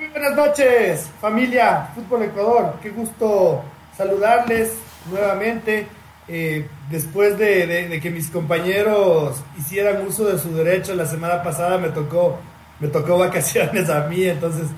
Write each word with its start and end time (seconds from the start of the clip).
Muy 0.00 0.08
buenas 0.08 0.34
noches, 0.34 1.10
familia 1.20 1.90
Fútbol 1.94 2.22
Ecuador. 2.22 2.76
Qué 2.82 2.88
gusto 2.88 3.62
saludarles 3.94 4.72
nuevamente. 5.10 5.86
Eh, 6.26 6.66
después 6.88 7.36
de, 7.36 8.00
que 8.02 8.10
mis 8.10 8.30
compañeros 8.30 9.42
hicieran 9.58 10.06
uso 10.06 10.24
de 10.24 10.38
su 10.38 10.54
derecho 10.54 10.94
la 10.94 11.04
semana 11.04 11.42
pasada, 11.42 11.76
me 11.76 11.90
tocó, 11.90 12.38
me 12.78 12.88
tocó 12.88 13.18
vacaciones 13.18 13.90
a 13.90 14.06
mí, 14.06 14.24
entonces 14.24 14.68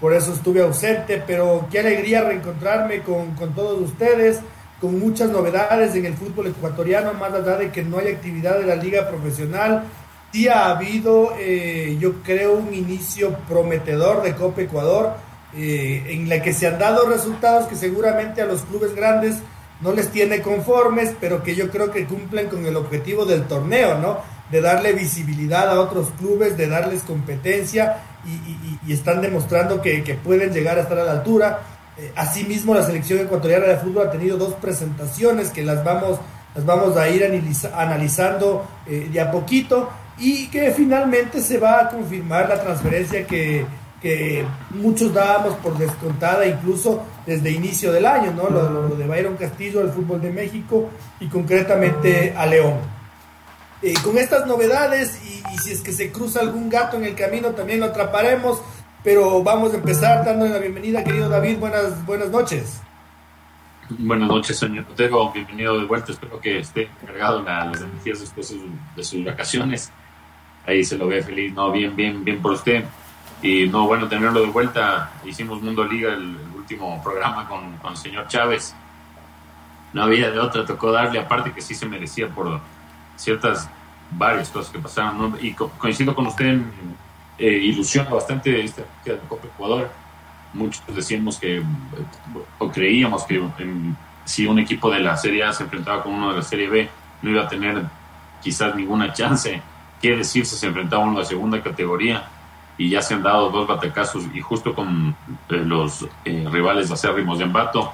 por 0.00 0.12
eso 0.12 0.32
estuve 0.32 0.62
ausente, 0.62 1.20
pero 1.26 1.66
qué 1.68 1.80
alegría 1.80 2.22
reencontrarme 2.22 3.00
con, 3.02 3.34
con 3.34 3.52
todos 3.56 3.80
ustedes, 3.80 4.38
con 4.80 5.00
muchas 5.00 5.30
novedades 5.30 5.96
en 5.96 6.06
el 6.06 6.14
fútbol 6.14 6.46
ecuatoriano, 6.46 7.12
más 7.14 7.32
allá 7.32 7.56
de 7.56 7.72
que 7.72 7.82
no 7.82 7.98
hay 7.98 8.06
actividad 8.06 8.60
de 8.60 8.66
la 8.66 8.76
liga 8.76 9.08
profesional, 9.08 9.82
sí 10.32 10.48
ha 10.48 10.70
habido, 10.70 11.32
eh, 11.38 11.96
yo 12.00 12.22
creo, 12.22 12.54
un 12.54 12.72
inicio 12.74 13.36
prometedor 13.48 14.22
de 14.22 14.34
Copa 14.34 14.62
Ecuador, 14.62 15.14
eh, 15.56 16.04
en 16.08 16.28
la 16.28 16.40
que 16.42 16.52
se 16.52 16.68
han 16.68 16.78
dado 16.78 17.06
resultados 17.06 17.66
que 17.66 17.74
seguramente 17.74 18.40
a 18.40 18.46
los 18.46 18.62
clubes 18.62 18.94
grandes 18.94 19.38
no 19.80 19.92
les 19.92 20.10
tiene 20.10 20.42
conformes, 20.42 21.14
pero 21.20 21.42
que 21.42 21.56
yo 21.56 21.70
creo 21.70 21.90
que 21.90 22.04
cumplen 22.04 22.48
con 22.48 22.64
el 22.66 22.76
objetivo 22.76 23.24
del 23.24 23.44
torneo, 23.44 23.98
¿no? 23.98 24.18
De 24.50 24.60
darle 24.60 24.92
visibilidad 24.92 25.68
a 25.68 25.80
otros 25.80 26.10
clubes, 26.18 26.56
de 26.56 26.68
darles 26.68 27.02
competencia 27.02 28.02
y, 28.24 28.92
están 28.92 29.22
demostrando 29.22 29.80
que, 29.80 30.18
pueden 30.22 30.52
llegar 30.52 30.78
a 30.78 30.82
estar 30.82 30.98
a 30.98 31.04
la 31.04 31.12
altura. 31.12 31.60
Eh, 31.96 32.12
asimismo, 32.14 32.74
la 32.74 32.84
selección 32.84 33.20
ecuatoriana 33.20 33.66
de 33.66 33.76
fútbol 33.78 34.08
ha 34.08 34.10
tenido 34.10 34.36
dos 34.36 34.54
presentaciones 34.54 35.50
que 35.50 35.64
las 35.64 35.82
vamos, 35.82 36.18
las 36.54 36.64
vamos 36.66 36.96
a 36.96 37.08
ir 37.08 37.24
analizando 37.74 38.66
de 38.86 39.20
a 39.20 39.30
poquito 39.30 39.88
y 40.20 40.48
que 40.48 40.70
finalmente 40.72 41.40
se 41.40 41.58
va 41.58 41.80
a 41.80 41.88
confirmar 41.88 42.48
la 42.48 42.60
transferencia 42.60 43.26
que, 43.26 43.66
muchos 44.70 45.12
dábamos 45.12 45.56
por 45.56 45.76
descontada 45.76 46.46
incluso 46.46 47.02
desde 47.26 47.50
inicio 47.50 47.92
del 47.92 48.06
año, 48.06 48.32
¿no? 48.32 48.48
Lo, 48.48 48.88
de 48.88 49.06
Byron 49.06 49.36
Castillo 49.36 49.80
al 49.80 49.92
fútbol 49.92 50.22
de 50.22 50.30
México 50.30 50.88
y 51.20 51.28
concretamente 51.28 52.32
a 52.34 52.46
León. 52.46 52.78
Eh, 53.82 53.92
con 54.02 54.16
estas 54.16 54.46
novedades 54.46 55.20
y, 55.22 55.58
si 55.58 55.72
es 55.72 55.82
que 55.82 55.92
se 55.92 56.10
cruza 56.10 56.40
algún 56.40 56.70
gato 56.70 56.96
en 56.96 57.04
el 57.04 57.14
camino 57.14 57.50
también 57.50 57.80
lo 57.80 57.86
atraparemos, 57.86 58.62
pero 59.04 59.42
vamos 59.42 59.74
a 59.74 59.76
empezar 59.76 60.24
dándole 60.24 60.52
la 60.52 60.58
bienvenida, 60.58 61.04
querido 61.04 61.28
David, 61.28 61.58
buenas, 61.58 62.04
buenas 62.06 62.30
noches. 62.30 62.80
Buenas 63.98 64.28
noches, 64.28 64.58
señor 64.58 64.86
Otego, 64.90 65.30
bienvenido 65.32 65.78
de 65.78 65.84
vuelta, 65.84 66.12
espero 66.12 66.40
que 66.40 66.60
esté 66.60 66.88
cargado 67.04 67.42
las 67.42 67.82
energías 67.82 68.20
después 68.20 68.54
de 68.96 69.04
sus 69.04 69.24
vacaciones 69.24 69.92
ahí 70.66 70.84
se 70.84 70.96
lo 70.96 71.06
ve 71.06 71.22
feliz, 71.22 71.52
no, 71.54 71.70
bien, 71.70 71.94
bien, 71.96 72.24
bien 72.24 72.40
por 72.40 72.52
usted. 72.52 72.84
Y 73.42 73.66
no, 73.68 73.86
bueno, 73.86 74.08
tenerlo 74.08 74.40
de 74.40 74.48
vuelta. 74.48 75.12
Hicimos 75.24 75.62
Mundo 75.62 75.84
Liga, 75.84 76.12
el, 76.12 76.36
último 76.54 77.02
programa 77.02 77.48
con, 77.48 77.78
con, 77.78 77.92
el 77.92 77.96
señor 77.96 78.28
Chávez. 78.28 78.74
No 79.92 80.04
había 80.04 80.30
de 80.30 80.38
otra, 80.38 80.64
tocó 80.64 80.92
darle, 80.92 81.18
aparte 81.18 81.52
que 81.52 81.60
sí 81.60 81.74
se 81.74 81.84
merecía 81.86 82.28
por 82.28 82.60
ciertas, 83.16 83.68
varias 84.10 84.50
cosas 84.50 84.70
que 84.70 84.78
pasaron. 84.78 85.36
Y 85.40 85.52
coincido 85.52 86.14
con 86.14 86.26
usted, 86.26 86.60
eh, 87.38 87.50
ilusiona 87.50 88.10
bastante 88.10 88.62
esta 88.62 88.82
de 89.04 89.18
Copa 89.28 89.46
Ecuador. 89.46 89.90
Muchos 90.52 90.82
decíamos 90.94 91.38
que, 91.38 91.62
o 92.58 92.70
creíamos 92.70 93.24
que 93.24 93.42
si 94.24 94.46
un 94.46 94.58
equipo 94.58 94.90
de 94.90 95.00
la 95.00 95.16
Serie 95.16 95.44
A 95.44 95.52
se 95.52 95.64
enfrentaba 95.64 96.02
con 96.02 96.14
uno 96.14 96.30
de 96.30 96.36
la 96.36 96.42
Serie 96.42 96.68
B, 96.68 96.88
no 97.22 97.30
iba 97.30 97.42
a 97.42 97.48
tener 97.48 97.82
quizás 98.42 98.74
ninguna 98.74 99.12
chance 99.12 99.60
qué 100.00 100.16
decirse, 100.16 100.56
se 100.56 100.66
enfrentaba 100.66 101.04
uno 101.04 101.18
de 101.18 101.24
segunda 101.24 101.62
categoría 101.62 102.28
y 102.80 102.88
ya 102.88 103.02
se 103.02 103.12
han 103.12 103.22
dado 103.22 103.50
dos 103.50 103.68
batacazos 103.68 104.24
y 104.32 104.40
justo 104.40 104.74
con 104.74 105.14
eh, 105.50 105.56
los 105.56 106.08
eh, 106.24 106.46
rivales 106.50 106.90
acérrimos 106.90 107.38
de 107.38 107.44
Ambato 107.44 107.92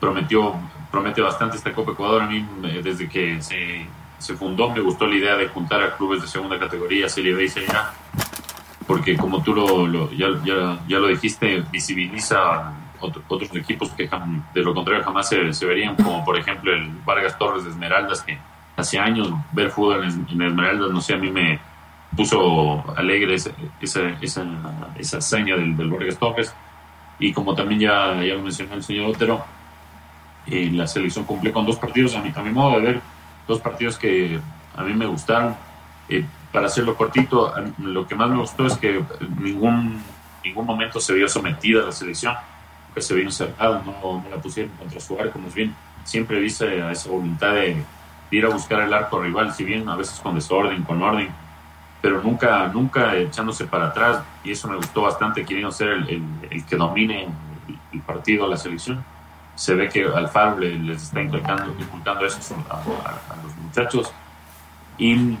prometió 0.00 0.54
promete 0.90 1.22
bastante 1.22 1.56
esta 1.56 1.72
Copa 1.72 1.92
Ecuador 1.92 2.22
a 2.22 2.26
mí 2.26 2.44
eh, 2.64 2.80
desde 2.82 3.08
que 3.08 3.40
se, 3.40 3.86
fundó 4.34 4.70
me 4.70 4.80
gustó 4.80 5.06
la 5.06 5.14
idea 5.14 5.36
de 5.36 5.46
juntar 5.46 5.82
a 5.82 5.96
clubes 5.96 6.20
de 6.20 6.26
segunda 6.26 6.58
categoría 6.58 7.08
Serie 7.08 7.32
B 7.32 7.44
y 7.44 7.48
Serie 7.48 7.70
A 7.70 7.92
porque 8.88 9.16
como 9.16 9.40
tú 9.42 9.54
lo, 9.54 10.10
ya, 10.10 10.26
lo 10.98 11.06
dijiste 11.06 11.62
visibiliza 11.70 12.72
otros 13.00 13.54
equipos 13.54 13.90
que 13.90 14.10
de 14.52 14.62
lo 14.62 14.74
contrario 14.74 15.04
jamás 15.04 15.28
se, 15.28 15.52
se 15.52 15.64
verían 15.64 15.94
como 15.94 16.24
por 16.24 16.36
ejemplo 16.36 16.72
el 16.72 16.90
Vargas 17.04 17.38
Torres 17.38 17.62
de 17.62 17.70
Esmeraldas 17.70 18.22
que 18.22 18.36
hace 18.78 18.98
años 18.98 19.28
ver 19.52 19.70
fútbol 19.70 20.04
en, 20.04 20.40
Esmeraldas, 20.40 20.90
no 20.90 21.00
sé, 21.00 21.14
a 21.14 21.18
mí 21.18 21.30
me 21.30 21.58
puso 22.16 22.84
alegre 22.96 23.34
esa, 23.34 23.50
esa, 23.80 24.08
esa, 24.20 25.18
hazaña 25.18 25.56
del, 25.56 25.76
del 25.76 25.88
Borges 25.88 26.18
Torres. 26.18 26.54
Y 27.18 27.32
como 27.32 27.54
también 27.54 27.80
ya, 27.80 28.22
ya 28.22 28.34
lo 28.34 28.42
mencionó 28.42 28.74
el 28.74 28.84
señor 28.84 29.10
Otero, 29.10 29.44
eh, 30.46 30.70
la 30.72 30.86
selección 30.86 31.24
cumplió 31.24 31.52
con 31.52 31.66
dos 31.66 31.76
partidos, 31.76 32.14
a 32.14 32.22
mi, 32.22 32.32
a 32.34 32.40
mi 32.40 32.50
modo 32.50 32.78
de 32.78 32.86
ver, 32.86 33.00
dos 33.48 33.60
partidos 33.60 33.98
que 33.98 34.38
a 34.76 34.82
mí 34.84 34.94
me 34.94 35.06
gustaron. 35.06 35.56
Eh, 36.08 36.24
para 36.52 36.66
hacerlo 36.66 36.96
cortito, 36.96 37.52
lo 37.78 38.06
que 38.06 38.14
más 38.14 38.30
me 38.30 38.38
gustó 38.38 38.66
es 38.66 38.76
que 38.78 39.04
ningún, 39.38 40.00
ningún 40.42 40.64
momento 40.64 40.98
se 40.98 41.12
vio 41.12 41.28
sometida 41.28 41.82
a 41.82 41.86
la 41.86 41.92
selección, 41.92 42.34
que 42.94 43.02
se 43.02 43.14
vio 43.14 43.24
encerrada, 43.24 43.82
no, 43.84 44.22
no 44.22 44.30
la 44.30 44.40
pusieron 44.40 44.72
contra 44.78 44.98
su 44.98 45.18
arco, 45.18 45.38
más 45.38 45.52
bien 45.52 45.74
siempre 46.04 46.40
viste 46.40 46.80
a 46.80 46.90
esa 46.90 47.10
voluntad 47.10 47.52
de 47.52 47.84
ir 48.30 48.44
a 48.44 48.48
buscar 48.48 48.80
el 48.80 48.92
arco 48.92 49.20
rival, 49.20 49.52
si 49.54 49.64
bien 49.64 49.88
a 49.88 49.96
veces 49.96 50.20
con 50.20 50.34
desorden, 50.34 50.82
con 50.82 51.02
orden, 51.02 51.28
pero 52.00 52.22
nunca, 52.22 52.68
nunca 52.68 53.16
echándose 53.16 53.64
para 53.66 53.86
atrás, 53.88 54.22
y 54.44 54.52
eso 54.52 54.68
me 54.68 54.76
gustó 54.76 55.02
bastante, 55.02 55.44
queriendo 55.44 55.72
ser 55.72 55.88
el, 55.88 56.30
el, 56.50 56.64
que 56.64 56.76
domine 56.76 57.28
el, 57.92 58.00
partido 58.02 58.44
a 58.44 58.48
la 58.48 58.56
selección. 58.56 59.04
Se 59.54 59.74
ve 59.74 59.88
que 59.88 60.04
Alfaro 60.04 60.58
les 60.58 61.02
está 61.02 61.20
inculcando, 61.20 61.74
inculcando 61.78 62.24
eso 62.24 62.54
a, 62.70 62.76
los 63.42 63.56
muchachos. 63.56 64.12
Y 64.96 65.12
en, 65.12 65.38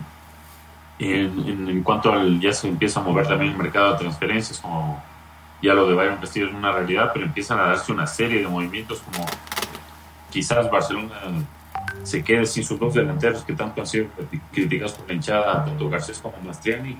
en, 0.98 1.82
cuanto 1.84 2.12
al, 2.12 2.40
ya 2.40 2.52
se 2.52 2.68
empieza 2.68 2.98
a 2.98 3.04
mover 3.04 3.28
también 3.28 3.52
el 3.52 3.58
mercado 3.58 3.92
de 3.92 3.98
transferencias, 3.98 4.58
como 4.58 5.00
ya 5.62 5.74
lo 5.74 5.86
de 5.86 5.94
Bayern 5.94 6.16
Castillo 6.16 6.48
es 6.48 6.54
una 6.54 6.72
realidad, 6.72 7.10
pero 7.12 7.26
empiezan 7.26 7.60
a 7.60 7.66
darse 7.66 7.92
una 7.92 8.06
serie 8.06 8.40
de 8.40 8.48
movimientos 8.48 9.00
como 9.00 9.24
quizás 10.30 10.68
Barcelona 10.70 11.14
se 12.02 12.22
quede 12.22 12.46
sin 12.46 12.64
sus 12.64 12.78
dos 12.78 12.94
delanteros 12.94 13.44
que 13.44 13.54
tanto 13.54 13.80
han 13.80 13.86
sido 13.86 14.06
criticados 14.52 14.92
por 14.92 15.08
la 15.08 15.14
hinchada, 15.14 15.64
tanto 15.64 15.88
Garcés 15.88 16.18
como 16.18 16.36
Mastriani, 16.44 16.98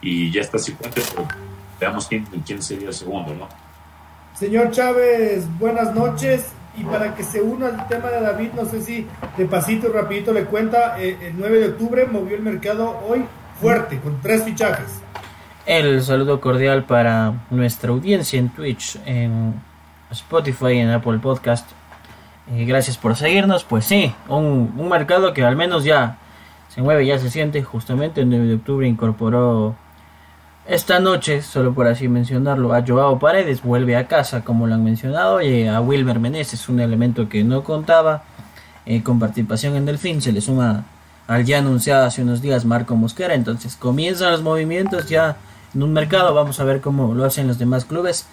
y 0.00 0.30
ya 0.30 0.40
está 0.40 0.58
Cifuentes, 0.58 1.10
pero 1.14 1.28
veamos 1.80 2.06
quién, 2.06 2.24
quién 2.44 2.62
sería 2.62 2.88
el 2.88 2.94
segundo, 2.94 3.34
¿no? 3.34 3.48
Señor 4.34 4.70
Chávez, 4.70 5.46
buenas 5.58 5.94
noches. 5.94 6.52
Y 6.76 6.84
para 6.84 7.14
que 7.14 7.22
se 7.22 7.42
una 7.42 7.66
al 7.66 7.86
tema 7.86 8.08
de 8.08 8.22
David, 8.22 8.52
no 8.54 8.64
sé 8.64 8.80
si 8.80 9.06
de 9.36 9.44
pasito 9.44 9.88
y 9.88 9.92
rapidito 9.92 10.32
le 10.32 10.44
cuenta, 10.44 10.98
eh, 10.98 11.18
el 11.20 11.34
9 11.38 11.58
de 11.58 11.66
octubre 11.68 12.06
movió 12.06 12.34
el 12.34 12.42
mercado 12.42 12.98
hoy 13.06 13.26
fuerte, 13.60 14.00
con 14.00 14.20
tres 14.22 14.42
fichajes. 14.42 15.02
El 15.66 16.02
saludo 16.02 16.40
cordial 16.40 16.84
para 16.84 17.34
nuestra 17.50 17.90
audiencia 17.90 18.38
en 18.38 18.48
Twitch, 18.48 18.98
en 19.04 19.54
Spotify, 20.10 20.78
en 20.78 20.90
Apple 20.90 21.18
Podcast, 21.18 21.70
gracias 22.48 22.96
por 22.96 23.16
seguirnos. 23.16 23.64
Pues 23.64 23.84
sí, 23.84 24.14
un, 24.28 24.74
un, 24.76 24.88
mercado 24.88 25.32
que 25.32 25.44
al 25.44 25.56
menos 25.56 25.84
ya 25.84 26.18
se 26.68 26.82
mueve, 26.82 27.06
ya 27.06 27.18
se 27.18 27.30
siente. 27.30 27.62
Justamente 27.62 28.22
el 28.22 28.28
9 28.28 28.46
de 28.46 28.54
octubre 28.54 28.88
incorporó 28.88 29.74
esta 30.66 31.00
noche, 31.00 31.42
solo 31.42 31.74
por 31.74 31.88
así 31.88 32.06
mencionarlo, 32.06 32.72
a 32.72 32.84
Joao 32.86 33.18
Paredes. 33.18 33.62
Vuelve 33.62 33.96
a 33.96 34.06
casa, 34.06 34.42
como 34.44 34.66
lo 34.66 34.74
han 34.74 34.84
mencionado. 34.84 35.42
Y 35.42 35.66
a 35.66 35.80
Wilmer 35.80 36.20
Meneses, 36.20 36.68
un 36.68 36.80
elemento 36.80 37.28
que 37.28 37.42
no 37.42 37.64
contaba 37.64 38.22
eh, 38.86 39.02
con 39.02 39.18
participación 39.18 39.74
en 39.76 39.86
Delfín. 39.86 40.22
Se 40.22 40.32
le 40.32 40.40
suma 40.40 40.84
al 41.26 41.44
ya 41.44 41.58
anunciado 41.58 42.06
hace 42.06 42.22
unos 42.22 42.42
días 42.42 42.64
Marco 42.64 42.94
Mosquera. 42.94 43.34
Entonces 43.34 43.76
comienzan 43.76 44.32
los 44.32 44.42
movimientos 44.42 45.08
ya 45.08 45.36
en 45.74 45.82
un 45.82 45.92
mercado. 45.92 46.32
Vamos 46.32 46.60
a 46.60 46.64
ver 46.64 46.80
cómo 46.80 47.14
lo 47.14 47.24
hacen 47.24 47.48
los 47.48 47.58
demás 47.58 47.84
clubes. 47.84 48.26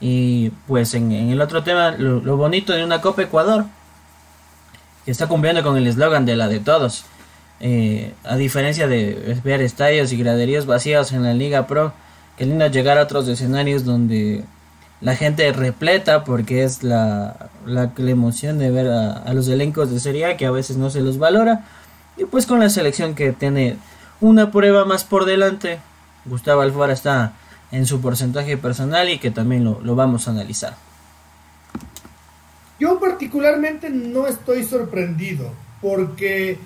Y 0.00 0.50
pues 0.66 0.94
en, 0.94 1.12
el 1.12 1.40
otro 1.40 1.62
tema, 1.62 1.90
lo, 1.92 2.36
bonito 2.36 2.72
de 2.72 2.84
una 2.84 3.00
Copa 3.00 3.22
Ecuador, 3.22 3.64
que 5.04 5.10
está 5.10 5.26
cumpliendo 5.26 5.62
con 5.62 5.76
el 5.76 5.86
eslogan 5.86 6.26
de 6.26 6.36
la 6.36 6.48
de 6.48 6.60
todos. 6.60 7.04
Eh, 7.60 8.14
a 8.24 8.36
diferencia 8.36 8.86
de 8.86 9.40
ver 9.42 9.60
estadios 9.60 10.12
y 10.12 10.16
graderías 10.16 10.66
vacíos 10.66 11.12
en 11.12 11.24
la 11.24 11.34
Liga 11.34 11.66
Pro, 11.66 11.92
que 12.36 12.46
lindo 12.46 12.66
llegar 12.68 12.98
a 12.98 13.02
otros 13.02 13.26
escenarios 13.26 13.84
donde 13.84 14.44
la 15.00 15.16
gente 15.16 15.52
repleta 15.52 16.24
porque 16.24 16.64
es 16.64 16.82
la, 16.82 17.50
la, 17.66 17.90
emoción 17.98 18.58
de 18.58 18.70
ver 18.70 18.88
a, 18.88 19.32
los 19.32 19.48
elencos 19.48 19.90
de 19.90 20.00
Serie 20.00 20.26
A 20.26 20.36
que 20.36 20.46
a 20.46 20.50
veces 20.50 20.76
no 20.76 20.90
se 20.90 21.00
los 21.00 21.18
valora. 21.18 21.64
Y 22.16 22.24
pues 22.24 22.46
con 22.46 22.60
la 22.60 22.70
selección 22.70 23.14
que 23.14 23.32
tiene 23.32 23.76
una 24.20 24.50
prueba 24.50 24.84
más 24.84 25.04
por 25.04 25.24
delante, 25.24 25.78
Gustavo 26.24 26.62
Alfaro 26.62 26.92
está 26.92 27.32
en 27.70 27.86
su 27.86 28.00
porcentaje 28.00 28.56
personal 28.56 29.08
y 29.08 29.18
que 29.18 29.30
también 29.30 29.64
lo, 29.64 29.80
lo 29.82 29.94
vamos 29.94 30.26
a 30.26 30.30
analizar. 30.30 30.76
Yo 32.80 32.98
particularmente 33.00 33.90
no 33.90 34.26
estoy 34.26 34.64
sorprendido 34.64 35.50
porque 35.80 36.58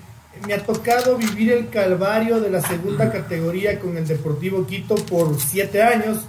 me 0.47 0.53
ha 0.53 0.65
tocado 0.65 1.17
vivir 1.17 1.51
el 1.51 1.69
calvario 1.69 2.39
de 2.39 2.49
la 2.49 2.61
segunda 2.61 3.11
categoría 3.11 3.79
con 3.79 3.97
el 3.97 4.07
Deportivo 4.07 4.65
Quito 4.65 4.95
por 4.95 5.39
siete 5.39 5.81
años 5.81 6.25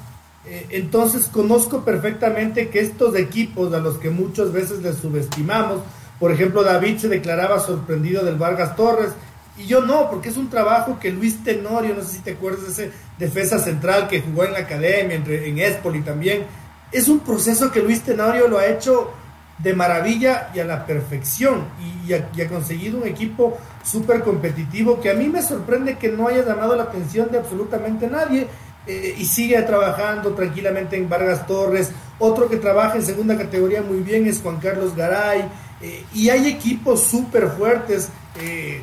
Eh, 0.46 0.66
entonces 0.72 1.30
conozco 1.32 1.86
perfectamente 1.86 2.68
que 2.68 2.80
estos 2.80 3.16
equipos 3.16 3.72
a 3.72 3.78
los 3.78 3.96
que 3.96 4.10
muchas 4.10 4.52
veces 4.52 4.82
les 4.82 4.96
subestimamos, 4.96 5.80
por 6.20 6.32
ejemplo 6.32 6.62
David 6.62 6.98
se 6.98 7.08
declaraba 7.08 7.60
sorprendido 7.60 8.22
del 8.26 8.36
Vargas 8.36 8.76
Torres, 8.76 9.12
y 9.56 9.64
yo 9.66 9.80
no, 9.80 10.10
porque 10.10 10.28
es 10.28 10.36
un 10.36 10.50
trabajo 10.50 10.98
que 11.00 11.10
Luis 11.10 11.42
Tenorio, 11.42 11.94
no 11.94 12.02
sé 12.02 12.16
si 12.16 12.18
te 12.18 12.32
acuerdas 12.32 12.64
de 12.66 12.72
ese 12.72 12.92
defensa 13.18 13.58
central 13.58 14.08
que 14.08 14.20
jugó 14.20 14.44
en 14.44 14.52
la 14.52 14.60
academia, 14.60 15.16
en 15.16 15.58
Espoli 15.58 16.02
también, 16.02 16.44
es 16.92 17.08
un 17.08 17.20
proceso 17.20 17.70
que 17.72 17.80
Luis 17.80 18.02
Tenorio 18.02 18.48
lo 18.48 18.58
ha 18.58 18.66
hecho 18.66 19.12
de 19.58 19.74
maravilla 19.74 20.50
y 20.54 20.60
a 20.60 20.64
la 20.64 20.84
perfección 20.84 21.64
y, 22.06 22.12
ha, 22.12 22.48
conseguido 22.48 22.98
un 22.98 23.06
equipo 23.06 23.56
súper 23.84 24.22
competitivo 24.22 25.00
que 25.00 25.10
a 25.10 25.14
mí 25.14 25.28
me 25.28 25.42
sorprende 25.42 25.96
que 25.96 26.08
no 26.08 26.28
haya 26.28 26.44
llamado 26.44 26.74
la 26.74 26.84
atención 26.84 27.30
de 27.30 27.38
absolutamente 27.38 28.08
nadie 28.08 28.48
eh, 28.86 29.14
y 29.16 29.24
sigue 29.24 29.60
trabajando 29.62 30.34
tranquilamente 30.34 30.96
en 30.96 31.08
Vargas 31.08 31.46
Torres. 31.46 31.92
Otro 32.18 32.48
que 32.48 32.56
trabaja 32.56 32.96
en 32.96 33.04
segunda 33.04 33.36
categoría 33.36 33.82
muy 33.82 33.98
bien 33.98 34.26
es 34.26 34.40
Juan 34.40 34.58
Carlos 34.58 34.94
Garay. 34.94 35.48
Eh, 35.80 36.04
y 36.14 36.28
hay 36.28 36.48
equipos 36.48 37.02
súper 37.02 37.48
fuertes. 37.48 38.08
Eh, 38.40 38.82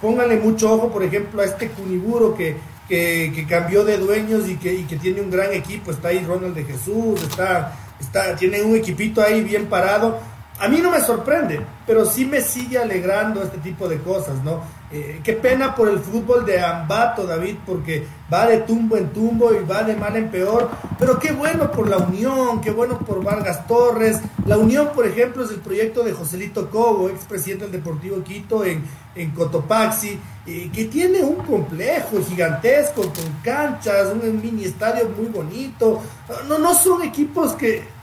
póngale 0.00 0.36
mucho 0.36 0.72
ojo, 0.72 0.90
por 0.90 1.02
ejemplo, 1.02 1.40
a 1.40 1.44
este 1.44 1.70
Cuniburo 1.70 2.34
que, 2.34 2.56
que, 2.88 3.46
cambió 3.48 3.84
de 3.84 3.98
dueños 3.98 4.48
y 4.48 4.56
que, 4.56 4.74
y 4.74 4.84
que, 4.84 4.96
tiene 4.96 5.20
un 5.20 5.30
gran 5.30 5.52
equipo. 5.52 5.90
Está 5.90 6.08
ahí 6.08 6.24
Ronald 6.26 6.54
de 6.54 6.64
Jesús, 6.64 7.22
está, 7.22 7.76
está, 8.00 8.34
tiene 8.34 8.62
un 8.62 8.76
equipito 8.76 9.22
ahí 9.22 9.42
bien 9.42 9.66
parado 9.66 10.18
a 10.60 10.68
mí 10.68 10.80
no 10.80 10.90
me 10.90 11.00
sorprende, 11.00 11.64
pero 11.86 12.04
sí 12.04 12.24
me 12.24 12.40
sigue 12.40 12.78
alegrando 12.78 13.42
este 13.42 13.58
tipo 13.58 13.88
de 13.88 13.98
cosas, 13.98 14.42
¿no? 14.42 14.62
Eh, 14.90 15.20
qué 15.22 15.34
pena 15.34 15.74
por 15.74 15.90
el 15.90 15.98
fútbol 15.98 16.46
de 16.46 16.60
Ambato, 16.60 17.26
David, 17.26 17.56
porque 17.66 18.06
va 18.32 18.46
de 18.46 18.58
tumbo 18.58 18.96
en 18.96 19.10
tumbo 19.10 19.52
y 19.52 19.62
va 19.62 19.82
de 19.82 19.94
mal 19.94 20.16
en 20.16 20.30
peor, 20.30 20.70
pero 20.98 21.18
qué 21.18 21.32
bueno 21.32 21.70
por 21.70 21.90
la 21.90 21.98
Unión, 21.98 22.62
qué 22.62 22.70
bueno 22.70 22.98
por 22.98 23.22
Vargas 23.22 23.66
Torres. 23.66 24.18
La 24.46 24.56
Unión, 24.56 24.88
por 24.94 25.06
ejemplo, 25.06 25.44
es 25.44 25.50
el 25.50 25.60
proyecto 25.60 26.02
de 26.02 26.12
Joselito 26.12 26.70
Cobo, 26.70 27.10
expresidente 27.10 27.64
del 27.64 27.72
Deportivo 27.72 28.22
Quito 28.22 28.64
en, 28.64 28.82
en 29.14 29.30
Cotopaxi, 29.32 30.18
eh, 30.46 30.70
que 30.72 30.86
tiene 30.86 31.22
un 31.22 31.36
complejo 31.36 32.24
gigantesco 32.26 33.02
con 33.02 33.30
canchas, 33.42 34.08
un 34.14 34.40
mini 34.40 34.64
estadio 34.64 35.10
muy 35.14 35.26
bonito. 35.26 36.00
No, 36.48 36.58
no 36.58 36.74
son 36.74 37.02
equipos 37.02 37.52
que 37.52 37.98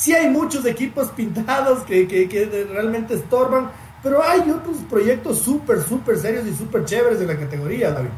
sí 0.00 0.14
hay 0.14 0.30
muchos 0.30 0.64
equipos 0.64 1.08
pintados 1.10 1.82
que, 1.84 2.08
que, 2.08 2.66
realmente 2.72 3.14
estorban, 3.14 3.70
pero 4.02 4.22
hay 4.22 4.40
otros 4.50 4.78
proyectos 4.88 5.40
súper, 5.40 5.82
súper 5.82 6.16
serios 6.16 6.46
y 6.46 6.54
súper 6.54 6.84
chéveres 6.84 7.18
de 7.18 7.26
la 7.26 7.38
categoría, 7.38 7.92
David. 7.92 8.10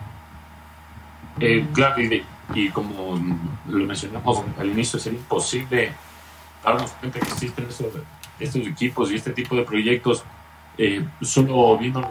Eh, 1.41 1.67
claro, 1.73 2.03
y, 2.55 2.69
como 2.69 3.19
lo 3.69 3.87
mencionamos 3.87 4.43
al 4.59 4.67
inicio, 4.67 4.99
es 4.99 5.07
imposible 5.07 5.93
darnos 6.63 6.93
cuenta 6.93 7.19
que 7.19 7.29
existen 7.29 7.67
estos 8.39 8.67
equipos 8.67 9.11
y 9.11 9.17
este 9.17 9.33
tipo 9.33 9.57
de 9.57 9.63
proyectos 9.63 10.25
eh, 10.79 11.05
solo 11.21 11.77
viendo 11.79 12.07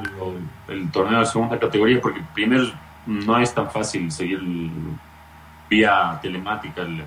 el, 0.68 0.92
torneo 0.92 1.20
de 1.20 1.26
segunda 1.26 1.58
categoría, 1.58 2.00
porque 2.02 2.22
primero 2.34 2.66
no 3.06 3.40
es 3.40 3.54
tan 3.54 3.70
fácil 3.72 4.12
seguir 4.12 4.40
vía 5.70 6.20
telemática 6.22 6.82
el, 6.82 7.04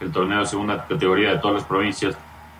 el 0.00 0.12
torneo 0.12 0.40
de 0.40 0.46
segunda 0.46 0.86
categoría 0.86 1.32
de 1.32 1.38
todas 1.38 1.56
las 1.56 1.64
provincias. 1.64 2.16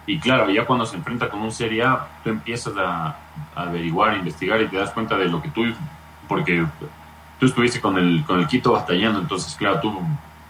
Y 0.07 0.19
claro, 0.19 0.51
ya 0.51 0.65
cuando 0.65 0.87
se 0.87 0.97
enfrenta 0.97 1.29
con 1.29 1.43
un 1.43 1.51
Serie 1.51 1.83
A, 1.83 2.07
tú 2.23 2.31
empiezas 2.31 2.75
a, 2.77 3.17
averiguar, 3.55 4.11
a 4.13 4.19
investigar 4.19 4.61
y 4.63 4.69
te 4.69 4.77
das 4.77 4.91
cuenta 4.91 5.17
de 5.17 5.27
lo 5.27 5.43
que 5.43 5.49
tú, 5.49 5.65
porque 6.29 6.65
tú 7.41 7.47
estuviste 7.47 7.81
con 7.81 7.99
el, 7.99 8.25
con 8.25 8.39
el 8.39 8.47
Quito 8.47 8.73
batallando, 8.73 9.19
entonces 9.19 9.55
claro, 9.57 9.81
tú 9.81 10.01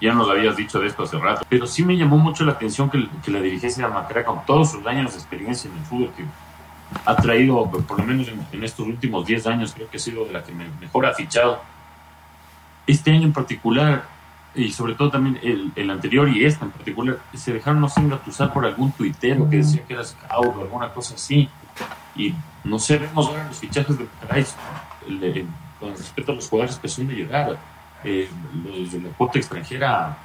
ya 0.01 0.13
nos 0.13 0.29
habías 0.29 0.57
dicho 0.57 0.79
de 0.79 0.89
esto 0.89 1.05
hace 1.05 1.19
rato. 1.19 1.47
Pero 1.49 1.67
sí 1.67 1.85
me 1.85 1.97
llamó 1.97 2.19
mucho 2.19 2.45
la 2.45 2.53
atención 2.53 2.91
que, 2.91 3.09
que 3.25 3.31
la 3.31 3.41
dirigencia 3.41 3.87
de 3.87 3.93
Macra, 3.93 4.25
con 4.25 4.45
todos 4.45 4.73
sus 4.73 4.87
años 4.87 5.13
de 5.13 5.19
experiencia 5.19 5.71
en 5.71 5.79
el 5.79 5.85
fútbol, 5.85 6.11
que 6.17 6.25
ha 7.05 7.17
traído, 7.17 7.69
por 7.71 7.99
lo 7.99 8.05
menos 8.05 8.29
en, 8.29 8.65
estos 8.65 8.87
últimos 8.87 9.27
10 9.27 9.47
años, 9.47 9.73
creo 9.75 9.89
que 9.89 9.97
ha 9.97 10.01
sido 10.01 10.25
de 10.25 10.33
la 10.33 10.43
que 10.43 10.53
mejor 10.53 11.07
ha 11.07 11.15
fichado. 11.15 11.61
Este 12.87 13.11
año 13.11 13.25
en 13.25 13.33
particular, 13.33 14.05
y 14.57 14.73
sobre 14.73 14.95
todo 14.95 15.11
también 15.11 15.39
el, 15.43 15.71
el, 15.77 15.91
anterior 15.91 16.29
y 16.29 16.45
este 16.45 16.65
en 16.65 16.71
particular, 16.71 17.19
se 17.35 17.53
dejaron 17.53 17.81
no 17.81 17.89
sé 17.89 18.01
engatusar 18.01 18.53
por 18.53 18.65
algún 18.65 18.91
tuitero 18.93 19.49
que 19.51 19.59
decía 19.59 19.85
que 19.87 19.95
era 19.95 20.03
scout 20.03 20.57
o 20.57 20.63
alguna 20.63 20.89
cosa 20.93 21.15
así. 21.15 21.49
Y 22.17 22.35
no 22.65 22.79
sé, 22.79 22.99
vemos 22.99 23.27
ahora 23.29 23.47
los 23.47 23.59
fichajes 23.59 23.99
de 23.99 24.09
Carais 24.21 24.57
con 25.79 25.91
respecto 25.91 26.33
a 26.33 26.35
los 26.35 26.49
jugadores 26.49 26.79
que 26.79 26.89
son 26.89 27.07
de 27.09 27.15
llegar. 27.15 27.59
Eh, 28.03 28.29
los 28.65 28.93
de 28.93 29.01
la 29.01 29.09
cuota 29.11 29.39
extranjera, 29.39 30.17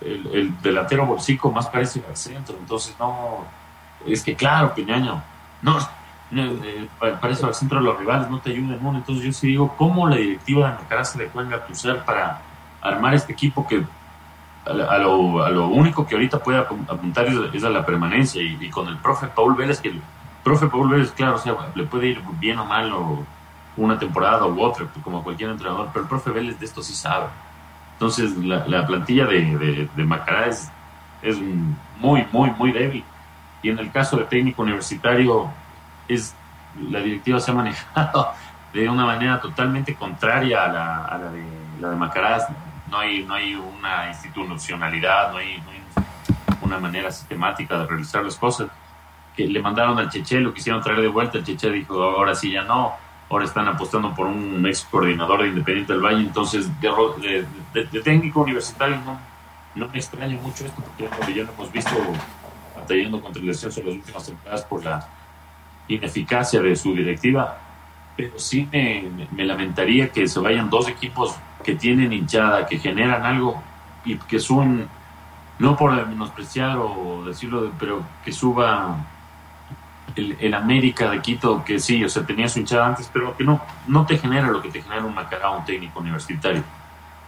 el, 0.00 0.26
el, 0.32 0.60
delantero 0.60 1.06
bolsico 1.06 1.50
más 1.50 1.66
parece 1.68 2.02
al 2.06 2.16
centro. 2.16 2.56
Entonces, 2.58 2.94
no, 2.98 3.44
es 4.06 4.22
que 4.22 4.34
claro, 4.34 4.74
Piñaño, 4.74 5.22
no, 5.62 5.78
eh, 6.32 6.88
parece 7.20 7.46
al 7.46 7.54
centro 7.54 7.78
de 7.78 7.84
los 7.84 7.98
rivales, 7.98 8.28
no 8.28 8.40
te 8.40 8.50
ayudan. 8.50 8.82
¿no? 8.82 8.94
Entonces, 8.94 9.24
yo 9.24 9.32
sí 9.32 9.48
digo, 9.48 9.74
¿cómo 9.78 10.08
la 10.08 10.16
directiva 10.16 10.70
de 10.70 10.76
Macará 10.76 11.04
se 11.04 11.18
le 11.18 11.26
puede 11.26 11.46
engatusar 11.46 12.04
para 12.04 12.42
armar 12.88 13.14
este 13.14 13.32
equipo 13.32 13.66
que 13.66 13.84
a 14.68 14.98
lo, 14.98 15.42
a 15.42 15.50
lo 15.50 15.68
único 15.68 16.06
que 16.06 16.14
ahorita 16.14 16.38
puede 16.40 16.58
apuntar 16.58 17.26
es, 17.52 17.64
a 17.64 17.70
la 17.70 17.84
permanencia 17.86 18.42
y, 18.42 18.68
con 18.70 18.88
el 18.88 18.98
profe 18.98 19.28
Paul 19.28 19.54
Vélez, 19.54 19.80
que 19.80 19.88
el 19.88 20.02
profe 20.44 20.66
Paul 20.66 20.90
Vélez, 20.90 21.10
claro, 21.12 21.36
o 21.36 21.38
sea, 21.38 21.54
le 21.74 21.84
puede 21.84 22.08
ir 22.08 22.22
bien 22.38 22.58
o 22.58 22.64
mal 22.64 22.92
o 22.92 23.24
una 23.76 23.98
temporada 23.98 24.44
u 24.46 24.60
otra, 24.60 24.86
como 25.02 25.22
cualquier 25.22 25.50
entrenador, 25.50 25.88
pero 25.92 26.02
el 26.02 26.08
profe 26.08 26.30
Vélez 26.30 26.58
de 26.58 26.66
esto 26.66 26.82
sí 26.82 26.94
sabe. 26.94 27.26
Entonces, 27.94 28.36
la, 28.36 28.66
la 28.66 28.86
plantilla 28.86 29.24
de, 29.26 29.88
de, 29.94 30.04
Macará 30.04 30.46
es, 30.46 30.70
es 31.22 31.36
muy, 31.98 32.26
muy, 32.30 32.50
muy 32.50 32.72
débil. 32.72 33.04
Y 33.62 33.70
en 33.70 33.78
el 33.78 33.90
caso 33.90 34.16
de 34.16 34.24
técnico 34.24 34.62
universitario, 34.62 35.50
es 36.06 36.34
la 36.80 37.00
directiva 37.00 37.40
se 37.40 37.50
ha 37.50 37.54
manejado 37.54 38.28
de 38.72 38.88
una 38.88 39.04
manera 39.04 39.40
totalmente 39.40 39.94
contraria 39.94 40.64
a 40.64 40.68
la, 40.68 41.04
a 41.06 41.18
la 41.18 41.30
de 41.30 41.44
la 41.80 41.90
de 41.90 41.96
Macará 41.96 42.48
no 42.90 42.98
hay, 42.98 43.22
no 43.24 43.34
hay 43.34 43.54
una 43.54 44.08
institucionalidad, 44.08 45.32
no 45.32 45.38
hay, 45.38 45.62
una 46.62 46.78
manera 46.78 47.10
sistemática 47.10 47.78
de 47.78 47.86
realizar 47.86 48.24
las 48.24 48.36
cosas. 48.36 48.68
Que 49.36 49.46
le 49.46 49.62
mandaron 49.62 49.98
al 49.98 50.10
Cheche, 50.10 50.40
lo 50.40 50.52
quisieron 50.52 50.82
traer 50.82 51.00
de 51.00 51.08
vuelta, 51.08 51.38
el 51.38 51.44
Cheche 51.44 51.70
dijo, 51.70 52.02
ahora 52.02 52.34
sí 52.34 52.50
ya 52.50 52.64
no, 52.64 52.94
ahora 53.30 53.44
están 53.44 53.68
apostando 53.68 54.14
por 54.14 54.26
un 54.26 54.66
ex 54.66 54.84
coordinador 54.90 55.42
de 55.42 55.48
Independiente 55.48 55.92
del 55.92 56.02
Valle, 56.02 56.20
entonces 56.20 56.68
de, 56.80 58.00
técnico 58.02 58.40
universitario 58.40 58.96
no, 59.04 59.18
no 59.76 59.88
me 59.88 59.98
extraña 59.98 60.36
mucho 60.40 60.66
esto, 60.66 60.82
porque 60.82 61.34
ya 61.34 61.44
lo 61.44 61.52
hemos 61.52 61.70
visto 61.70 61.90
batallando 62.76 63.20
contra 63.20 63.40
el 63.40 63.46
descenso 63.46 63.80
en 63.80 63.86
las 63.86 63.94
últimas 63.96 64.26
temporadas 64.26 64.64
por 64.64 64.84
la 64.84 65.08
ineficacia 65.86 66.60
de 66.60 66.74
su 66.74 66.94
directiva, 66.94 67.58
pero 68.16 68.38
sí 68.38 68.68
me 68.72 69.44
lamentaría 69.44 70.08
que 70.10 70.26
se 70.26 70.40
vayan 70.40 70.68
dos 70.68 70.88
equipos 70.88 71.36
que 71.68 71.74
tienen 71.74 72.14
hinchada, 72.14 72.64
que 72.64 72.78
generan 72.78 73.26
algo 73.26 73.62
y 74.02 74.16
que 74.16 74.40
suben, 74.40 74.88
no 75.58 75.76
por 75.76 75.92
menospreciar 76.06 76.78
o 76.78 77.22
decirlo, 77.26 77.70
pero 77.78 78.02
que 78.24 78.32
suba 78.32 78.96
el, 80.16 80.54
América 80.54 81.10
de 81.10 81.20
Quito, 81.20 81.62
que 81.66 81.78
sí, 81.78 82.02
o 82.02 82.08
sea, 82.08 82.24
tenía 82.24 82.48
su 82.48 82.60
hinchada 82.60 82.86
antes, 82.86 83.10
pero 83.12 83.36
que 83.36 83.44
no, 83.44 83.60
no 83.86 84.06
te 84.06 84.16
genera 84.16 84.48
lo 84.48 84.62
que 84.62 84.70
te 84.70 84.80
genera 84.80 85.04
un 85.04 85.14
Macará, 85.14 85.50
un 85.50 85.66
técnico 85.66 86.00
universitario. 86.00 86.62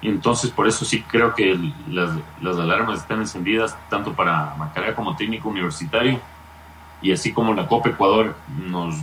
Y 0.00 0.08
entonces 0.08 0.50
por 0.50 0.66
eso 0.66 0.86
sí 0.86 1.02
creo 1.02 1.34
que 1.34 1.60
las, 1.90 2.12
las, 2.40 2.56
alarmas 2.56 3.00
están 3.00 3.20
encendidas 3.20 3.76
tanto 3.90 4.14
para 4.14 4.54
Macará 4.56 4.94
como 4.94 5.16
técnico 5.16 5.50
universitario 5.50 6.18
y 7.02 7.12
así 7.12 7.34
como 7.34 7.52
la 7.52 7.66
Copa 7.66 7.90
Ecuador 7.90 8.34
nos 8.56 8.94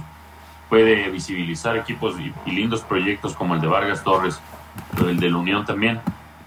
puede 0.67 1.11
visibilizar 1.11 1.77
equipos 1.77 2.15
y 2.19 2.51
lindos 2.51 2.81
proyectos 2.81 3.35
como 3.35 3.53
el 3.53 3.61
de 3.61 3.67
Vargas 3.67 4.03
Torres, 4.03 4.41
el 5.07 5.19
de 5.19 5.29
la 5.29 5.37
Unión 5.37 5.65
también, 5.65 5.99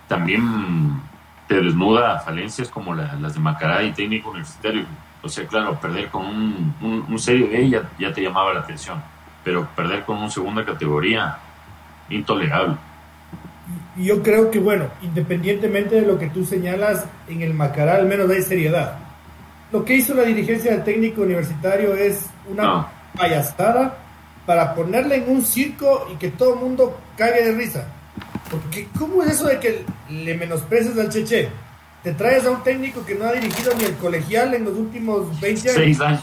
también 0.08 1.00
te 1.46 1.60
desnuda 1.60 2.20
falencias 2.20 2.68
como 2.68 2.94
las 2.94 3.34
de 3.34 3.40
Macará 3.40 3.82
y 3.82 3.92
técnico 3.92 4.30
universitario. 4.30 4.84
O 5.22 5.28
sea, 5.28 5.46
claro, 5.46 5.78
perder 5.80 6.08
con 6.08 6.24
un, 6.24 7.04
un, 7.08 7.18
serio 7.18 7.48
de 7.48 7.60
ella 7.60 7.82
ya 7.98 8.12
te 8.12 8.22
llamaba 8.22 8.54
la 8.54 8.60
atención, 8.60 9.02
pero 9.44 9.66
perder 9.76 10.04
con 10.04 10.18
un 10.18 10.30
segunda 10.30 10.64
categoría, 10.64 11.38
intolerable. 12.08 12.76
Yo 13.96 14.22
creo 14.22 14.50
que, 14.50 14.58
bueno, 14.58 14.86
independientemente 15.02 15.96
de 15.96 16.06
lo 16.06 16.18
que 16.18 16.28
tú 16.28 16.44
señalas, 16.44 17.04
en 17.28 17.42
el 17.42 17.52
Macará 17.52 17.96
al 17.96 18.06
menos 18.06 18.30
hay 18.30 18.42
seriedad. 18.42 18.98
Lo 19.72 19.84
que 19.84 19.94
hizo 19.94 20.14
la 20.14 20.22
dirigencia 20.22 20.72
del 20.72 20.84
técnico 20.84 21.22
universitario 21.22 21.94
es 21.94 22.26
una 22.48 22.88
payasada 23.16 23.98
para 24.46 24.74
ponerle 24.74 25.16
en 25.16 25.30
un 25.30 25.44
circo 25.44 26.08
y 26.12 26.16
que 26.16 26.30
todo 26.30 26.54
el 26.54 26.60
mundo 26.60 26.98
cague 27.16 27.44
de 27.44 27.52
risa. 27.52 27.86
Porque, 28.50 28.88
¿cómo 28.98 29.22
es 29.22 29.32
eso 29.32 29.46
de 29.46 29.60
que 29.60 29.84
le 30.08 30.34
menosprecies 30.34 30.98
al 30.98 31.08
Cheche? 31.08 31.48
Te 32.02 32.12
traes 32.14 32.44
a 32.46 32.50
un 32.50 32.62
técnico 32.62 33.04
que 33.04 33.14
no 33.14 33.26
ha 33.26 33.32
dirigido 33.32 33.74
ni 33.74 33.84
el 33.84 33.94
colegial 33.96 34.54
en 34.54 34.64
los 34.64 34.74
últimos 34.74 35.38
20 35.40 35.70
años. 35.70 36.20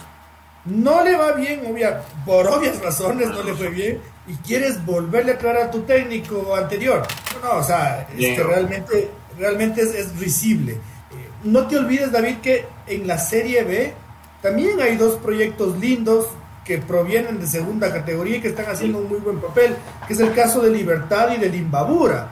No 0.65 1.03
le 1.03 1.15
va 1.15 1.31
bien, 1.31 1.61
obvia, 1.65 2.01
por 2.25 2.45
obvias 2.47 2.81
razones 2.81 3.29
no 3.29 3.41
le 3.43 3.53
fue 3.53 3.69
bien. 3.69 4.01
Y 4.27 4.33
quieres 4.35 4.83
volverle 4.85 5.31
a 5.31 5.35
aclarar 5.35 5.63
a 5.63 5.71
tu 5.71 5.81
técnico 5.81 6.53
anterior. 6.55 7.03
No, 7.41 7.59
o 7.59 7.63
sea, 7.63 8.07
es 8.17 8.35
que 8.35 8.43
realmente, 8.43 9.09
realmente 9.37 9.81
es, 9.81 10.17
risible. 10.19 10.77
no 11.45 11.67
te 11.67 11.77
olvides, 11.77 12.11
David, 12.11 12.37
que 12.41 12.65
en 12.87 13.07
la 13.07 13.17
Serie 13.17 13.63
B 13.63 13.93
también 14.41 14.81
hay 14.81 14.97
dos 14.97 15.15
proyectos 15.15 15.77
lindos 15.77 16.27
que 16.67 16.79
provienen 16.79 17.39
de 17.39 17.47
segunda 17.47 17.91
categoría 17.93 18.37
y 18.37 18.41
que 18.41 18.49
están 18.49 18.65
haciendo 18.65 18.97
un 18.97 19.07
muy 19.07 19.19
buen 19.19 19.39
papel, 19.39 19.73
que 20.05 20.13
es 20.13 20.19
el 20.19 20.33
caso 20.33 20.61
de 20.61 20.69
Libertad 20.69 21.29
y 21.33 21.37
de 21.37 21.47
Limbabura. 21.47 22.27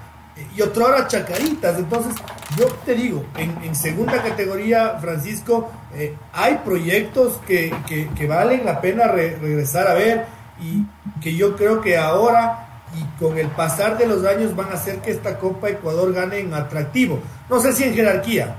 Y 0.53 0.61
otro 0.61 0.85
ahora 0.85 1.07
Chacaritas. 1.07 1.79
Entonces, 1.79 2.13
yo 2.57 2.67
te 2.85 2.95
digo, 2.95 3.23
en, 3.37 3.73
segunda 3.73 4.21
categoría, 4.21 4.97
Francisco, 4.99 5.71
eh, 5.95 6.17
hay 6.33 6.55
proyectos 6.65 7.39
que, 7.47 7.73
que, 7.87 8.27
valen 8.27 8.65
la 8.65 8.81
pena 8.81 9.07
regresar 9.07 9.87
a 9.87 9.93
ver 9.93 10.25
y 10.59 10.83
que 11.21 11.33
yo 11.33 11.55
creo 11.55 11.79
que 11.79 11.97
ahora 11.97 12.83
y 12.93 13.23
con 13.23 13.37
el 13.37 13.47
pasar 13.47 13.97
de 13.97 14.05
los 14.05 14.25
años 14.25 14.53
van 14.53 14.69
a 14.69 14.73
hacer 14.73 14.99
que 14.99 15.11
esta 15.11 15.39
Copa 15.39 15.69
Ecuador 15.69 16.11
gane 16.13 16.39
en 16.39 16.53
atractivo. 16.53 17.21
No 17.49 17.61
sé 17.61 17.71
si 17.71 17.85
en 17.85 17.93
jerarquía, 17.93 18.53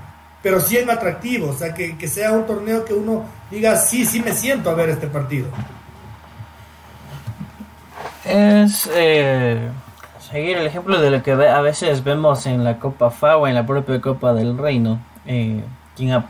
pero 0.47 0.61
sí 0.61 0.79
en 0.79 0.89
atractivo, 0.89 1.49
o 1.49 1.53
sea, 1.53 1.75
que, 1.75 2.07
sea 2.07 2.31
un 2.31 2.47
torneo 2.47 2.85
que 2.85 2.95
uno 2.95 3.25
diga, 3.51 3.75
sí, 3.75 4.07
sí 4.07 4.21
me 4.21 4.33
siento 4.33 4.71
a 4.71 4.75
ver 4.75 4.91
este 4.91 5.09
partido. 5.09 5.49
Es 8.25 8.89
eh, 8.95 9.69
seguir 10.21 10.59
el 10.59 10.65
ejemplo 10.65 11.01
de 11.01 11.11
lo 11.11 11.21
que 11.25 11.33
a 11.33 11.61
veces 11.63 12.05
vemos 12.05 12.47
en 12.47 12.63
la 12.63 12.79
Copa 12.79 13.11
FA 13.11 13.39
o 13.39 13.49
en 13.49 13.57
la 13.57 13.67
propia 13.67 14.01
Copa 14.01 14.35
del 14.35 14.57
Reino. 14.57 15.01
Eh, 15.27 15.65
quien, 15.97 16.25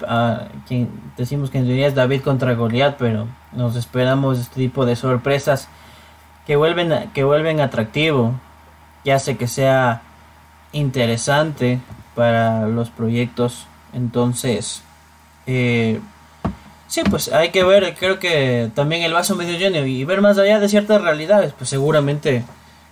quien 0.67 0.89
decimos 1.19 1.51
que 1.51 1.59
en 1.59 1.67
realidad 1.67 1.89
es 1.89 1.95
David 1.95 2.23
contra 2.23 2.55
Goliat, 2.55 2.97
pero 2.97 3.27
nos 3.53 3.77
esperamos 3.77 4.39
este 4.39 4.55
tipo 4.57 4.87
de 4.87 4.97
sorpresas 4.97 5.69
que 6.47 6.57
vuelven, 6.57 7.11
que 7.13 7.23
vuelven 7.23 7.61
atractivo, 7.61 8.33
que 9.05 9.13
hace 9.13 9.37
que 9.37 9.47
sea 9.47 10.01
interesante 10.73 11.81
para 12.15 12.67
los 12.67 12.89
proyectos. 12.89 13.67
Entonces, 13.97 14.83
eh, 15.47 16.01
sí, 16.87 17.01
pues 17.09 17.33
hay 17.33 17.49
que 17.49 17.65
ver, 17.65 17.97
creo 17.99 18.19
que 18.19 18.71
también 18.75 19.03
el 19.03 19.15
vaso 19.15 19.37
medio 19.37 19.59
lleno 19.59 19.87
y 19.87 20.05
ver 20.05 20.21
más 20.21 20.37
allá 20.37 20.61
de 20.61 20.69
ciertas 20.69 21.01
realidades, 21.01 21.55
pues 21.57 21.71
seguramente, 21.71 22.45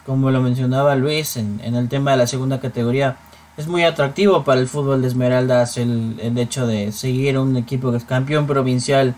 como 0.06 0.30
lo 0.30 0.40
mencionaba 0.40 0.96
Luis 0.96 1.37
en, 1.37 1.61
el 1.62 1.88
tema 1.90 2.12
de 2.12 2.16
la 2.16 2.26
segunda 2.26 2.58
categoría, 2.58 3.18
es 3.58 3.68
muy 3.68 3.84
atractivo 3.84 4.44
para 4.44 4.61
el 4.61 4.66
fútbol 4.66 5.02
de 5.02 5.08
Esmeraldas 5.08 5.76
el, 5.76 6.18
el 6.23 6.38
hecho 6.38 6.66
de 6.66 6.90
seguir 6.90 7.38
un 7.38 7.58
equipo 7.58 7.90
que 7.90 7.99
es 7.99 8.04
campeón 8.04 8.46
provincial 8.46 9.14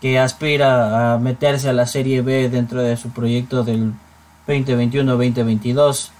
que 0.00 0.20
aspira 0.20 1.14
a 1.14 1.18
meterse 1.18 1.68
a 1.68 1.72
la 1.72 1.86
Serie 1.86 2.22
B 2.22 2.48
dentro 2.50 2.82
de 2.82 2.96
su 2.96 3.10
proyecto 3.10 3.64
del 3.64 3.94
2021-2022. 4.46 6.10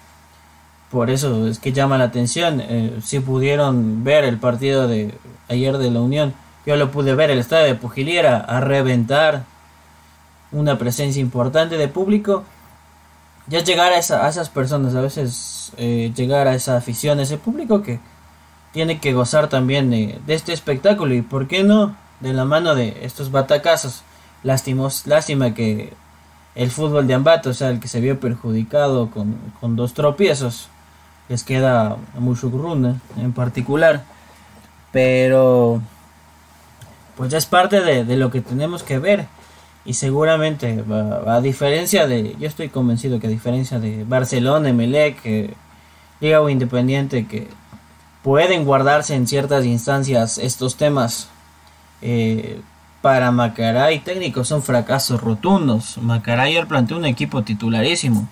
Por 0.97 1.11
eso 1.11 1.47
es 1.47 1.59
que 1.59 1.75
llama 1.75 1.99
la 1.99 2.05
atención. 2.05 2.59
Eh, 2.59 3.01
si 3.05 3.21
pudieron 3.21 4.03
ver 4.03 4.25
el 4.25 4.39
partido 4.39 4.89
de 4.89 5.13
ayer 5.47 5.77
de 5.77 5.91
la 5.91 6.01
Unión, 6.01 6.33
yo 6.65 6.75
lo 6.77 6.91
pude 6.91 7.15
ver, 7.15 7.29
el 7.29 7.39
estadio 7.39 7.67
de 7.67 7.75
Pujiliera 7.75 8.39
a 8.39 8.61
reventar 8.61 9.45
una 10.53 10.79
presencia 10.79 11.21
importante 11.21 11.77
de 11.77 11.89
público. 11.89 12.45
Ya 13.47 13.61
llegar 13.63 13.93
a, 13.93 13.99
esas 13.99 14.49
personas, 14.49 14.95
a 14.95 15.03
veces 15.03 15.73
eh, 15.77 16.15
llegar 16.17 16.49
a 16.49 16.55
esa 16.55 16.79
afición, 16.79 17.21
ese 17.21 17.37
público 17.37 17.83
que 17.83 18.01
tiene 18.73 18.99
que 18.99 19.13
gozar 19.13 19.51
también 19.51 19.91
de, 19.91 20.19
de 20.27 20.33
este 20.35 20.55
espectáculo 20.55 21.13
y 21.13 21.21
por 21.21 21.47
qué 21.47 21.63
no 21.63 21.95
de 22.21 22.33
la 22.33 22.47
mano 22.47 22.75
de 22.75 23.01
estos 23.03 23.31
batacazos. 23.31 24.03
Lástimos, 24.43 25.07
lástima 25.07 25.53
que 25.53 25.93
el 26.55 26.71
fútbol 26.71 27.07
de 27.07 27.13
Ambato, 27.13 27.51
o 27.51 27.55
sea, 27.55 27.69
el 27.69 27.81
que 27.81 27.89
se 27.89 28.01
vio 28.01 28.19
perjudicado 28.19 29.11
con, 29.11 29.37
con 29.61 29.77
dos 29.77 29.93
tropiezos, 29.93 30.71
les 31.29 31.45
queda 31.45 31.97
a 32.17 32.21
Mushukruna 32.21 33.01
en 33.17 33.33
particular. 33.33 34.05
Pero, 34.93 35.83
pues 37.17 37.31
ya 37.31 37.39
es 37.39 37.47
parte 37.47 37.81
de, 37.81 38.17
lo 38.17 38.31
que 38.31 38.41
tenemos 38.41 38.83
que 38.83 38.99
ver. 38.99 39.27
Y 39.85 39.95
seguramente, 39.95 40.85
a, 41.27 41.41
diferencia 41.41 42.07
de, 42.07 42.37
yo 42.39 42.49
estoy 42.49 42.69
convencido 42.69 43.21
que 43.21 43.27
a 43.27 43.31
diferencia 43.31 43.79
de 43.79 44.05
Barcelona, 44.05 44.71
Emelec, 44.71 45.55
Liga 46.21 46.41
o 46.41 46.49
Independiente, 46.49 47.27
que 47.27 47.49
pueden 48.23 48.65
guardarse 48.65 49.15
en 49.15 49.27
ciertas 49.27 49.65
instancias 49.65 50.39
estos 50.39 50.77
temas 50.77 51.29
eh, 52.03 52.61
para 53.03 53.31
Macaray 53.31 54.01
técnicos 54.01 54.49
son 54.49 54.63
fracasos 54.63 55.21
rotundos. 55.21 55.99
Macaray 55.99 56.65
planteó 56.65 56.97
un 56.97 57.05
equipo 57.05 57.43
titularísimo 57.43 58.29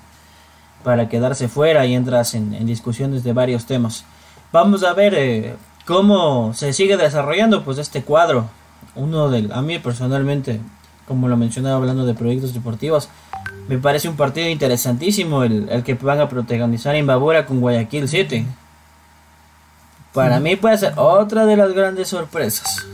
para 0.85 1.09
quedarse 1.09 1.49
fuera 1.49 1.85
y 1.87 1.95
entras 1.95 2.35
en, 2.35 2.65
discusiones 2.67 3.25
de 3.25 3.33
varios 3.33 3.67
temas. 3.67 4.05
Vamos 4.53 4.85
a 4.85 4.93
ver 4.93 5.15
eh, 5.17 5.57
cómo 5.87 6.53
se 6.55 6.73
sigue 6.73 6.97
desarrollando 6.97 7.65
pues 7.65 7.79
este 7.79 8.03
cuadro. 8.03 8.49
Uno 8.95 9.31
de 9.31 9.53
a 9.53 9.63
mí 9.63 9.81
personalmente, 9.81 10.61
como 11.09 11.27
lo 11.27 11.37
mencionaba 11.37 11.77
hablando 11.77 12.07
de 12.07 12.15
proyectos 12.15 12.55
deportivos, 12.55 13.09
me 13.67 13.79
parece 13.79 14.09
un 14.09 14.17
partido 14.17 14.49
interesantísimo 14.49 15.43
el, 15.43 15.69
el 15.71 15.83
que 15.83 15.95
van 15.95 16.21
a 16.21 16.29
protagonizar 16.29 16.95
en 16.95 17.07
Babura 17.07 17.47
con 17.47 17.61
Guayaquil 17.61 18.09
City. 18.09 18.47
Para 20.13 20.39
mí 20.39 20.55
puede 20.55 20.79
ser 20.79 20.93
otra 20.97 21.45
de 21.47 21.57
las 21.57 21.73
grandes 21.73 22.09
sorpresas. 22.09 22.87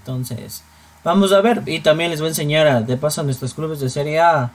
Entonces, 0.00 0.62
vamos 1.02 1.32
a 1.32 1.40
ver. 1.40 1.62
Y 1.66 1.80
también 1.80 2.10
les 2.10 2.20
voy 2.20 2.26
a 2.26 2.30
enseñar 2.30 2.68
a, 2.68 2.82
de 2.82 2.96
paso 2.96 3.22
a 3.22 3.24
nuestros 3.24 3.54
clubes 3.54 3.80
de 3.80 3.90
Serie 3.90 4.20
A 4.20 4.52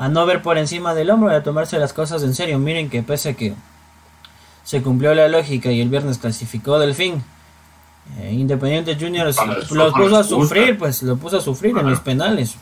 a 0.00 0.08
no 0.08 0.24
ver 0.24 0.40
por 0.40 0.56
encima 0.56 0.94
del 0.94 1.10
hombro 1.10 1.30
y 1.30 1.34
a 1.34 1.42
tomarse 1.42 1.78
las 1.78 1.92
cosas 1.92 2.22
en 2.22 2.34
serio. 2.34 2.58
Miren 2.58 2.88
que 2.88 3.02
pese 3.02 3.28
a 3.28 3.34
que 3.34 3.52
se 4.64 4.80
cumplió 4.80 5.14
la 5.14 5.28
lógica 5.28 5.70
y 5.70 5.82
el 5.82 5.90
viernes 5.90 6.16
clasificó 6.16 6.78
del 6.78 6.94
fin. 6.94 7.22
Eh, 8.18 8.32
Independiente 8.32 8.96
Juniors 8.98 9.36
lo 9.70 9.92
puso 9.92 10.16
a 10.16 10.24
sufrir, 10.24 10.78
pues 10.78 11.02
lo 11.02 11.18
puso 11.18 11.36
a 11.36 11.40
sufrir 11.42 11.76
en 11.76 11.90
los 11.90 12.00
penales. 12.00 12.56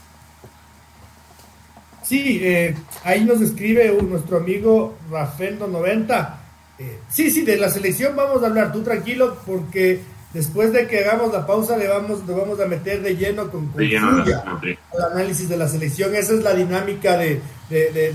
Sí, 2.02 2.40
eh, 2.42 2.74
ahí 3.04 3.24
nos 3.24 3.40
escribe 3.40 3.96
nuestro 4.02 4.38
amigo 4.38 4.96
Rafael 5.08 5.60
90. 5.60 6.40
Eh, 6.80 6.98
sí, 7.08 7.30
sí, 7.30 7.42
de 7.42 7.56
la 7.56 7.70
selección 7.70 8.16
vamos 8.16 8.42
a 8.42 8.46
hablar, 8.46 8.72
tú 8.72 8.82
tranquilo, 8.82 9.36
porque 9.46 10.00
Después 10.38 10.72
de 10.72 10.86
que 10.86 11.00
hagamos 11.00 11.32
la 11.32 11.44
pausa, 11.44 11.76
le 11.76 11.88
vamos, 11.88 12.24
le 12.24 12.32
vamos 12.32 12.60
a 12.60 12.66
meter 12.66 13.02
de 13.02 13.16
lleno 13.16 13.50
con, 13.50 13.66
con 13.66 13.82
al 13.82 15.12
análisis 15.12 15.48
de 15.48 15.56
la 15.56 15.66
selección. 15.66 16.14
Esa 16.14 16.34
es 16.34 16.44
la 16.44 16.54
dinámica 16.54 17.16
de, 17.16 17.42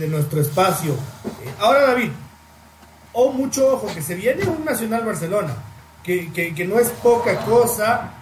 nuestro 0.10 0.39
espacio. 0.39 0.94
Eh, 0.94 1.50
ahora, 1.60 1.82
David, 1.82 2.12
oh, 3.12 3.34
mucho 3.34 3.74
ojo, 3.74 3.94
que 3.94 4.01
se 4.01 4.15
viene 4.15 4.46
un 4.46 4.63
Nacional 4.63 5.03
Barcelona, 5.06 5.53
que, 6.01 6.65
no 6.65 6.80
es 6.80 6.92
poca 6.92 7.44
cosa, 7.44 8.13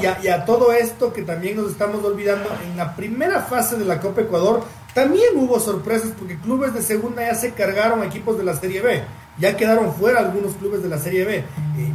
y 0.00 0.06
a, 0.06 0.18
y 0.22 0.28
a, 0.28 0.46
todo 0.46 0.72
esto 0.72 1.12
que 1.12 1.20
también 1.20 1.58
nos 1.58 1.72
estamos 1.72 2.02
olvidando, 2.02 2.48
en 2.64 2.74
la 2.78 2.96
primera 2.96 3.42
fase 3.42 3.76
de 3.76 3.84
la 3.84 4.00
Copa 4.00 4.22
Ecuador 4.22 4.64
también 4.94 5.36
hubo 5.36 5.60
sorpresas 5.60 6.12
porque 6.18 6.38
clubes 6.38 6.72
de 6.72 6.80
segunda 6.80 7.22
ya 7.22 7.34
se 7.34 7.52
cargaron 7.52 8.02
equipos 8.02 8.38
de 8.38 8.44
la 8.44 8.56
Serie 8.56 8.80
B 8.80 9.02
ya 9.38 9.56
quedaron 9.56 9.94
fuera 9.94 10.20
algunos 10.20 10.54
clubes 10.54 10.82
de 10.82 10.88
la 10.88 10.98
Serie 10.98 11.24
B. 11.24 11.36
Eh, 11.36 11.44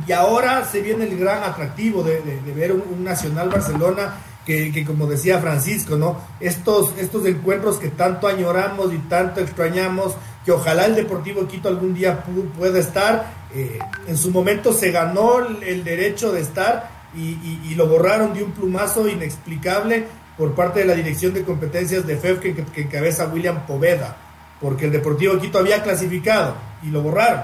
y 0.07 0.11
ahora 0.11 0.65
se 0.65 0.81
viene 0.81 1.05
el 1.05 1.17
gran 1.17 1.43
atractivo 1.43 2.03
de, 2.03 2.21
ver 2.55 2.71
un, 2.71 3.03
Nacional 3.03 3.49
Barcelona 3.49 4.15
que, 4.45 4.85
como 4.85 5.07
decía 5.07 5.39
Francisco, 5.39 5.97
¿no? 5.97 6.21
Estos, 6.39 6.93
estos 6.97 7.25
encuentros 7.25 7.77
que 7.79 7.89
tanto 7.89 8.27
añoramos 8.27 8.93
y 8.93 8.97
tanto 8.97 9.41
extrañamos, 9.41 10.15
que 10.45 10.53
ojalá 10.53 10.85
el 10.85 10.95
Deportivo 10.95 11.45
Quito 11.47 11.67
algún 11.67 11.93
día 11.93 12.23
pueda 12.57 12.79
estar. 12.79 13.33
Eh, 13.53 13.77
en 14.07 14.17
su 14.17 14.31
momento 14.31 14.71
se 14.71 14.91
ganó 14.91 15.39
el 15.39 15.83
derecho 15.83 16.31
de 16.31 16.41
estar 16.41 16.89
y, 17.15 17.75
lo 17.75 17.87
borraron 17.87 18.33
de 18.33 18.43
un 18.43 18.51
plumazo 18.51 19.07
inexplicable 19.07 20.05
por 20.37 20.55
parte 20.55 20.79
de 20.79 20.85
la 20.85 20.93
Dirección 20.93 21.33
de 21.33 21.43
Competencias 21.43 22.07
de 22.07 22.17
FEF 22.17 22.39
que, 22.39 22.55
que 22.55 22.81
encabeza 22.81 23.27
William 23.27 23.65
Poveda 23.65 24.17
porque 24.59 24.85
el 24.85 24.91
Deportivo 24.91 25.37
Quito 25.39 25.59
había 25.59 25.83
clasificado 25.83 26.55
y 26.83 26.87
lo 26.87 27.01
borraron, 27.01 27.43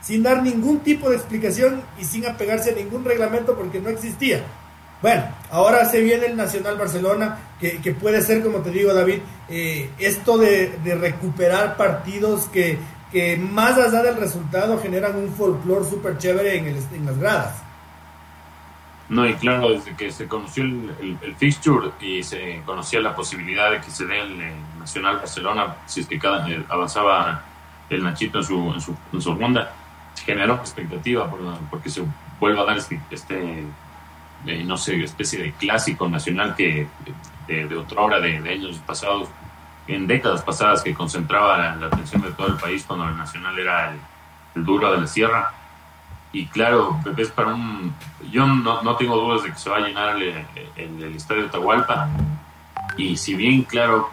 sin 0.00 0.22
dar 0.22 0.42
ningún 0.42 0.80
tipo 0.80 1.10
de 1.10 1.16
explicación 1.16 1.82
y 1.98 2.04
sin 2.04 2.26
apegarse 2.26 2.70
a 2.70 2.74
ningún 2.74 3.04
reglamento 3.04 3.56
porque 3.56 3.80
no 3.80 3.88
existía. 3.88 4.42
Bueno, 5.02 5.22
ahora 5.50 5.84
se 5.84 6.00
viene 6.00 6.26
el 6.26 6.36
Nacional 6.36 6.78
Barcelona, 6.78 7.38
que, 7.60 7.92
puede 7.92 8.22
ser, 8.22 8.42
como 8.42 8.60
te 8.60 8.70
digo 8.70 8.94
David, 8.94 9.18
eh, 9.50 9.90
esto 9.98 10.38
de, 10.38 10.78
recuperar 10.98 11.76
partidos 11.76 12.46
que, 12.46 12.78
que, 13.12 13.36
más 13.36 13.78
allá 13.78 14.02
del 14.02 14.16
resultado 14.16 14.78
generan 14.80 15.16
un 15.16 15.30
folclore 15.34 15.84
súper 15.84 16.16
chévere 16.16 16.56
en, 16.56 16.68
el, 16.68 16.76
en 16.94 17.04
las 17.04 17.18
gradas. 17.18 17.62
No, 19.10 19.28
y 19.28 19.34
claro, 19.34 19.70
desde 19.70 19.94
que 19.94 20.10
se 20.10 20.26
conoció 20.26 20.64
el, 20.64 21.18
el, 21.20 21.36
fixture 21.36 21.90
y 22.00 22.22
se 22.22 22.62
conocía 22.64 23.00
la 23.00 23.14
posibilidad 23.14 23.70
de 23.70 23.80
que 23.82 23.90
se 23.90 24.06
dé 24.06 24.20
el, 24.22 24.38
Nacional 24.78 25.16
Barcelona, 25.16 25.76
si 25.86 26.00
es 26.00 26.06
que 26.06 26.18
cada, 26.18 26.48
eh, 26.50 26.64
avanzaba 26.68 27.42
el 27.90 28.02
Nachito 28.02 28.38
en 28.38 28.44
su, 28.44 28.72
en 28.72 28.80
su, 28.80 28.96
en 29.12 29.20
su 29.20 29.34
ronda, 29.34 29.72
generó 30.24 30.54
expectativa 30.54 31.30
porque 31.70 31.90
se 31.90 32.02
vuelva 32.40 32.62
a 32.62 32.64
dar 32.66 32.78
este, 32.78 33.00
este 33.10 33.64
eh, 34.46 34.64
no 34.64 34.76
sé, 34.76 35.02
especie 35.02 35.42
de 35.42 35.52
clásico 35.52 36.08
nacional 36.08 36.54
que 36.54 36.86
de, 37.46 37.76
otra 37.76 38.00
hora 38.00 38.20
de, 38.20 38.36
años 38.36 38.78
pasados, 38.86 39.28
en 39.86 40.06
décadas 40.06 40.42
pasadas, 40.42 40.82
que 40.82 40.94
concentraba 40.94 41.76
la, 41.76 41.86
atención 41.86 42.22
de 42.22 42.32
todo 42.32 42.48
el 42.48 42.56
país 42.56 42.84
cuando 42.86 43.08
el 43.08 43.16
Nacional 43.16 43.58
era 43.58 43.90
el, 43.90 43.98
el 44.54 44.64
duro 44.64 44.92
de 44.92 45.00
la 45.00 45.06
sierra 45.06 45.52
y 46.34 46.46
claro, 46.46 46.98
es 47.16 47.30
para 47.30 47.54
un... 47.54 47.94
Yo 48.32 48.44
no, 48.44 48.82
no, 48.82 48.96
tengo 48.96 49.16
dudas 49.16 49.44
de 49.44 49.52
que 49.52 49.56
se 49.56 49.70
va 49.70 49.76
a 49.76 49.80
llenar 49.80 50.16
el, 50.16 50.44
el, 50.74 51.14
estadio 51.14 51.42
de 51.42 51.48
Atahualpa. 51.48 52.08
Y 52.96 53.16
si 53.16 53.34
bien, 53.34 53.64
claro, 53.64 54.08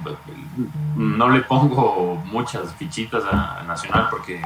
no 0.95 1.29
le 1.29 1.41
pongo 1.41 2.21
muchas 2.25 2.73
fichitas 2.75 3.23
a, 3.25 3.63
Nacional 3.67 4.07
porque 4.09 4.41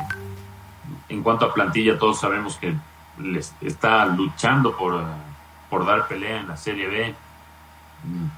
en 1.09 1.23
cuanto 1.23 1.45
a 1.45 1.53
plantilla 1.53 1.97
todos 1.97 2.19
sabemos 2.19 2.57
que 2.57 2.75
les 3.17 3.55
está 3.61 4.05
luchando 4.05 4.75
por, 4.75 5.01
por 5.69 5.85
dar 5.85 6.07
pelea 6.07 6.41
en 6.41 6.47
la 6.47 6.57
Serie 6.57 6.87
B. 6.87 7.15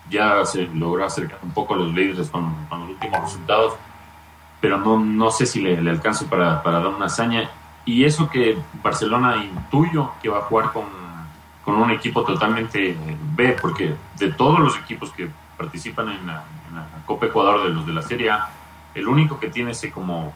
Ya 0.10 0.46
se 0.46 0.68
logró 0.68 1.04
acercar 1.04 1.40
un 1.42 1.52
poco 1.52 1.74
a 1.74 1.78
los 1.78 1.94
líderes 1.94 2.30
con, 2.30 2.56
los 2.70 2.90
últimos 2.90 3.20
resultados, 3.22 3.74
pero 4.62 4.78
no, 4.78 5.00
no 5.00 5.30
sé 5.32 5.46
si 5.46 5.62
le, 5.62 5.82
le 5.82 5.92
alcance 5.92 6.26
para, 6.26 6.64
para 6.64 6.80
dar 6.80 6.88
una 6.88 7.08
hazaña 7.08 7.50
y 7.88 8.04
eso 8.04 8.30
que 8.30 8.58
Barcelona 8.84 9.38
intuyo 9.38 10.12
que 10.22 10.30
va 10.30 10.40
a 10.40 10.42
jugar 10.42 10.74
con, 10.74 10.86
con 11.64 11.76
un 11.76 11.90
equipo 11.90 12.24
totalmente 12.24 12.96
B, 13.36 13.58
porque 13.62 13.96
de 14.20 14.32
todos 14.34 14.60
los 14.60 14.78
equipos 14.78 15.12
que 15.12 15.30
participan 15.58 16.10
en 16.10 16.28
la, 16.28 16.44
Copa 17.06 17.28
Ecuador 17.28 17.64
de 17.64 17.70
los 17.70 17.86
de 17.86 17.94
la 17.94 18.02
Serie 18.02 18.30
A, 18.30 18.50
el 18.94 19.08
único 19.08 19.40
que 19.40 19.50
tiene 19.50 19.72
ese 19.72 19.92
como, 19.92 20.34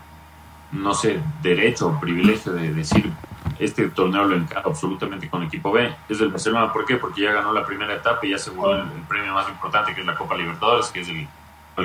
no 0.71 0.93
sé, 0.93 1.21
derecho 1.41 1.89
o 1.89 1.99
privilegio 1.99 2.53
de 2.53 2.73
decir 2.73 3.11
este 3.59 3.89
torneo 3.89 4.23
lo 4.23 4.35
encara 4.35 4.63
absolutamente 4.65 5.29
con 5.29 5.43
equipo 5.43 5.71
B 5.71 5.93
es 6.09 6.19
el 6.21 6.29
Barcelona. 6.29 6.71
¿Por 6.71 6.85
qué? 6.85 6.95
Porque 6.95 7.21
ya 7.21 7.33
ganó 7.33 7.53
la 7.53 7.65
primera 7.65 7.93
etapa 7.93 8.25
y 8.25 8.29
ya 8.29 8.37
aseguró 8.37 8.75
el, 8.75 8.87
premio 9.07 9.33
más 9.33 9.47
importante 9.49 9.93
que 9.93 10.01
es 10.01 10.07
la 10.07 10.15
Copa 10.15 10.35
Libertadores, 10.35 10.87
que 10.87 11.01
es 11.01 11.09
el, 11.09 11.27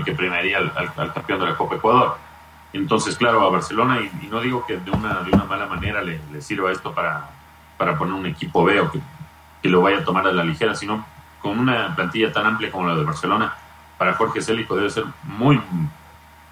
que 0.04 0.12
premiaría 0.12 0.58
al 0.58 1.12
campeón 1.12 1.40
de 1.40 1.46
la 1.46 1.56
Copa 1.56 1.74
Ecuador. 1.74 2.16
Entonces, 2.72 3.16
claro, 3.16 3.42
a 3.42 3.50
Barcelona, 3.50 4.00
y, 4.00 4.26
no 4.26 4.40
digo 4.40 4.64
que 4.66 4.76
de 4.76 4.90
una, 4.90 5.20
de 5.20 5.30
una 5.30 5.44
mala 5.44 5.66
manera 5.66 6.02
le, 6.02 6.20
sirva 6.40 6.72
esto 6.72 6.92
para, 6.92 7.30
para 7.76 7.96
poner 7.96 8.14
un 8.14 8.26
equipo 8.26 8.64
B 8.64 8.80
o 8.80 8.90
que, 8.90 9.00
que, 9.62 9.68
lo 9.68 9.80
vaya 9.80 9.98
a 9.98 10.04
tomar 10.04 10.26
a 10.26 10.32
la 10.32 10.44
ligera, 10.44 10.74
sino 10.74 11.04
con 11.46 11.60
una 11.60 11.94
plantilla 11.94 12.32
tan 12.32 12.44
amplia 12.44 12.72
como 12.72 12.88
la 12.88 12.96
de 12.96 13.04
Barcelona, 13.04 13.54
para 13.96 14.14
Jorge 14.14 14.42
Célico 14.42 14.74
debe 14.74 14.90
ser 14.90 15.04
muy, 15.22 15.60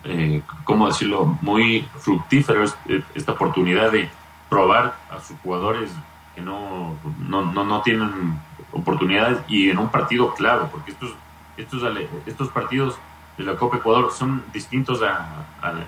eh, 0.04 0.40
¿cómo 0.62 0.86
decirlo?, 0.86 1.36
muy 1.42 1.84
fructífero 1.98 2.64
eh, 2.86 3.02
esta 3.12 3.32
oportunidad 3.32 3.90
de 3.90 4.08
probar 4.48 4.94
a 5.10 5.18
sus 5.18 5.36
jugadores 5.40 5.90
que 6.36 6.42
no, 6.42 6.94
no, 7.18 7.42
no, 7.42 7.64
no 7.64 7.82
tienen 7.82 8.38
oportunidades 8.70 9.38
y 9.48 9.68
en 9.68 9.78
un 9.78 9.88
partido 9.88 10.32
clave, 10.32 10.68
porque 10.70 10.92
estos, 10.92 11.12
estos, 11.56 11.82
estos 12.24 12.48
partidos 12.50 12.96
de 13.36 13.42
la 13.42 13.56
Copa 13.56 13.78
Ecuador 13.78 14.12
son 14.12 14.44
distintos 14.52 15.02
a, 15.02 15.26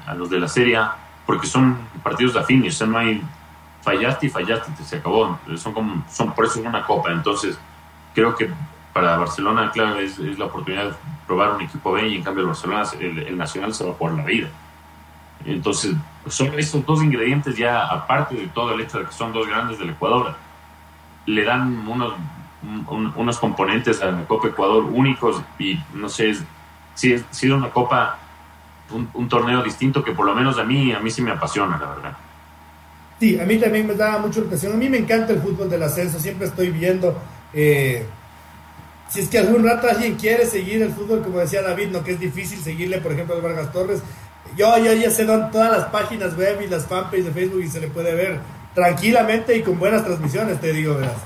a, 0.04 0.14
los 0.14 0.30
de 0.30 0.40
la 0.40 0.48
Serie 0.48 0.80
porque 1.26 1.46
son 1.46 1.78
partidos 2.02 2.34
afines, 2.34 2.74
o 2.74 2.78
sea, 2.78 2.86
no 2.88 2.98
hay 2.98 3.22
fallaste 3.82 4.26
y 4.26 4.30
fallaste, 4.30 4.82
se 4.82 4.96
acabó, 4.96 5.38
son 5.56 5.72
como, 5.72 6.04
son 6.10 6.32
por 6.32 6.46
eso 6.46 6.58
es 6.58 6.66
una 6.66 6.84
copa, 6.84 7.12
entonces 7.12 7.56
creo 8.12 8.34
que 8.34 8.50
para 8.96 9.18
Barcelona, 9.18 9.70
claro, 9.74 9.98
es, 9.98 10.18
es 10.18 10.38
la 10.38 10.46
oportunidad 10.46 10.86
de 10.86 10.94
probar 11.26 11.50
un 11.50 11.60
equipo 11.60 11.92
B 11.92 12.08
y 12.08 12.16
en 12.16 12.22
cambio 12.22 12.40
el 12.40 12.46
Barcelona, 12.46 12.84
el, 12.98 13.36
Nacional 13.36 13.74
se 13.74 13.84
va 13.84 13.92
por 13.92 14.10
la 14.14 14.24
vida. 14.24 14.48
Entonces, 15.44 15.94
son 16.26 16.58
estos 16.58 16.86
dos 16.86 17.02
ingredientes 17.02 17.58
ya, 17.58 17.84
aparte 17.88 18.36
de 18.36 18.46
todo 18.46 18.72
el 18.72 18.80
hecho 18.80 18.98
de 18.98 19.04
que 19.04 19.12
son 19.12 19.34
dos 19.34 19.46
grandes 19.46 19.78
del 19.78 19.90
Ecuador, 19.90 20.34
le 21.26 21.44
dan 21.44 21.86
unos, 21.86 22.14
unos 22.88 23.38
componentes 23.38 24.00
a 24.00 24.12
la 24.12 24.24
Copa 24.24 24.48
Ecuador 24.48 24.84
únicos 24.84 25.42
y, 25.58 25.78
no 25.92 26.08
sé, 26.08 26.30
ha 26.30 27.34
sido 27.34 27.58
una 27.58 27.68
copa, 27.68 28.16
un, 29.12 29.28
torneo 29.28 29.62
distinto 29.62 30.02
que 30.02 30.12
por 30.12 30.24
lo 30.24 30.34
menos 30.34 30.58
a 30.58 30.64
mí, 30.64 30.90
a 30.94 31.00
mí 31.00 31.10
sí 31.10 31.20
me 31.20 31.32
apasiona, 31.32 31.76
la 31.76 31.86
verdad. 31.86 32.16
Sí, 33.20 33.38
a 33.38 33.44
mí 33.44 33.58
también 33.58 33.86
me 33.86 33.94
da 33.94 34.16
mucho 34.16 34.42
la 34.50 34.70
A 34.72 34.76
mí 34.76 34.88
me 34.88 34.96
encanta 34.96 35.34
el 35.34 35.42
fútbol 35.42 35.68
del 35.68 35.82
ascenso, 35.82 36.18
siempre 36.18 36.46
estoy 36.46 36.70
viendo. 36.70 37.14
Eh, 37.52 38.06
si 39.08 39.20
es 39.20 39.28
que 39.28 39.38
algún 39.38 39.64
rato 39.64 39.88
alguien 39.88 40.16
quiere 40.16 40.46
seguir 40.46 40.82
el 40.82 40.92
fútbol, 40.92 41.22
como 41.22 41.38
decía 41.38 41.62
David, 41.62 41.88
no 41.88 42.02
que 42.02 42.12
es 42.12 42.20
difícil 42.20 42.60
seguirle, 42.60 42.98
por 42.98 43.12
ejemplo, 43.12 43.36
a 43.36 43.40
Vargas 43.40 43.72
Torres. 43.72 44.00
Yo, 44.56 44.76
ya 44.78 45.10
sé 45.10 45.24
todas 45.24 45.70
las 45.70 45.84
páginas 45.86 46.36
web 46.36 46.60
y 46.62 46.66
las 46.68 46.86
fanpages 46.86 47.26
de 47.26 47.30
Facebook 47.30 47.62
y 47.62 47.68
se 47.68 47.80
le 47.80 47.88
puede 47.88 48.14
ver 48.14 48.40
tranquilamente 48.74 49.56
y 49.56 49.62
con 49.62 49.78
buenas 49.78 50.04
transmisiones, 50.04 50.60
te 50.60 50.72
digo, 50.72 50.94
verás. 50.94 51.16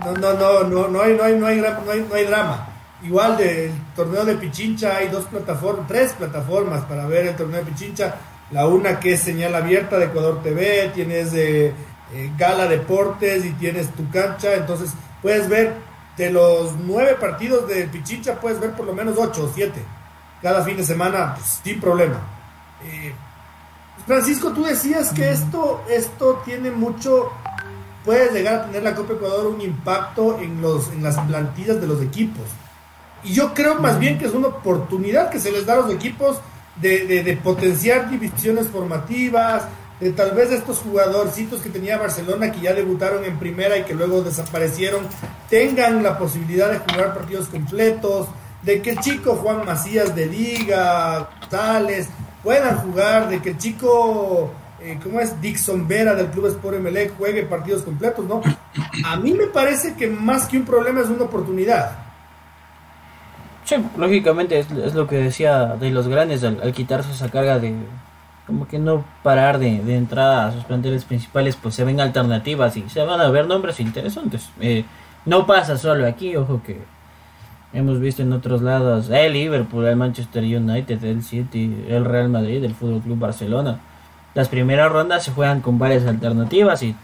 No, 0.00 0.12
no, 0.12 0.34
no, 0.34 0.64
no, 0.64 0.88
no 0.88 1.02
hay, 1.02 1.14
no 1.14 1.24
hay, 1.24 1.36
no 1.36 1.46
hay, 1.46 1.56
no 1.60 1.90
hay, 1.90 2.06
no 2.08 2.14
hay 2.14 2.24
drama. 2.24 2.68
Igual 3.02 3.36
del 3.38 3.72
torneo 3.96 4.24
de 4.24 4.34
Pichincha 4.34 4.96
hay 4.96 5.08
dos 5.08 5.24
plataformas, 5.24 5.88
tres 5.88 6.12
plataformas 6.12 6.84
para 6.84 7.06
ver 7.06 7.26
el 7.26 7.36
torneo 7.36 7.64
de 7.64 7.70
Pichincha. 7.70 8.14
La 8.50 8.66
una 8.66 8.98
que 8.98 9.14
es 9.14 9.20
señal 9.20 9.54
abierta 9.54 9.98
de 9.98 10.06
Ecuador 10.06 10.42
TV, 10.42 10.90
tienes 10.94 11.32
de 11.32 11.68
eh, 11.68 12.32
Gala 12.36 12.66
Deportes 12.66 13.44
y 13.44 13.50
tienes 13.52 13.88
tu 13.94 14.10
cancha. 14.10 14.54
Entonces 14.54 14.90
puedes 15.22 15.48
ver 15.48 15.74
de 16.20 16.30
los 16.30 16.74
nueve 16.76 17.16
partidos 17.18 17.66
de 17.66 17.84
Pichincha, 17.84 18.38
puedes 18.38 18.60
ver 18.60 18.72
por 18.72 18.84
lo 18.84 18.92
menos 18.92 19.16
ocho 19.18 19.44
o 19.44 19.52
siete 19.54 19.82
cada 20.42 20.62
fin 20.62 20.76
de 20.76 20.84
semana 20.84 21.34
pues, 21.34 21.60
sin 21.64 21.80
problema. 21.80 22.20
Eh, 22.84 23.14
Francisco, 24.06 24.52
tú 24.52 24.64
decías 24.64 25.12
que 25.12 25.30
esto, 25.30 25.82
esto 25.88 26.42
tiene 26.44 26.70
mucho, 26.70 27.30
puede 28.04 28.32
llegar 28.32 28.54
a 28.54 28.66
tener 28.66 28.82
la 28.82 28.94
Copa 28.94 29.14
Ecuador 29.14 29.46
un 29.46 29.62
impacto 29.62 30.38
en, 30.40 30.60
los, 30.60 30.88
en 30.88 31.02
las 31.02 31.18
plantillas 31.18 31.80
de 31.80 31.86
los 31.86 32.02
equipos. 32.02 32.44
Y 33.24 33.32
yo 33.32 33.54
creo 33.54 33.76
más 33.76 33.98
bien 33.98 34.18
que 34.18 34.26
es 34.26 34.32
una 34.34 34.48
oportunidad 34.48 35.30
que 35.30 35.40
se 35.40 35.50
les 35.50 35.64
da 35.64 35.74
a 35.74 35.76
los 35.76 35.90
equipos 35.90 36.38
de, 36.76 37.38
potenciar 37.42 38.10
divisiones 38.10 38.68
formativas, 38.68 39.64
de 40.00 40.12
tal 40.12 40.32
vez 40.32 40.50
estos 40.50 40.78
jugadorcitos 40.78 41.60
que 41.60 41.68
tenía 41.68 41.98
Barcelona 41.98 42.50
que 42.50 42.60
ya 42.60 42.72
debutaron 42.72 43.24
en 43.24 43.38
primera 43.38 43.76
y 43.76 43.84
que 43.84 43.94
luego 43.94 44.22
desaparecieron, 44.22 45.06
tengan 45.48 46.02
la 46.02 46.18
posibilidad 46.18 46.70
de 46.70 46.78
jugar 46.78 47.14
partidos 47.14 47.48
completos, 47.48 48.28
de 48.62 48.80
que 48.80 48.90
el 48.90 49.00
chico 49.00 49.36
Juan 49.36 49.64
Macías 49.64 50.14
de 50.14 50.26
Liga, 50.26 51.28
Tales, 51.50 52.08
puedan 52.42 52.78
jugar, 52.78 53.28
de 53.28 53.40
que 53.40 53.50
el 53.50 53.58
chico, 53.58 54.50
eh, 54.80 54.98
¿cómo 55.02 55.20
es? 55.20 55.40
Dixon 55.40 55.86
Vera 55.86 56.14
del 56.14 56.28
Club 56.28 56.46
Sport 56.46 56.78
MLE 56.78 57.10
juegue 57.10 57.42
partidos 57.42 57.82
completos, 57.82 58.24
¿no? 58.24 58.40
A 59.04 59.16
mí 59.16 59.32
me 59.32 59.46
parece 59.46 59.94
que 59.94 60.08
más 60.08 60.46
que 60.46 60.56
un 60.56 60.64
problema 60.64 61.00
es 61.00 61.08
una 61.08 61.24
oportunidad. 61.24 62.10
Sí, 63.64 63.76
lógicamente 63.96 64.58
es, 64.58 64.94
lo 64.94 65.06
que 65.06 65.16
decía 65.16 65.76
de 65.76 65.90
los 65.90 66.08
grandes 66.08 66.42
al, 66.42 66.72
quitarse 66.72 67.12
esa 67.12 67.30
carga 67.30 67.58
de 67.58 67.74
como 68.50 68.66
que 68.66 68.80
no 68.80 69.04
parar 69.22 69.60
de, 69.60 69.80
de 69.80 69.96
entrada 69.96 70.48
a 70.48 70.52
sus 70.52 70.64
planteles 70.64 71.04
principales, 71.04 71.54
pues 71.54 71.76
se 71.76 71.84
ven 71.84 72.00
alternativas 72.00 72.76
y 72.76 72.88
se 72.88 73.04
van 73.04 73.20
a 73.20 73.30
ver 73.30 73.46
nombres 73.46 73.78
interesantes. 73.78 74.50
Eh, 74.60 74.84
no 75.24 75.46
pasa 75.46 75.78
solo 75.78 76.04
aquí, 76.04 76.34
ojo 76.34 76.60
que 76.66 76.80
hemos 77.72 78.00
visto 78.00 78.22
en 78.22 78.32
otros 78.32 78.60
lados 78.60 79.08
el 79.08 79.34
Liverpool, 79.34 79.86
el 79.86 79.94
Manchester 79.94 80.42
United, 80.42 81.04
el 81.04 81.22
City, 81.22 81.84
el 81.88 82.04
Real 82.04 82.28
Madrid, 82.28 82.64
el 82.64 82.74
Fútbol 82.74 83.02
Club 83.02 83.20
Barcelona. 83.20 83.78
Las 84.34 84.48
primeras 84.48 84.90
rondas 84.90 85.22
se 85.22 85.30
juegan 85.30 85.60
con 85.60 85.78
varias 85.78 86.04
alternativas 86.06 86.82
y 86.82 86.96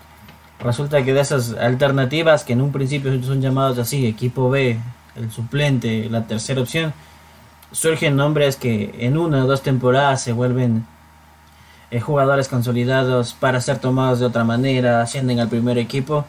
resulta 0.58 1.04
que 1.04 1.14
de 1.14 1.20
esas 1.20 1.54
alternativas 1.54 2.42
que 2.42 2.54
en 2.54 2.60
un 2.60 2.72
principio 2.72 3.22
son 3.22 3.40
llamados 3.40 3.78
así, 3.78 4.04
equipo 4.04 4.50
B, 4.50 4.80
el 5.14 5.30
suplente, 5.30 6.08
la 6.10 6.26
tercera 6.26 6.60
opción, 6.60 6.92
surgen 7.70 8.16
nombres 8.16 8.56
que 8.56 8.96
en 8.98 9.16
una 9.16 9.44
o 9.44 9.46
dos 9.46 9.62
temporadas 9.62 10.22
se 10.22 10.32
vuelven 10.32 10.84
eh, 11.90 12.00
jugadores 12.00 12.48
consolidados 12.48 13.34
para 13.34 13.60
ser 13.60 13.78
tomados 13.78 14.20
de 14.20 14.26
otra 14.26 14.44
manera, 14.44 15.02
ascienden 15.02 15.40
al 15.40 15.48
primer 15.48 15.78
equipo. 15.78 16.24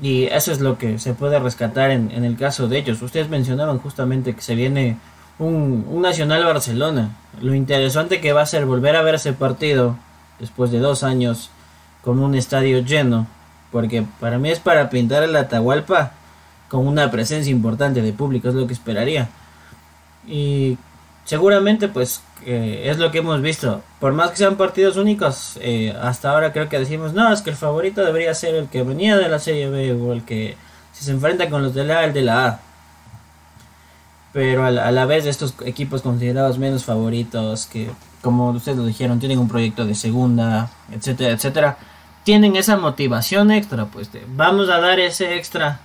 Y 0.00 0.24
eso 0.24 0.52
es 0.52 0.60
lo 0.60 0.78
que 0.78 0.98
se 0.98 1.14
puede 1.14 1.38
rescatar 1.38 1.90
en, 1.90 2.24
el 2.24 2.36
caso 2.36 2.68
de 2.68 2.78
ellos. 2.78 3.02
Ustedes 3.02 3.28
mencionaban 3.28 3.78
justamente 3.78 4.34
que 4.34 4.40
se 4.40 4.54
viene 4.54 4.96
un, 5.38 5.84
un, 5.88 6.02
Nacional 6.02 6.44
Barcelona. 6.44 7.10
Lo 7.40 7.54
interesante 7.54 8.20
que 8.20 8.32
va 8.32 8.42
a 8.42 8.46
ser 8.46 8.64
volver 8.64 8.96
a 8.96 9.02
ver 9.02 9.16
ese 9.16 9.32
partido 9.32 9.96
después 10.38 10.70
de 10.70 10.78
dos 10.78 11.02
años 11.02 11.50
con 12.02 12.20
un 12.20 12.34
estadio 12.34 12.78
lleno. 12.80 13.26
Porque 13.72 14.04
para 14.20 14.38
mí 14.38 14.50
es 14.50 14.60
para 14.60 14.88
pintar 14.88 15.24
el 15.24 15.36
Atahualpa 15.36 16.12
con 16.68 16.86
una 16.86 17.10
presencia 17.10 17.50
importante 17.50 18.02
de 18.02 18.12
público, 18.12 18.48
es 18.48 18.54
lo 18.54 18.66
que 18.66 18.72
esperaría. 18.72 19.28
Y 20.26 20.78
seguramente 21.24 21.88
pues 21.88 22.22
es 22.50 22.98
lo 22.98 23.10
que 23.10 23.18
hemos 23.18 23.42
visto. 23.42 23.82
Por 24.00 24.12
más 24.12 24.30
que 24.30 24.36
sean 24.38 24.56
partidos 24.56 24.96
únicos, 24.96 25.58
eh, 25.60 25.94
hasta 26.00 26.30
ahora 26.30 26.52
creo 26.52 26.68
que 26.68 26.78
decimos, 26.78 27.12
no, 27.12 27.32
es 27.32 27.42
que 27.42 27.50
el 27.50 27.56
favorito 27.56 28.04
debería 28.04 28.32
ser 28.34 28.54
el 28.54 28.68
que 28.68 28.82
venía 28.82 29.16
de 29.16 29.28
la 29.28 29.38
Serie 29.38 29.68
B 29.68 29.92
o 29.92 30.12
el 30.12 30.24
que 30.24 30.56
si 30.92 31.04
se 31.04 31.12
enfrenta 31.12 31.50
con 31.50 31.62
los 31.62 31.74
de 31.74 31.84
la 31.84 31.98
A, 31.98 32.04
el 32.04 32.12
de 32.12 32.22
la 32.22 32.46
A. 32.46 32.60
Pero 34.32 34.64
a 34.64 34.70
la, 34.70 35.06
vez 35.06 35.26
estos 35.26 35.54
equipos 35.64 36.02
considerados 36.02 36.58
menos 36.58 36.84
favoritos, 36.84 37.66
que 37.66 37.90
como 38.22 38.50
ustedes 38.50 38.78
lo 38.78 38.86
dijeron, 38.86 39.18
tienen 39.18 39.38
un 39.38 39.48
proyecto 39.48 39.84
de 39.84 39.94
segunda, 39.94 40.70
etcétera, 40.92 41.32
etcétera, 41.32 41.78
tienen 42.24 42.56
esa 42.56 42.76
motivación 42.76 43.50
extra, 43.50 43.86
pues 43.86 44.10
vamos 44.28 44.68
a 44.68 44.80
dar 44.80 45.00
ese 45.00 45.36
extra 45.36 45.80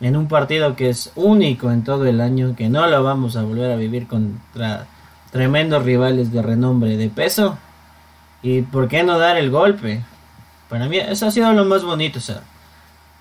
en 0.00 0.16
un 0.16 0.28
partido 0.28 0.76
que 0.76 0.90
es 0.90 1.12
único 1.14 1.70
en 1.70 1.84
todo 1.84 2.06
el 2.06 2.20
año, 2.20 2.54
que 2.56 2.68
no 2.68 2.86
lo 2.86 3.02
vamos 3.02 3.36
a 3.36 3.42
volver 3.42 3.70
a 3.70 3.76
vivir 3.76 4.06
contra 4.06 4.86
tremendos 5.30 5.84
rivales 5.84 6.32
de 6.32 6.42
renombre 6.42 6.96
de 6.96 7.08
peso. 7.08 7.58
¿Y 8.42 8.62
por 8.62 8.88
qué 8.88 9.02
no 9.02 9.18
dar 9.18 9.36
el 9.36 9.50
golpe? 9.50 10.02
Para 10.68 10.88
mí 10.88 10.98
eso 10.98 11.26
ha 11.26 11.30
sido 11.30 11.52
lo 11.52 11.64
más 11.64 11.84
bonito, 11.84 12.20
sea, 12.20 12.42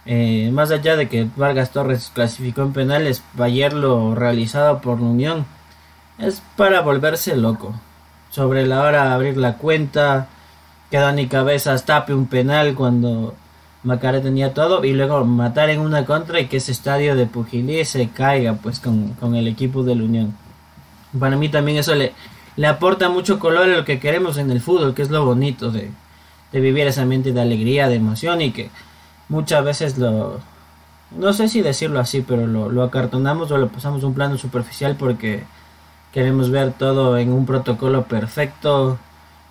eh, 0.06 0.52
más 0.52 0.72
allá 0.72 0.96
de 0.96 1.10
que 1.10 1.28
Vargas 1.36 1.72
Torres 1.72 2.12
clasificó 2.14 2.62
en 2.62 2.74
penales, 2.74 3.24
ayer 3.40 3.74
lo 3.74 4.14
realizado 4.14 4.80
por 4.80 5.00
la 5.00 5.08
Unión 5.08 5.46
es 6.18 6.42
para 6.56 6.82
volverse 6.82 7.36
loco. 7.36 7.74
Sobre 8.30 8.66
la 8.68 8.82
hora 8.82 9.14
abrir 9.14 9.38
la 9.38 9.58
cuenta, 9.58 10.28
que 10.92 10.98
Dani 10.98 11.28
Cabezas 11.28 11.86
tape 11.86 12.14
un 12.14 12.28
penal 12.28 12.76
cuando 12.76 13.34
Macaré 13.84 14.20
tenía 14.20 14.54
todo 14.54 14.84
y 14.84 14.94
luego 14.94 15.24
matar 15.26 15.70
en 15.70 15.80
una 15.80 16.06
contra 16.06 16.40
y 16.40 16.48
que 16.48 16.58
ese 16.58 16.72
estadio 16.72 17.16
de 17.16 17.26
Pujilí 17.26 17.84
se 17.86 18.10
caiga 18.10 18.54
pues 18.54 18.80
con, 18.80 19.10
con 19.14 19.36
el 19.36 19.48
equipo 19.48 19.84
de 19.84 19.96
la 19.96 20.04
Unión. 20.04 20.36
Para 21.20 21.38
mí 21.38 21.50
también 21.50 21.78
eso 21.78 21.96
le, 21.96 22.14
le 22.56 22.68
aporta 22.68 23.10
mucho 23.10 23.40
color 23.40 23.64
a 23.64 23.78
lo 23.78 23.86
que 23.86 24.00
queremos 24.00 24.38
en 24.38 24.52
el 24.52 24.62
fútbol, 24.62 24.94
que 24.94 25.02
es 25.02 25.10
lo 25.10 25.26
bonito 25.26 25.72
de, 25.72 25.92
de 26.52 26.60
vivir 26.60 26.88
ese 26.88 27.02
ambiente 27.02 27.32
de 27.32 27.42
alegría, 27.42 27.88
de 27.88 27.96
emoción 27.96 28.42
y 28.42 28.52
que 28.52 28.70
muchas 29.30 29.64
veces 29.64 29.98
lo, 29.98 30.40
no 31.12 31.34
sé 31.34 31.48
si 31.48 31.62
decirlo 31.62 32.00
así, 32.00 32.22
pero 32.22 32.48
lo, 32.48 32.70
lo 32.70 32.84
acartonamos 32.84 33.52
o 33.52 33.58
lo 33.58 33.70
pasamos 33.70 34.04
a 34.04 34.08
un 34.08 34.14
plano 34.14 34.38
superficial 34.38 34.96
porque 34.98 35.44
queremos 36.12 36.50
ver 36.50 36.74
todo 36.74 37.18
en 37.18 37.32
un 37.32 37.46
protocolo 37.46 38.04
perfecto, 38.04 38.98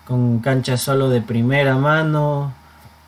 con 0.05 0.39
cancha 0.39 0.77
solo 0.77 1.09
de 1.09 1.21
primera 1.21 1.75
mano, 1.75 2.53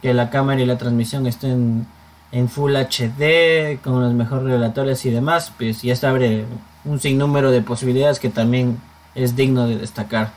que 0.01 0.13
la 0.13 0.29
cámara 0.29 0.61
y 0.61 0.65
la 0.65 0.77
transmisión 0.77 1.27
estén 1.27 1.87
en 2.31 2.49
Full 2.49 2.75
HD, 2.75 3.79
con 3.83 4.01
los 4.01 4.13
mejores 4.13 4.45
relatores 4.45 5.05
y 5.05 5.11
demás, 5.11 5.51
pues 5.57 5.81
ya 5.81 5.95
se 5.95 6.07
abre 6.07 6.45
un 6.87 6.99
sinnúmero 6.99 7.51
de 7.51 7.61
posibilidades 7.61 8.19
que 8.19 8.29
también 8.29 8.79
es 9.13 9.35
digno 9.35 9.67
de 9.67 9.77
destacar. 9.77 10.31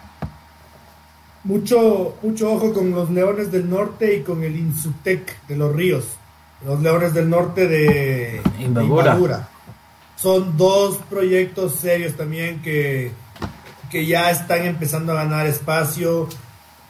Mucho, 1.45 2.17
mucho 2.23 2.53
ojo 2.53 2.73
con 2.75 2.91
los 2.91 3.11
Leones 3.11 3.51
del 3.51 3.71
Norte 3.71 4.17
y 4.17 4.23
con 4.23 4.43
el 4.43 4.57
Insutec 4.57 5.47
de 5.47 5.57
los 5.57 5.75
Ríos. 5.75 6.05
Los 6.65 6.83
Leones 6.83 7.15
del 7.15 7.31
Norte 7.31 7.67
de 7.67 8.43
Imbabura. 8.59 9.13
Imbabura. 9.13 9.49
Son 10.17 10.57
dos 10.59 10.99
proyectos 11.09 11.77
serios 11.77 12.15
también 12.15 12.61
que, 12.61 13.13
que 13.91 14.05
ya 14.05 14.31
están 14.31 14.67
empezando 14.67 15.13
a 15.13 15.25
ganar 15.25 15.47
espacio. 15.47 16.29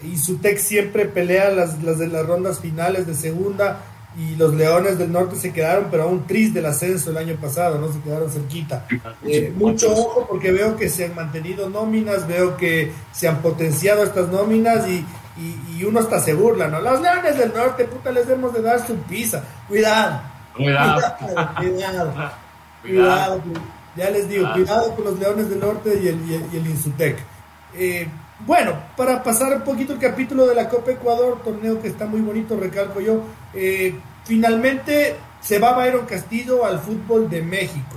Insutec 0.02 0.58
siempre 0.58 1.04
pelea 1.04 1.50
las, 1.50 1.80
las 1.84 1.98
de 1.98 2.08
las 2.08 2.26
rondas 2.26 2.58
finales 2.58 3.06
de 3.06 3.14
segunda 3.14 3.80
y 4.16 4.34
los 4.36 4.54
Leones 4.54 4.98
del 4.98 5.12
Norte 5.12 5.36
se 5.36 5.52
quedaron, 5.52 5.86
pero 5.90 6.02
a 6.02 6.06
un 6.06 6.26
tris 6.26 6.52
del 6.52 6.66
ascenso 6.66 7.10
el 7.10 7.16
año 7.16 7.36
pasado, 7.36 7.78
¿no? 7.78 7.92
Se 7.92 8.00
quedaron 8.00 8.30
cerquita. 8.30 8.86
Eh, 9.24 9.52
mucho 9.56 9.92
ojo 9.92 10.26
porque 10.28 10.50
veo 10.50 10.76
que 10.76 10.88
se 10.88 11.04
han 11.04 11.14
mantenido 11.14 11.70
nóminas, 11.70 12.26
veo 12.26 12.56
que 12.56 12.92
se 13.12 13.28
han 13.28 13.40
potenciado 13.40 14.02
estas 14.02 14.28
nóminas 14.28 14.88
y, 14.88 15.04
y, 15.38 15.76
y 15.78 15.84
uno 15.84 16.00
hasta 16.00 16.18
se 16.18 16.34
burla, 16.34 16.66
¿no? 16.66 16.80
Los 16.80 17.00
Leones 17.00 17.38
del 17.38 17.52
Norte, 17.54 17.84
puta, 17.84 18.10
les 18.10 18.26
debemos 18.26 18.52
de 18.52 18.62
dar 18.62 18.84
su 18.84 18.96
pizza. 18.96 19.44
Cuidado. 19.68 20.20
Cuidado. 20.56 21.00
Cuidado. 21.56 22.12
Cuidado. 22.82 23.40
cuidado. 23.40 23.42
Ya 23.96 24.10
les 24.10 24.28
digo, 24.28 24.50
cuidado 24.52 24.94
con 24.94 25.04
los 25.04 25.18
Leones 25.18 25.50
del 25.50 25.60
Norte 25.60 26.00
y 26.02 26.08
el, 26.08 26.30
y 26.30 26.34
el, 26.34 26.44
y 26.52 26.56
el 26.56 26.66
Insutec. 26.66 27.18
Eh, 27.74 28.08
bueno, 28.46 28.72
para 28.96 29.22
pasar 29.22 29.54
un 29.54 29.62
poquito 29.62 29.92
el 29.92 29.98
capítulo 29.98 30.46
de 30.46 30.54
la 30.54 30.68
Copa 30.68 30.92
Ecuador, 30.92 31.40
torneo 31.44 31.80
que 31.80 31.88
está 31.88 32.06
muy 32.06 32.20
bonito, 32.20 32.56
recalco 32.56 33.00
yo, 33.00 33.22
eh, 33.54 33.94
finalmente 34.24 35.16
se 35.40 35.58
va 35.58 35.76
Byron 35.76 36.06
Castillo 36.06 36.64
al 36.64 36.80
fútbol 36.80 37.28
de 37.28 37.42
México. 37.42 37.96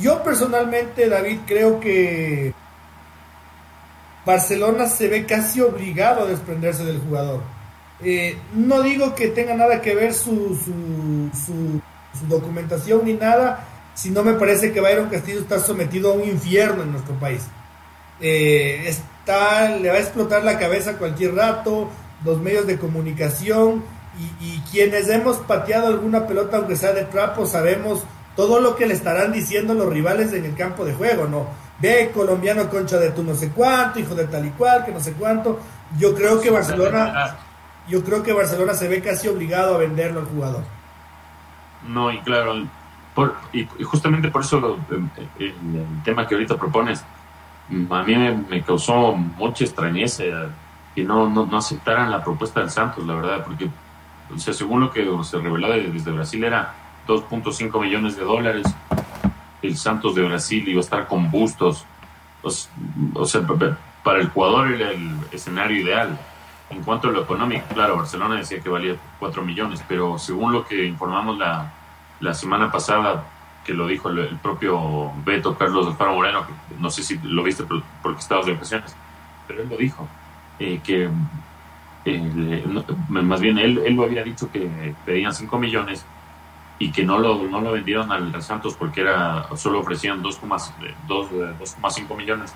Yo 0.00 0.22
personalmente, 0.22 1.08
David, 1.08 1.40
creo 1.46 1.80
que 1.80 2.54
Barcelona 4.24 4.86
se 4.86 5.08
ve 5.08 5.24
casi 5.24 5.60
obligado 5.60 6.24
a 6.24 6.26
desprenderse 6.26 6.84
del 6.84 7.00
jugador. 7.00 7.40
Eh, 8.00 8.38
no 8.54 8.82
digo 8.82 9.14
que 9.14 9.28
tenga 9.28 9.54
nada 9.54 9.80
que 9.80 9.94
ver 9.94 10.14
su, 10.14 10.56
su, 10.56 11.30
su, 11.46 12.26
documentación 12.26 13.04
ni 13.04 13.14
nada, 13.14 13.64
sino 13.94 14.22
me 14.22 14.34
parece 14.34 14.72
que 14.72 14.80
Byron 14.80 15.08
Castillo 15.08 15.40
está 15.40 15.58
sometido 15.58 16.12
a 16.12 16.14
un 16.14 16.28
infierno 16.28 16.82
en 16.82 16.92
nuestro 16.92 17.14
país. 17.14 17.42
Eh, 18.20 18.84
está, 18.86 19.70
le 19.70 19.88
va 19.88 19.96
a 19.96 20.00
explotar 20.00 20.44
la 20.44 20.58
cabeza 20.58 20.98
cualquier 20.98 21.34
rato, 21.34 21.88
los 22.24 22.40
medios 22.40 22.66
de 22.66 22.78
comunicación 22.78 23.84
y, 24.40 24.58
quienes 24.70 25.08
hemos 25.08 25.36
pateado 25.38 25.88
alguna 25.88 26.26
pelota, 26.26 26.56
aunque 26.56 26.76
sea 26.76 26.92
de 26.92 27.04
trapo, 27.04 27.46
sabemos 27.46 28.02
todo 28.34 28.60
lo 28.60 28.76
que 28.76 28.86
le 28.86 28.94
estarán 28.94 29.32
diciendo 29.32 29.74
los 29.74 29.92
rivales 29.92 30.32
en 30.32 30.44
el 30.44 30.54
campo 30.54 30.84
de 30.84 30.94
juego, 30.94 31.26
¿no? 31.26 31.46
Ve, 31.80 32.10
colombiano 32.12 32.68
concha 32.68 32.98
de 32.98 33.10
tu 33.10 33.22
no 33.22 33.34
sé 33.34 33.50
cuánto, 33.50 34.00
hijo 34.00 34.14
de 34.14 34.24
tal 34.26 34.46
y 34.46 34.50
cual, 34.50 34.84
que 34.84 34.92
no 34.92 35.00
sé 35.00 35.12
cuánto. 35.12 35.60
Yo 35.98 36.14
creo 36.14 36.40
que 36.40 36.50
Barcelona, 36.50 37.36
yo 37.88 38.02
creo 38.02 38.22
que 38.22 38.32
Barcelona 38.32 38.74
se 38.74 38.88
ve 38.88 39.00
casi 39.00 39.28
obligado 39.28 39.76
a 39.76 39.78
venderlo 39.78 40.20
al 40.20 40.26
jugador. 40.26 40.64
No, 41.86 42.10
y 42.10 42.20
claro, 42.20 42.54
por, 43.14 43.34
y, 43.52 43.66
justamente 43.84 44.28
por 44.30 44.42
eso 44.42 44.78
el, 44.90 45.10
el, 45.38 46.02
tema 46.04 46.26
que 46.26 46.34
ahorita 46.34 46.56
propones, 46.56 47.04
a 47.70 48.02
mí 48.02 48.14
me, 48.14 48.32
me 48.32 48.62
causó 48.62 49.12
mucha 49.12 49.64
extrañeza 49.64 50.24
que 50.94 51.04
no, 51.04 51.28
no, 51.28 51.46
no, 51.46 51.58
aceptaran 51.58 52.10
la 52.10 52.24
propuesta 52.24 52.60
del 52.60 52.70
Santos, 52.70 53.06
la 53.06 53.14
verdad, 53.14 53.44
porque 53.44 53.68
o 54.34 54.38
sea, 54.38 54.52
según 54.52 54.80
lo 54.80 54.90
que 54.90 55.06
se 55.22 55.38
reveló 55.38 55.68
desde 55.68 56.10
Brasil 56.10 56.44
era 56.44 56.74
2.5 57.06 57.80
millones 57.80 58.16
de 58.16 58.24
dólares. 58.24 58.66
El 59.62 59.76
Santos 59.76 60.14
de 60.14 60.22
Brasil 60.22 60.68
iba 60.68 60.78
a 60.78 60.82
estar 60.82 61.06
con 61.06 61.30
bustos. 61.30 61.84
O, 62.42 63.24
sea, 63.24 63.42
para 64.04 64.18
el 64.20 64.28
jugador 64.28 64.72
era 64.72 64.90
el 64.90 65.16
escenario 65.32 65.82
ideal. 65.82 66.18
En 66.70 66.82
cuanto 66.82 67.08
a 67.08 67.12
lo 67.12 67.22
económico, 67.22 67.64
claro, 67.72 67.96
Barcelona 67.96 68.36
decía 68.36 68.60
que 68.60 68.68
valía 68.68 68.94
4 69.18 69.42
millones, 69.42 69.82
pero 69.88 70.18
según 70.18 70.52
lo 70.52 70.66
que 70.66 70.84
informamos 70.84 71.38
la, 71.38 71.72
la 72.20 72.34
semana 72.34 72.70
pasada, 72.70 73.24
que 73.68 73.74
lo 73.74 73.86
dijo 73.86 74.08
el, 74.08 74.20
el 74.20 74.36
propio 74.38 75.12
Beto 75.26 75.54
Carlos 75.54 75.88
Alfaro 75.88 76.14
Moreno, 76.14 76.46
que 76.46 76.54
no 76.80 76.88
sé 76.88 77.02
si 77.02 77.18
lo 77.22 77.42
viste 77.42 77.64
porque 78.02 78.18
estabas 78.18 78.46
de 78.46 78.54
vacaciones, 78.54 78.96
pero 79.46 79.60
él 79.60 79.68
lo 79.68 79.76
dijo, 79.76 80.08
eh, 80.58 80.80
que 80.82 81.10
eh, 82.06 82.64
más 83.10 83.40
bien 83.42 83.58
él, 83.58 83.82
él 83.84 83.94
lo 83.94 84.04
había 84.04 84.22
dicho 84.24 84.50
que 84.50 84.94
pedían 85.04 85.34
5 85.34 85.58
millones 85.58 86.06
y 86.78 86.90
que 86.90 87.04
no 87.04 87.18
lo, 87.18 87.42
no 87.42 87.60
lo 87.60 87.72
vendieron 87.72 88.10
al, 88.10 88.42
Santos 88.42 88.74
porque 88.74 89.02
era 89.02 89.46
solo 89.54 89.80
ofrecían 89.80 90.22
2,5 90.22 92.16
millones. 92.16 92.54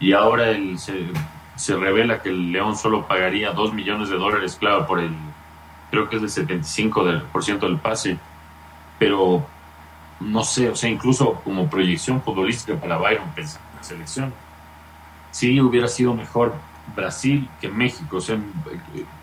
Y 0.00 0.14
ahora 0.14 0.48
él 0.48 0.78
se, 0.78 1.76
revela 1.76 2.22
que 2.22 2.30
el 2.30 2.52
León 2.52 2.74
solo 2.74 3.06
pagaría 3.06 3.50
2 3.50 3.74
millones 3.74 4.08
de 4.08 4.16
dólares, 4.16 4.56
claro, 4.58 4.86
por 4.86 4.98
el 4.98 5.14
creo 5.90 6.08
que 6.08 6.16
es 6.16 6.34
del 6.34 6.48
75% 6.48 7.04
del, 7.04 7.20
por 7.24 7.44
ciento 7.44 7.66
del 7.66 7.76
pase, 7.76 8.16
pero 8.98 9.46
no 10.20 10.42
sé, 10.42 10.68
o 10.68 10.76
sea, 10.76 10.90
incluso 10.90 11.34
como 11.44 11.68
proyección 11.68 12.22
futbolística 12.22 12.78
para 12.78 12.98
Byron 12.98 13.28
pensar 13.34 13.60
en 13.70 13.76
la 13.76 13.82
selección, 13.82 14.34
sí 15.30 15.60
hubiera 15.60 15.88
sido 15.88 16.14
mejor 16.14 16.54
Brasil 16.96 17.48
que 17.60 17.68
México. 17.68 18.16
O 18.16 18.20
sea, 18.20 18.38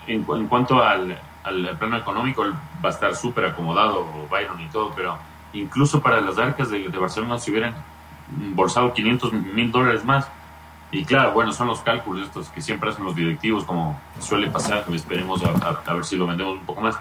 en, 0.08 0.24
cuanto 0.48 0.82
al, 0.82 1.20
al, 1.44 1.78
plano 1.78 1.98
económico, 1.98 2.44
va 2.84 2.90
a 2.90 2.94
estar 2.94 3.16
súper 3.16 3.46
acomodado 3.46 4.06
Byron 4.30 4.60
y 4.62 4.68
todo, 4.68 4.94
pero 4.96 5.18
incluso 5.54 6.02
para 6.02 6.22
las 6.22 6.38
arcas 6.38 6.70
de, 6.70 6.88
de 6.88 6.98
Barcelona 6.98 7.40
se 7.40 7.52
hubieran 7.52 7.76
bolsado 8.54 8.94
500 8.94 9.34
mil 9.34 9.72
dólares 9.72 10.06
más. 10.06 10.28
Y 10.92 11.04
claro, 11.04 11.34
bueno, 11.34 11.52
son 11.52 11.68
los 11.68 11.82
cálculos 11.82 12.28
estos 12.28 12.48
que 12.50 12.62
siempre 12.62 12.90
hacen 12.90 13.04
los 13.04 13.16
directivos, 13.16 13.66
como 13.66 14.00
suele 14.20 14.50
pasar, 14.50 14.86
esperemos 14.94 15.44
a, 15.44 15.82
a 15.86 15.94
ver 15.94 16.06
si 16.06 16.16
lo 16.16 16.26
vendemos 16.26 16.54
un 16.60 16.66
poco 16.66 16.80
más 16.80 16.96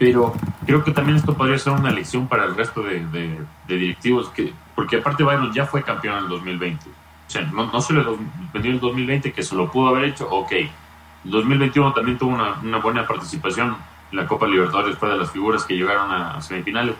pero 0.00 0.32
creo 0.64 0.82
que 0.82 0.92
también 0.92 1.18
esto 1.18 1.34
podría 1.34 1.58
ser 1.58 1.74
una 1.74 1.90
lección 1.90 2.26
para 2.26 2.46
el 2.46 2.56
resto 2.56 2.80
de, 2.82 3.36
directivos, 3.68 4.30
que, 4.30 4.50
porque 4.74 4.96
aparte 4.96 5.22
Byron 5.22 5.52
ya 5.52 5.66
fue 5.66 5.82
campeón 5.82 6.16
en 6.16 6.22
el 6.24 6.28
2020. 6.30 6.88
O 6.88 6.90
sea, 7.30 7.42
no, 7.42 7.66
no 7.70 7.82
se 7.82 7.92
le 7.92 8.02
vendió 8.50 8.70
en 8.70 8.76
el 8.76 8.80
2020, 8.80 9.30
que 9.30 9.42
se 9.42 9.54
lo 9.54 9.70
pudo 9.70 9.88
haber 9.90 10.06
hecho, 10.06 10.26
ok. 10.30 10.52
El 10.52 11.30
2021 11.30 11.92
también 11.92 12.16
tuvo 12.16 12.30
una, 12.30 12.54
una 12.62 12.78
buena 12.78 13.06
participación 13.06 13.76
en 14.10 14.16
la 14.16 14.26
Copa 14.26 14.46
Libertadores, 14.46 14.96
fue 14.96 15.10
de 15.10 15.18
las 15.18 15.30
figuras 15.30 15.64
que 15.64 15.74
llegaron 15.74 16.10
a, 16.10 16.40
semifinales. 16.40 16.96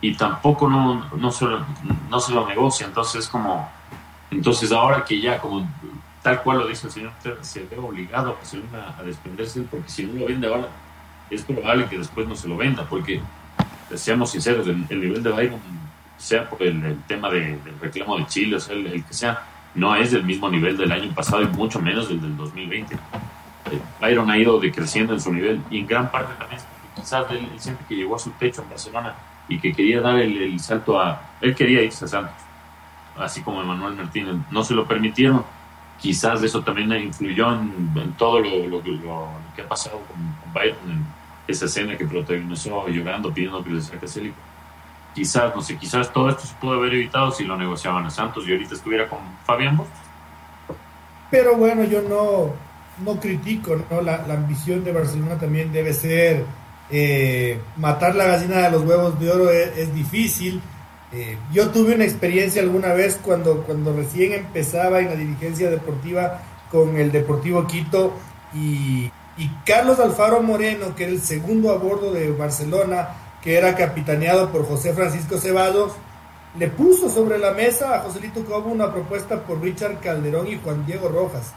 Y 0.00 0.14
tampoco 0.14 0.70
no, 0.70 1.06
no, 1.16 1.32
se 1.32 1.46
lo, 1.46 1.66
no 2.08 2.20
se 2.20 2.32
lo 2.32 2.46
negocia, 2.46 2.86
entonces 2.86 3.26
como... 3.26 3.68
Entonces 4.30 4.70
ahora 4.70 5.04
que 5.04 5.20
ya, 5.20 5.40
como 5.40 5.68
tal 6.22 6.40
cual 6.44 6.58
lo 6.58 6.68
dice 6.68 6.86
el 6.86 6.92
señor, 6.92 7.12
se 7.40 7.64
ve 7.64 7.76
obligado 7.76 8.30
a 8.30 8.34
Barcelona 8.34 8.94
a 8.96 9.02
desprenderse, 9.02 9.62
porque 9.62 9.88
si 9.88 10.04
no 10.04 10.20
lo 10.20 10.26
vende 10.26 10.46
ahora, 10.46 10.68
es 11.30 11.42
probable 11.42 11.86
que 11.86 11.98
después 11.98 12.26
no 12.28 12.36
se 12.36 12.48
lo 12.48 12.56
venda, 12.56 12.86
porque, 12.88 13.20
seamos 13.94 14.30
sinceros, 14.30 14.66
el, 14.66 14.84
el 14.88 15.00
nivel 15.00 15.22
de 15.22 15.30
Byron, 15.30 15.60
sea 16.16 16.48
por 16.48 16.62
el, 16.62 17.02
tema 17.06 17.30
de, 17.30 17.58
del 17.58 17.78
reclamo 17.80 18.18
de 18.18 18.26
Chile, 18.26 18.58
el, 18.70 19.04
que 19.04 19.14
sea, 19.14 19.42
no 19.74 19.94
es 19.96 20.12
del 20.12 20.24
mismo 20.24 20.48
nivel 20.48 20.76
del 20.76 20.92
año 20.92 21.12
pasado 21.14 21.42
y 21.42 21.46
mucho 21.46 21.80
menos 21.80 22.08
del 22.08 22.20
del 22.20 22.36
2020. 22.36 22.94
Eh, 22.94 22.98
Byron 24.00 24.30
ha 24.30 24.38
ido 24.38 24.58
decreciendo 24.58 25.12
en 25.12 25.20
su 25.20 25.32
nivel 25.32 25.60
y 25.70 25.80
en 25.80 25.86
gran 25.86 26.10
parte 26.10 26.34
también 26.38 26.60
quizás 26.94 27.26
él, 27.30 27.48
él 27.52 27.60
siente 27.60 27.84
que 27.88 27.96
llegó 27.96 28.14
a 28.16 28.18
su 28.18 28.30
techo 28.32 28.62
en 28.62 28.70
Barcelona 28.70 29.14
y 29.48 29.58
que 29.58 29.72
quería 29.72 30.00
dar 30.00 30.18
el, 30.18 30.58
salto 30.60 31.00
a... 31.00 31.20
Él 31.40 31.54
quería 31.54 31.82
irse 31.82 32.04
a 32.04 32.08
Santos, 32.08 32.36
así 33.18 33.42
como 33.42 33.60
Emanuel 33.60 33.94
Martínez. 33.94 34.36
No 34.50 34.64
se 34.64 34.74
lo 34.74 34.86
permitieron 34.86 35.44
quizás 36.00 36.42
eso 36.42 36.62
también 36.62 36.92
influyó 36.92 37.52
en, 37.52 37.92
en 37.96 38.12
todo 38.12 38.40
lo, 38.40 38.82
que 39.54 39.62
ha 39.62 39.68
pasado 39.68 40.00
con, 40.00 40.16
con 40.16 40.52
Byron 40.52 41.06
esa 41.46 41.66
escena 41.66 41.96
que 41.96 42.06
protagonizó 42.06 42.88
llorando, 42.88 43.32
pidiendo 43.32 43.62
que 43.62 43.70
le 43.70 43.82
saque 43.82 44.08
Célico. 44.08 44.36
Quizás, 45.14 45.54
no 45.54 45.62
sé, 45.62 45.76
quizás 45.76 46.12
todo 46.12 46.28
esto 46.28 46.42
se 46.42 46.54
pudo 46.56 46.74
haber 46.74 46.94
evitado 46.94 47.30
si 47.30 47.44
lo 47.44 47.56
negociaban 47.56 48.04
a 48.04 48.10
Santos 48.10 48.44
y 48.46 48.52
ahorita 48.52 48.74
estuviera 48.74 49.08
con 49.08 49.20
Fabián 49.44 49.76
Bustos. 49.76 49.96
Pero 51.30 51.56
bueno, 51.56 51.84
yo 51.84 52.02
no, 52.02 52.52
no 53.04 53.20
critico, 53.20 53.76
¿no? 53.90 54.00
La, 54.00 54.26
la 54.26 54.34
ambición 54.34 54.82
de 54.82 54.92
Barcelona 54.92 55.38
también 55.38 55.72
debe 55.72 55.92
ser 55.92 56.44
eh, 56.90 57.60
matar 57.76 58.14
la 58.14 58.26
gallina 58.26 58.62
de 58.62 58.70
los 58.70 58.82
huevos 58.82 59.18
de 59.18 59.30
oro 59.30 59.50
es, 59.50 59.94
difícil. 59.94 60.60
Eh, 61.12 61.38
yo 61.52 61.70
tuve 61.70 61.94
una 61.94 62.04
experiencia 62.04 62.60
alguna 62.60 62.92
vez 62.92 63.18
cuando, 63.22 63.62
cuando 63.62 63.94
recién 63.94 64.32
empezaba 64.32 65.00
en 65.00 65.08
la 65.08 65.16
dirigencia 65.16 65.70
deportiva 65.70 66.42
con 66.70 66.96
el 66.96 67.12
Deportivo 67.12 67.66
Quito 67.66 68.14
y, 68.52 69.10
y 69.36 69.48
Carlos 69.66 69.98
Alfaro 69.98 70.42
Moreno, 70.42 70.94
que 70.94 71.04
era 71.04 71.12
el 71.12 71.20
segundo 71.20 71.72
a 71.72 71.78
bordo 71.78 72.12
de 72.12 72.30
Barcelona, 72.30 73.08
que 73.42 73.58
era 73.58 73.74
capitaneado 73.74 74.50
por 74.50 74.66
José 74.66 74.92
Francisco 74.92 75.38
Ceballos, 75.38 75.92
le 76.58 76.68
puso 76.68 77.10
sobre 77.10 77.38
la 77.38 77.50
mesa 77.52 77.96
a 77.96 78.00
Joselito 78.00 78.44
Cobo 78.44 78.70
una 78.70 78.92
propuesta 78.92 79.40
por 79.42 79.60
Richard 79.60 80.00
Calderón 80.00 80.46
y 80.46 80.58
Juan 80.62 80.86
Diego 80.86 81.08
Rojas. 81.08 81.52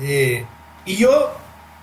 Eh, 0.00 0.44
y 0.86 0.96
yo 0.96 1.30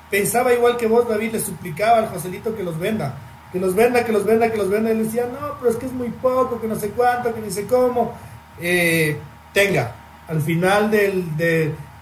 pensaba 0.10 0.53
igual 0.53 0.77
que 0.77 0.88
vos, 0.88 1.08
David, 1.08 1.34
le 1.34 1.39
suplicaba 1.39 1.99
al 1.99 2.10
Joselito 2.10 2.55
que 2.55 2.63
los 2.63 2.79
venda, 2.79 3.15
que 3.51 3.60
los 3.60 3.75
venda, 3.75 4.03
que 4.03 4.12
los 4.12 4.25
venda, 4.25 4.51
que 4.51 4.58
los 4.58 4.69
venda. 4.69 4.91
Y 4.91 4.97
le 4.97 5.03
decía, 5.03 5.27
no, 5.31 5.58
pero 5.60 5.71
es 5.71 5.77
que 5.77 5.86
es 5.86 5.93
muy 5.93 6.10
poco, 6.10 6.60
que 6.60 6.67
no 6.67 6.75
sé 6.75 6.89
cuánto, 6.89 7.34
que 7.34 7.41
ni 7.41 7.51
sé 7.51 7.67
cómo. 7.67 8.17
Eh, 8.60 9.17
tenga, 9.53 9.95
al 10.27 10.41
final 10.41 10.89
del, 10.89 11.38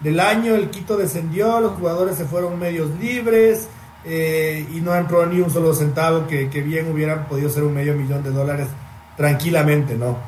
del 0.04 0.20
año 0.20 0.54
el 0.54 0.70
Quito 0.70 0.96
descendió, 0.96 1.58
los 1.60 1.72
jugadores 1.72 2.16
se 2.16 2.26
fueron 2.26 2.58
medios 2.58 2.90
libres 3.00 3.68
eh, 4.04 4.64
y 4.72 4.80
no 4.80 4.94
entró 4.94 5.26
ni 5.26 5.40
un 5.40 5.50
solo 5.50 5.74
centavo, 5.74 6.28
que, 6.28 6.48
que 6.48 6.60
bien 6.60 6.92
hubieran 6.92 7.26
podido 7.26 7.48
ser 7.48 7.64
un 7.64 7.74
medio 7.74 7.94
millón 7.94 8.22
de 8.22 8.30
dólares 8.30 8.68
tranquilamente, 9.16 9.96
¿no? 9.96 10.18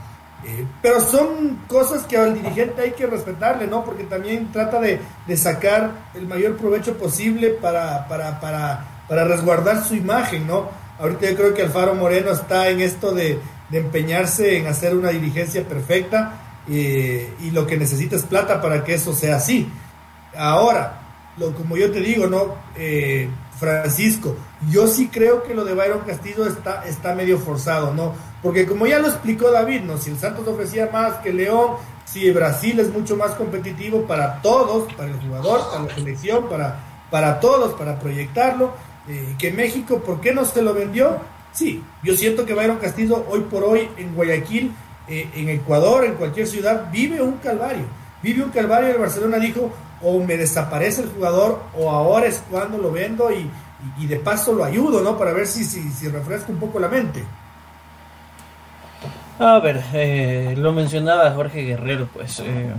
Eh, 0.47 0.65
pero 0.81 1.01
son 1.01 1.59
cosas 1.67 2.05
que 2.05 2.17
al 2.17 2.35
dirigente 2.35 2.81
hay 2.83 2.93
que 2.93 3.07
respetarle, 3.07 3.67
¿no? 3.67 3.85
Porque 3.85 4.05
también 4.05 4.51
trata 4.53 4.81
de, 4.81 5.01
sacar 5.37 5.91
el 6.15 6.27
mayor 6.27 6.57
provecho 6.57 6.97
posible 6.97 7.51
para, 7.51 8.07
para, 8.09 8.41
para, 8.41 9.03
para, 9.09 9.25
resguardar 9.25 9.85
su 9.85 9.95
imagen, 9.95 10.47
¿no? 10.47 10.71
Ahorita 10.99 11.31
yo 11.31 11.37
creo 11.37 11.55
que 11.55 11.63
Alfaro 11.63 11.95
Moreno 11.95 12.31
está 12.31 12.69
en 12.71 12.81
esto 12.81 13.13
de, 13.13 13.39
empeñarse 13.73 14.57
en 14.57 14.69
hacer 14.69 14.97
una 14.97 15.11
dirigencia 15.11 15.65
perfecta 15.65 16.46
eh, 16.69 17.33
y 17.43 17.51
lo 17.51 17.67
que 17.67 17.77
necesita 17.77 18.17
es 18.17 18.25
plata 18.25 18.61
para 18.61 18.85
que 18.85 18.95
eso 18.95 19.13
sea 19.13 19.37
así. 19.37 19.69
Ahora, 20.37 21.01
lo, 21.37 21.55
como 21.55 21.77
yo 21.77 21.91
te 21.91 22.01
digo, 22.01 22.27
¿no? 22.27 22.55
Eh, 22.77 23.29
Francisco, 23.59 24.37
yo 24.71 24.87
sí 24.87 25.09
creo 25.09 25.43
que 25.43 25.55
lo 25.55 25.65
de 25.65 25.75
Byron 25.75 26.01
Castillo 26.01 26.47
está, 26.47 26.85
está 26.87 27.15
medio 27.15 27.39
forzado, 27.39 27.95
¿no? 27.95 28.15
Porque 28.43 28.67
como 28.67 28.87
ya 28.87 28.99
lo 28.99 29.09
explicó 29.09 29.51
David, 29.51 29.81
¿no? 29.83 29.97
Si 29.97 30.11
el 30.11 30.19
Santos 30.19 30.47
ofrecía 30.47 30.91
más 30.93 31.15
que 31.17 31.33
León, 31.33 31.77
si 32.05 32.31
Brasil 32.31 32.79
es 32.81 32.93
mucho 32.93 33.17
más 33.17 33.33
competitivo 33.33 34.03
para 34.03 34.41
todos, 34.43 34.93
para 34.95 35.11
el 35.11 35.19
jugador, 35.21 35.71
para 35.71 35.85
la 35.85 35.95
selección, 35.95 36.49
para, 36.49 36.81
para 37.11 37.41
todos, 37.41 37.75
para 37.75 37.99
proyectarlo, 37.99 38.73
eh, 39.09 39.35
que 39.39 39.53
México, 39.53 40.01
¿por 40.01 40.21
qué 40.21 40.33
no 40.33 40.45
se 40.45 40.63
lo 40.63 40.75
vendió? 40.75 41.19
Sí, 41.53 41.83
yo 42.03 42.15
siento 42.15 42.45
que 42.45 42.55
Byron 42.55 42.77
Castillo 42.77 43.25
hoy 43.31 43.41
por 43.41 43.65
hoy 43.65 43.89
en 43.97 44.15
Guayaquil, 44.15 44.73
eh, 45.09 45.31
en 45.35 45.49
Ecuador, 45.49 46.05
en 46.05 46.15
cualquier 46.15 46.47
ciudad, 46.47 46.91
vive 46.91 47.21
un 47.23 47.39
calvario. 47.39 47.85
Vive 48.23 48.43
un 48.43 48.51
calvario 48.51 48.89
y 48.89 48.93
el 48.93 48.99
Barcelona 48.99 49.39
dijo, 49.39 49.73
o 50.03 50.21
me 50.21 50.37
desaparece 50.37 51.03
el 51.03 51.11
jugador 51.11 51.63
o 51.79 51.91
ahora 51.91 52.27
es 52.27 52.43
cuando 52.51 52.79
lo 52.79 52.91
vendo 52.91 53.31
y, 53.31 53.51
y, 53.99 54.07
de 54.07 54.17
paso 54.17 54.53
lo 54.53 54.65
ayudo, 54.65 55.03
¿no? 55.03 55.17
Para 55.19 55.33
ver 55.33 55.47
si, 55.47 55.65
si, 55.65 55.91
si 55.91 56.09
refresca 56.09 56.53
un 56.53 56.59
poco 56.59 56.79
la 56.79 56.89
mente. 56.89 57.25
A 59.39 59.59
ver, 59.59 59.83
eh, 59.93 60.55
lo 60.57 60.73
mencionaba 60.73 61.31
Jorge 61.33 61.63
Guerrero, 61.63 62.09
pues 62.13 62.41
eh, 62.41 62.73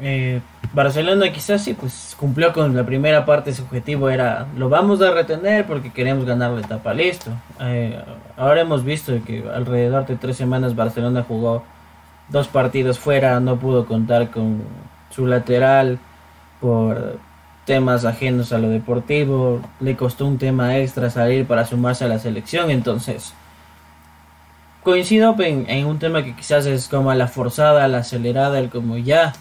eh, 0.00 0.40
Barcelona 0.72 1.30
quizás 1.32 1.62
sí, 1.62 1.74
pues 1.74 2.16
cumplió 2.18 2.52
con 2.52 2.74
la 2.74 2.84
primera 2.84 3.26
parte, 3.26 3.52
su 3.52 3.62
objetivo 3.62 4.08
era, 4.08 4.46
lo 4.56 4.68
vamos 4.68 5.02
a 5.02 5.10
retener 5.10 5.66
porque 5.66 5.92
queremos 5.92 6.24
ganar 6.24 6.50
la 6.52 6.60
etapa, 6.60 6.94
listo. 6.94 7.30
ahora 8.36 8.62
hemos 8.62 8.84
visto 8.84 9.12
que 9.26 9.44
alrededor 9.54 10.06
de 10.06 10.16
tres 10.16 10.36
semanas 10.36 10.74
Barcelona 10.74 11.24
jugó 11.28 11.62
dos 12.28 12.48
partidos 12.48 12.98
fuera, 12.98 13.38
no 13.40 13.56
pudo 13.56 13.84
contar 13.84 14.30
con 14.30 14.62
su 15.10 15.26
lateral, 15.26 15.98
por 16.60 17.18
temas 17.66 18.04
ajenos 18.04 18.52
a 18.52 18.58
lo 18.58 18.70
deportivo, 18.70 19.60
le 19.80 19.96
costó 19.96 20.26
un 20.26 20.38
tema 20.38 20.78
extra 20.78 21.10
salir 21.10 21.46
para 21.46 21.66
sumarse 21.66 22.04
a 22.04 22.08
la 22.08 22.18
selección, 22.18 22.70
entonces 22.70 23.34
coincido 24.82 25.36
en, 25.38 25.86
un 25.86 25.98
tema 25.98 26.24
que 26.24 26.34
quizás 26.34 26.66
es 26.66 26.88
como 26.88 27.12
la 27.14 27.28
forzada, 27.28 27.86
la 27.88 27.98
acelerada, 27.98 28.58
el 28.58 28.70
como 28.70 28.96
ya, 28.96 29.32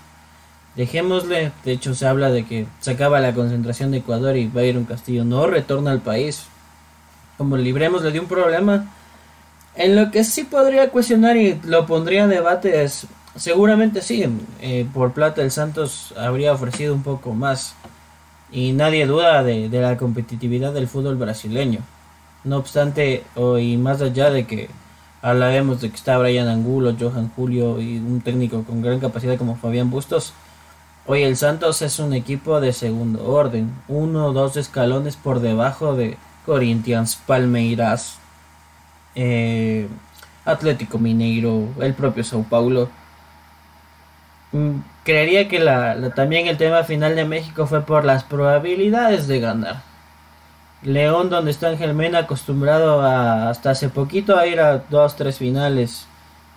dejémosle, 0.75 1.51
de 1.63 1.71
hecho 1.71 1.93
se 1.95 2.05
habla 2.07 2.31
de 2.31 2.45
que 2.45 2.65
se 2.79 2.91
acaba 2.91 3.19
la 3.19 3.33
concentración 3.33 3.91
de 3.91 3.97
Ecuador 3.97 4.37
y 4.37 4.47
va 4.47 4.61
a 4.61 4.65
ir 4.65 4.77
un 4.77 4.85
Castillo, 4.85 5.23
no 5.23 5.47
retorna 5.47 5.91
al 5.91 6.01
país, 6.01 6.45
como 7.37 7.57
librémosle 7.57 8.11
de 8.11 8.19
un 8.19 8.27
problema, 8.27 8.91
en 9.75 9.95
lo 9.95 10.11
que 10.11 10.23
sí 10.23 10.43
podría 10.43 10.89
cuestionar 10.89 11.37
y 11.37 11.59
lo 11.63 11.85
pondría 11.85 12.23
en 12.23 12.29
debate 12.29 12.83
es 12.83 13.07
Seguramente 13.35 14.01
sí, 14.01 14.25
eh, 14.61 14.85
por 14.93 15.13
plata 15.13 15.41
el 15.41 15.51
Santos 15.51 16.13
habría 16.17 16.51
ofrecido 16.51 16.93
un 16.93 17.03
poco 17.03 17.33
más. 17.33 17.75
Y 18.51 18.73
nadie 18.73 19.05
duda 19.05 19.43
de, 19.43 19.69
la 19.69 19.95
competitividad 19.95 20.73
del 20.73 20.89
fútbol 20.89 21.15
brasileño. 21.15 21.79
No 22.43 22.57
obstante, 22.57 23.23
hoy 23.35 23.77
más 23.77 24.01
allá 24.01 24.29
de 24.29 24.45
que 24.45 24.69
hablaremos 25.21 25.79
de 25.79 25.89
que 25.89 25.95
está 25.95 26.17
Brian 26.17 26.49
Angulo, 26.49 26.95
Johan 26.99 27.31
Julio 27.33 27.79
y 27.79 27.99
un 27.99 28.19
técnico 28.19 28.63
con 28.63 28.81
gran 28.81 28.99
capacidad 28.99 29.37
como 29.37 29.55
Fabián 29.55 29.89
Bustos, 29.89 30.33
hoy 31.05 31.23
el 31.23 31.37
Santos 31.37 31.81
es 31.81 31.99
un 31.99 32.13
equipo 32.13 32.59
de 32.61 32.73
segundo 32.73 33.25
orden, 33.25 33.73
uno 33.87 34.27
o 34.27 34.33
dos 34.33 34.57
escalones 34.57 35.15
por 35.15 35.39
debajo 35.39 35.95
de 35.95 36.17
Corinthians, 36.45 37.15
Palmeiras, 37.15 38.17
eh, 39.15 39.87
Atlético 40.45 40.97
Mineiro, 40.99 41.67
el 41.79 41.93
propio 41.93 42.23
Sao 42.23 42.43
Paulo 42.43 42.89
Mm, 44.51 44.81
creería 45.03 45.47
que 45.47 45.59
la, 45.59 46.13
también 46.13 46.47
el 46.47 46.57
tema 46.57 46.83
final 46.83 47.15
de 47.15 47.25
México 47.25 47.67
fue 47.67 47.81
por 47.85 48.03
las 48.05 48.23
probabilidades 48.23 49.27
de 49.27 49.39
ganar. 49.39 49.81
León, 50.83 51.29
donde 51.29 51.51
está 51.51 51.67
Ángel 51.69 51.93
Mena, 51.93 52.19
acostumbrado 52.19 53.01
a, 53.01 53.49
hasta 53.49 53.71
hace 53.71 53.89
poquito 53.89 54.37
a 54.37 54.47
ir 54.47 54.59
a 54.59 54.79
dos, 54.89 55.15
tres 55.15 55.37
finales 55.37 56.07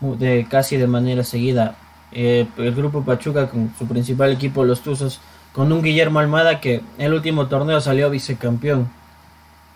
de 0.00 0.46
casi 0.48 0.76
de 0.76 0.86
manera 0.86 1.24
seguida. 1.24 1.76
Eh, 2.14 2.46
el 2.58 2.74
grupo 2.74 3.02
Pachuca 3.02 3.48
con 3.48 3.74
su 3.76 3.86
principal 3.86 4.32
equipo, 4.32 4.64
los 4.64 4.80
Tuzos, 4.80 5.20
con 5.52 5.72
un 5.72 5.82
Guillermo 5.82 6.20
Almada 6.20 6.60
que 6.60 6.80
el 6.98 7.12
último 7.12 7.46
torneo 7.46 7.80
salió 7.80 8.08
vicecampeón. 8.08 8.88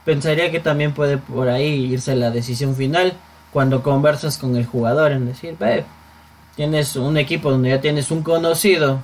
Pensaría 0.05 0.51
que 0.51 0.61
también 0.61 0.95
puede 0.95 1.19
por 1.19 1.49
ahí 1.49 1.93
irse 1.93 2.17
la 2.17 2.31
decisión 2.31 2.75
final 2.75 3.13
cuando 3.53 3.83
conversas 3.83 4.39
con 4.39 4.57
el 4.57 4.67
jugador 4.67 5.13
en 5.13 5.27
decir, 5.27 5.57
ve, 5.59 5.85
tienes 6.57 6.97
un 6.97 7.17
equipo 7.17 7.51
donde 7.51 7.71
ya 7.71 7.81
tienes 7.81 8.11
un 8.11 8.23
conocido, 8.23 9.01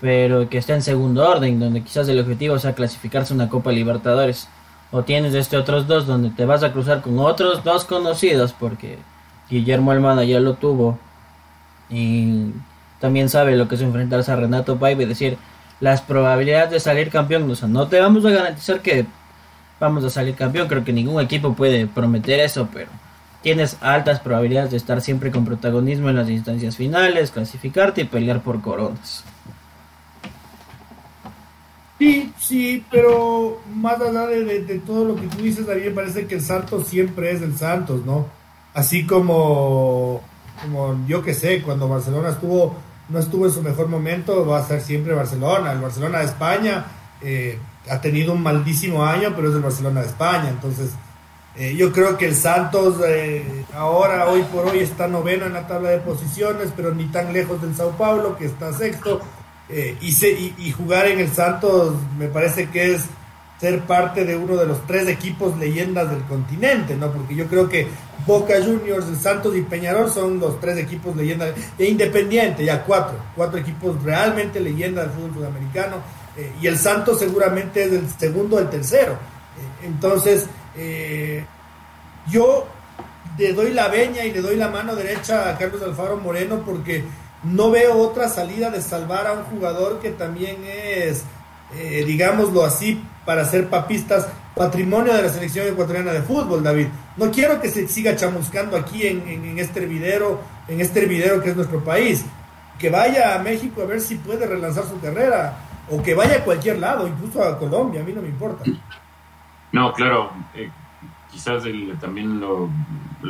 pero 0.00 0.48
que 0.48 0.58
está 0.58 0.74
en 0.74 0.82
segundo 0.82 1.28
orden, 1.28 1.58
donde 1.58 1.82
quizás 1.82 2.08
el 2.08 2.20
objetivo 2.20 2.58
sea 2.58 2.74
clasificarse 2.74 3.32
una 3.32 3.48
Copa 3.48 3.72
Libertadores. 3.72 4.48
O 4.92 5.02
tienes 5.02 5.34
este 5.34 5.56
otros 5.56 5.86
dos 5.86 6.06
donde 6.06 6.30
te 6.30 6.44
vas 6.44 6.62
a 6.62 6.72
cruzar 6.72 7.00
con 7.00 7.18
otros 7.18 7.64
dos 7.64 7.84
conocidos, 7.84 8.52
porque 8.52 8.98
Guillermo 9.50 9.90
Almada 9.90 10.24
ya 10.24 10.40
lo 10.40 10.54
tuvo. 10.54 10.98
Y 11.90 12.52
también 13.00 13.28
sabe 13.28 13.56
lo 13.56 13.68
que 13.68 13.74
es 13.74 13.80
enfrentarse 13.80 14.32
a 14.32 14.36
Renato 14.36 14.78
Paiva 14.78 15.02
y 15.02 15.06
decir 15.06 15.36
las 15.80 16.02
probabilidades 16.02 16.70
de 16.70 16.80
salir 16.80 17.10
campeón. 17.10 17.50
O 17.50 17.56
sea, 17.56 17.68
no 17.68 17.88
te 17.88 18.00
vamos 18.00 18.24
a 18.24 18.30
garantizar 18.30 18.80
que 18.80 19.06
vamos 19.80 20.04
a 20.04 20.10
salir 20.10 20.34
campeón. 20.34 20.68
Creo 20.68 20.84
que 20.84 20.92
ningún 20.92 21.20
equipo 21.20 21.54
puede 21.54 21.86
prometer 21.86 22.40
eso, 22.40 22.68
pero 22.72 22.88
tienes 23.42 23.76
altas 23.82 24.20
probabilidades 24.20 24.70
de 24.70 24.78
estar 24.78 25.00
siempre 25.02 25.30
con 25.30 25.44
protagonismo 25.44 26.08
en 26.08 26.16
las 26.16 26.30
instancias 26.30 26.76
finales, 26.76 27.30
clasificarte 27.30 28.00
y 28.00 28.04
pelear 28.04 28.40
por 28.40 28.62
coronas. 28.62 29.24
Sí, 31.98 32.32
sí, 32.38 32.84
pero 32.90 33.60
más 33.72 34.00
allá 34.00 34.26
de, 34.26 34.80
todo 34.84 35.04
lo 35.04 35.14
que 35.14 35.26
tú 35.28 35.42
dices, 35.42 35.68
a 35.68 35.74
me 35.74 35.90
parece 35.90 36.26
que 36.26 36.36
el 36.36 36.40
Santos 36.40 36.88
siempre 36.88 37.30
es 37.30 37.42
el 37.42 37.56
Santos, 37.56 38.04
¿no? 38.04 38.26
Así 38.72 39.06
como, 39.06 40.22
como 40.62 41.06
yo 41.06 41.22
que 41.22 41.34
sé, 41.34 41.62
cuando 41.62 41.88
Barcelona 41.88 42.30
estuvo 42.30 42.76
no 43.08 43.18
estuvo 43.18 43.46
en 43.46 43.52
su 43.52 43.62
mejor 43.62 43.88
momento, 43.88 44.46
va 44.46 44.58
a 44.58 44.66
ser 44.66 44.80
siempre 44.80 45.14
Barcelona. 45.14 45.72
El 45.72 45.80
Barcelona 45.80 46.20
de 46.20 46.24
España 46.24 46.86
eh, 47.20 47.58
ha 47.90 48.00
tenido 48.00 48.32
un 48.32 48.42
maldísimo 48.42 49.04
año, 49.04 49.32
pero 49.36 49.50
es 49.50 49.54
el 49.54 49.62
Barcelona 49.62 50.00
de 50.00 50.06
España, 50.06 50.48
entonces 50.48 50.90
eh, 51.56 51.74
yo 51.76 51.92
creo 51.92 52.16
que 52.16 52.26
el 52.26 52.34
Santos 52.34 52.96
eh, 53.06 53.64
ahora, 53.74 54.26
hoy 54.28 54.42
por 54.44 54.66
hoy, 54.66 54.80
está 54.80 55.06
noveno 55.06 55.46
en 55.46 55.52
la 55.52 55.66
tabla 55.66 55.90
de 55.90 55.98
posiciones, 55.98 56.70
pero 56.74 56.94
ni 56.94 57.04
tan 57.06 57.32
lejos 57.32 57.60
del 57.62 57.76
Sao 57.76 57.90
Paulo, 57.92 58.36
que 58.36 58.46
está 58.46 58.72
sexto. 58.72 59.20
Y, 59.66 60.54
y, 60.58 60.72
jugar 60.72 61.06
en 61.06 61.20
el 61.20 61.32
Santos 61.32 61.94
me 62.18 62.28
parece 62.28 62.68
que 62.68 62.94
es 62.94 63.06
ser 63.60 63.80
parte 63.82 64.24
de 64.24 64.36
uno 64.36 64.56
de 64.56 64.66
los 64.66 64.86
tres 64.86 65.08
equipos 65.08 65.56
leyendas 65.58 66.10
del 66.10 66.22
continente, 66.24 66.96
¿no? 66.96 67.12
Porque 67.12 67.34
yo 67.34 67.46
creo 67.46 67.68
que 67.68 67.86
Boca 68.26 68.54
Juniors, 68.62 69.06
Santos 69.20 69.56
y 69.56 69.62
Peñarol 69.62 70.10
son 70.10 70.40
los 70.40 70.60
tres 70.60 70.78
equipos 70.78 71.14
leyendas, 71.16 71.54
e 71.78 71.86
Independiente, 71.86 72.64
ya 72.64 72.82
cuatro, 72.82 73.16
cuatro 73.36 73.58
equipos 73.58 74.02
realmente 74.02 74.60
leyendas 74.60 75.06
del 75.06 75.14
fútbol 75.14 75.34
sudamericano, 75.34 75.96
eh, 76.36 76.52
y 76.60 76.66
el 76.66 76.78
Santos 76.78 77.18
seguramente 77.18 77.84
es 77.84 77.92
el 77.92 78.08
segundo 78.10 78.56
o 78.56 78.58
el 78.58 78.68
tercero. 78.68 79.12
Eh, 79.12 79.86
entonces, 79.86 80.46
eh, 80.76 81.44
yo 82.28 82.66
le 83.38 83.52
doy 83.52 83.72
la 83.72 83.88
veña 83.88 84.24
y 84.24 84.32
le 84.32 84.40
doy 84.40 84.56
la 84.56 84.68
mano 84.68 84.96
derecha 84.96 85.48
a 85.48 85.58
Carlos 85.58 85.82
Alfaro 85.82 86.16
Moreno 86.16 86.62
porque 86.64 87.04
no 87.42 87.70
veo 87.70 87.98
otra 87.98 88.28
salida 88.28 88.70
de 88.70 88.80
salvar 88.80 89.26
a 89.26 89.32
un 89.32 89.44
jugador 89.44 90.00
que 90.00 90.10
también 90.10 90.56
es, 90.64 91.24
digámoslo 91.72 92.64
así, 92.64 93.02
para 93.24 93.44
ser 93.44 93.68
papistas, 93.68 94.28
patrimonio 94.54 95.12
de 95.14 95.22
la 95.22 95.28
selección 95.28 95.66
ecuatoriana 95.66 96.12
de 96.12 96.22
fútbol, 96.22 96.62
David. 96.62 96.88
No 97.16 97.30
quiero 97.30 97.60
que 97.60 97.68
se 97.68 97.88
siga 97.88 98.16
chamuscando 98.16 98.76
aquí 98.76 99.06
en, 99.06 99.58
este 99.58 99.82
hervidero, 99.82 100.40
en 100.68 100.80
este 100.80 101.02
hervidero 101.02 101.42
que 101.42 101.50
es 101.50 101.56
nuestro 101.56 101.82
país. 101.82 102.24
Que 102.78 102.90
vaya 102.90 103.34
a 103.34 103.38
México 103.38 103.82
a 103.82 103.86
ver 103.86 104.00
si 104.00 104.16
puede 104.16 104.46
relanzar 104.46 104.84
su 104.84 105.00
carrera, 105.00 105.56
o 105.90 106.02
que 106.02 106.14
vaya 106.14 106.38
a 106.38 106.44
cualquier 106.44 106.78
lado, 106.78 107.06
incluso 107.06 107.42
a 107.42 107.58
Colombia, 107.58 108.00
a 108.00 108.04
mí 108.04 108.12
no 108.12 108.22
me 108.22 108.28
importa. 108.28 108.64
No, 109.72 109.92
claro, 109.92 110.32
eh, 110.54 110.70
quizás 111.30 111.64
también 112.00 112.40
lo, 112.40 112.68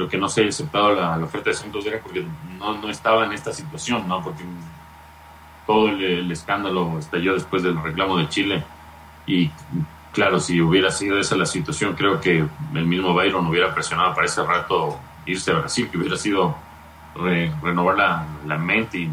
que 0.09 0.19
no 0.19 0.29
se 0.29 0.45
ha 0.45 0.49
aceptado 0.49 0.95
la, 0.95 1.19
oferta 1.19 1.51
de 1.51 1.57
Santos 1.57 1.87
era 1.87 2.01
porque 2.01 2.25
no, 2.59 2.77
no, 2.79 2.91
estaba 2.91 3.25
en 3.25 3.33
esta 3.33 3.53
situación, 3.53 4.07
¿no? 4.07 4.23
Porque 4.23 4.45
todo 5.67 5.89
el, 5.89 6.03
el 6.03 6.33
escándalo 6.33 6.99
estalló 6.99 7.35
después 7.35 7.63
del 7.63 7.81
reclamo 7.83 8.19
de 8.19 8.29
Chile 8.29 8.65
y 9.27 9.51
claro, 10.15 10.39
si 10.41 10.61
hubiera 10.61 10.91
sido 10.91 11.19
esa 11.19 11.37
la 11.37 11.45
situación, 11.45 11.95
creo 11.95 12.21
que 12.21 12.47
el 12.75 12.87
mismo 12.87 13.13
Byron 13.13 13.47
hubiera 13.47 13.75
presionado 13.75 14.15
para 14.15 14.27
ese 14.27 14.43
rato 14.43 14.99
irse 15.27 15.51
a 15.51 15.59
Brasil, 15.59 15.89
que 15.91 15.99
hubiera 15.99 16.17
sido 16.17 16.57
renovar 17.63 17.97
la, 17.97 18.27
la, 18.47 18.57
mente 18.57 18.99
y 18.99 19.11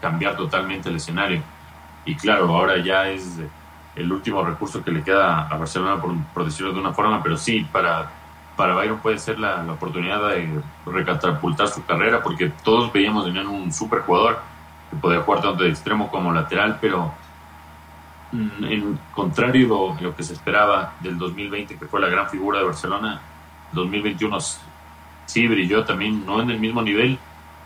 cambiar 0.00 0.36
totalmente 0.36 0.88
el 0.88 0.96
escenario. 0.96 1.40
Y 2.04 2.14
claro, 2.16 2.48
ahora 2.48 2.78
ya 2.78 3.08
es 3.08 3.40
el 3.96 4.12
último 4.12 4.42
recurso 4.44 4.82
que 4.82 4.90
le 4.90 5.02
queda 5.02 5.46
a 5.46 5.56
Barcelona, 5.56 6.02
por, 6.02 6.44
decirlo 6.44 6.72
de 6.72 6.80
una 6.80 6.92
forma, 6.92 7.22
pero 7.22 7.36
sí, 7.36 7.66
para, 7.70 8.10
para 8.56 8.74
Byron 8.74 8.98
puede 8.98 9.18
ser 9.18 9.38
la, 9.38 9.62
la 9.62 9.72
oportunidad 9.72 10.30
de 10.30 10.48
recatapultar 10.84 11.68
su 11.68 11.84
carrera, 11.84 12.22
porque 12.22 12.52
todos 12.64 12.92
veíamos 12.92 13.26
en 13.28 13.46
un 13.46 13.72
super 13.72 14.00
jugador 14.00 14.40
podía 15.00 15.20
jugar 15.20 15.42
tanto 15.42 15.64
de 15.64 15.70
extremo 15.70 16.10
como 16.10 16.32
lateral, 16.32 16.78
pero 16.80 17.12
Mm, 18.34 18.64
en 18.64 18.98
contrario 19.14 19.92
a 19.92 20.00
lo 20.00 20.16
que 20.16 20.24
se 20.24 20.32
esperaba 20.32 20.94
del 21.00 21.16
2020, 21.16 21.78
que 21.78 21.86
fue 21.86 22.00
la 22.00 22.08
gran 22.08 22.28
figura 22.28 22.58
de 22.58 22.64
Barcelona, 22.64 23.20
2021 23.72 24.38
sí 25.26 25.46
brilló 25.46 25.84
también, 25.84 26.26
no 26.26 26.42
en 26.42 26.50
el 26.50 26.58
mismo 26.58 26.82
nivel, 26.82 27.16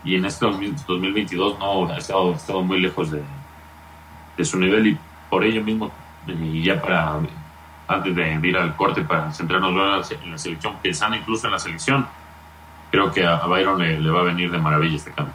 y 0.03 0.15
en 0.15 0.25
este 0.25 0.45
2022 0.45 1.57
no 1.57 1.89
ha 1.89 1.97
estado, 1.97 2.33
estado 2.33 2.61
muy 2.61 2.79
lejos 2.79 3.09
de, 3.09 3.23
de, 4.37 4.45
su 4.45 4.59
nivel, 4.59 4.87
y 4.87 4.97
por 5.27 5.43
ello 5.43 5.63
mismo, 5.63 5.91
y 6.27 6.63
ya 6.63 6.79
para 6.79 7.19
antes 7.87 8.15
de 8.15 8.39
ir 8.43 8.55
al 8.55 8.75
corte 8.75 9.01
para 9.01 9.31
centrarnos 9.31 10.11
en 10.11 10.31
la 10.31 10.37
selección, 10.37 10.75
pensando 10.83 11.17
incluso 11.17 11.47
en 11.47 11.53
la 11.53 11.59
selección, 11.59 12.05
creo 12.91 13.11
que 13.11 13.25
a, 13.25 13.37
Byron 13.47 13.79
le 13.79 14.09
va 14.11 14.19
a 14.19 14.23
venir 14.23 14.51
de 14.51 14.59
maravilla 14.59 14.97
este 14.97 15.11
cambio. 15.11 15.33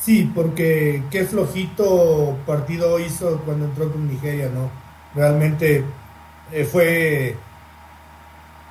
Sí, 0.00 0.30
porque 0.34 1.02
qué 1.10 1.24
flojito 1.24 2.36
partido 2.46 2.98
hizo 2.98 3.40
cuando 3.44 3.66
entró 3.66 3.92
con 3.92 4.08
Nigeria, 4.08 4.50
¿no? 4.52 4.70
Realmente 5.14 5.84
eh, 6.52 6.64
fue... 6.64 7.36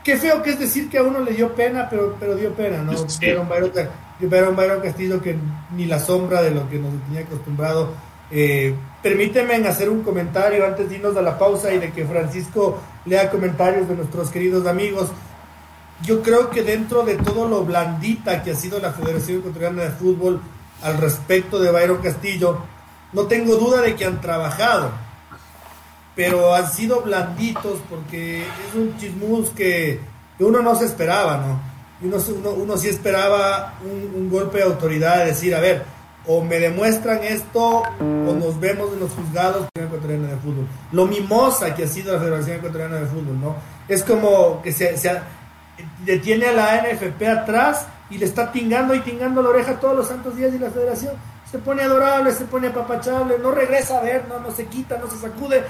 Qué 0.04 0.18
feo 0.18 0.42
que 0.42 0.52
es 0.52 0.60
decir 0.60 0.90
que 0.90 0.98
a 0.98 1.04
uno 1.04 1.20
le 1.20 1.34
dio 1.34 1.54
pena, 1.54 1.88
pero, 1.88 2.16
pero 2.20 2.36
dio 2.36 2.52
pena, 2.54 2.82
¿no? 2.82 2.94
Vieron 3.20 3.48
Byron, 3.48 4.56
Byron 4.56 4.82
Castillo 4.82 5.22
que 5.22 5.38
ni 5.76 5.86
la 5.86 6.00
sombra 6.00 6.42
de 6.42 6.52
lo 6.52 6.68
que 6.68 6.80
nos 6.80 6.92
tenía 7.04 7.22
acostumbrado. 7.22 7.94
Eh, 8.32 8.74
permíteme 9.04 9.56
hacer 9.68 9.90
un 9.90 10.02
comentario 10.02 10.66
antes 10.66 10.90
de 10.90 10.96
irnos 10.96 11.16
a 11.16 11.22
la 11.22 11.38
pausa 11.38 11.72
y 11.74 11.80
de 11.80 11.92
que 11.92 12.06
Francisco 12.06 12.80
lea 13.06 13.30
comentarios 13.30 13.88
de 13.88 13.96
nuestros 13.96 14.32
queridos 14.32 14.66
amigos. 14.66 15.10
Yo 16.02 16.24
creo 16.24 16.50
que 16.50 16.64
dentro 16.64 17.04
de 17.04 17.16
todo 17.16 17.48
lo 17.48 17.64
blandita 17.66 18.42
que 18.42 18.52
ha 18.52 18.56
sido 18.56 18.80
la 18.80 18.94
Federación 18.94 19.40
Ecuatoriana 19.40 19.84
de 19.84 19.90
Fútbol, 19.92 20.42
al 20.82 20.98
respecto 20.98 21.60
de 21.60 21.72
Byron 21.72 22.02
Castillo, 22.02 22.60
no 23.12 23.24
tengo 23.24 23.56
duda 23.56 23.82
de 23.82 23.96
que 23.96 24.06
han 24.06 24.22
trabajado, 24.22 24.92
pero 26.16 26.54
han 26.54 26.72
sido 26.72 27.02
blanditos 27.02 27.80
porque 27.90 28.42
es 28.42 28.76
un 28.76 28.98
chismus 28.98 29.50
que, 29.52 30.00
uno 30.40 30.62
no 30.62 30.76
se 30.76 30.86
esperaba, 30.86 31.38
¿no? 31.38 31.70
Uno, 32.02 32.18
uno, 32.52 32.78
sí 32.78 32.88
esperaba 32.88 33.74
un, 33.84 34.30
golpe 34.30 34.60
de 34.60 34.64
autoridad, 34.64 35.20
de 35.20 35.26
decir, 35.26 35.54
a 35.54 35.60
ver, 35.60 35.84
o 36.26 36.42
me 36.42 36.60
demuestran 36.60 37.22
esto 37.24 37.82
o 38.00 38.34
nos 38.34 38.58
vemos 38.58 38.94
en 38.94 39.02
los 39.02 39.12
juzgados 39.12 39.68
ecuatoriana 39.78 40.28
de 40.30 40.38
fútbol. 40.38 40.66
Lo 40.94 41.06
mimosa 41.08 41.76
que 41.76 41.84
ha 41.84 41.88
sido 41.88 42.14
la 42.14 42.20
Federación 42.20 42.58
Ecuatoriana 42.58 42.98
de 42.98 43.08
Fútbol, 43.08 43.42
¿no? 43.42 43.56
Es 43.90 44.04
como 44.04 44.62
que 44.62 44.72
se, 44.72 44.98
se 44.98 45.20
detiene 46.06 46.48
a 46.48 46.54
la 46.54 46.84
NFP 46.84 47.22
atrás 47.28 47.86
y 48.10 48.18
le 48.18 48.26
está 48.26 48.52
tingando 48.52 48.94
y 48.96 49.00
tingando 49.02 49.42
la 49.42 49.50
oreja 49.50 49.80
todos 49.80 49.96
los 49.96 50.08
santos 50.08 50.36
días 50.36 50.54
y 50.54 50.60
la 50.60 50.70
federación 50.70 51.14
se 51.50 51.58
pone 51.58 51.82
adorable, 51.82 52.32
se 52.32 52.46
pone 52.46 52.68
apapachable, 52.68 53.40
no 53.40 53.52
regresa 53.52 53.98
a 53.98 54.02
ver, 54.02 54.26
no, 54.28 54.40
no 54.40 54.52
se 54.52 54.66
quita, 54.66 54.98
no 54.98 55.10
se 55.10 55.18
sacude, 55.18 55.64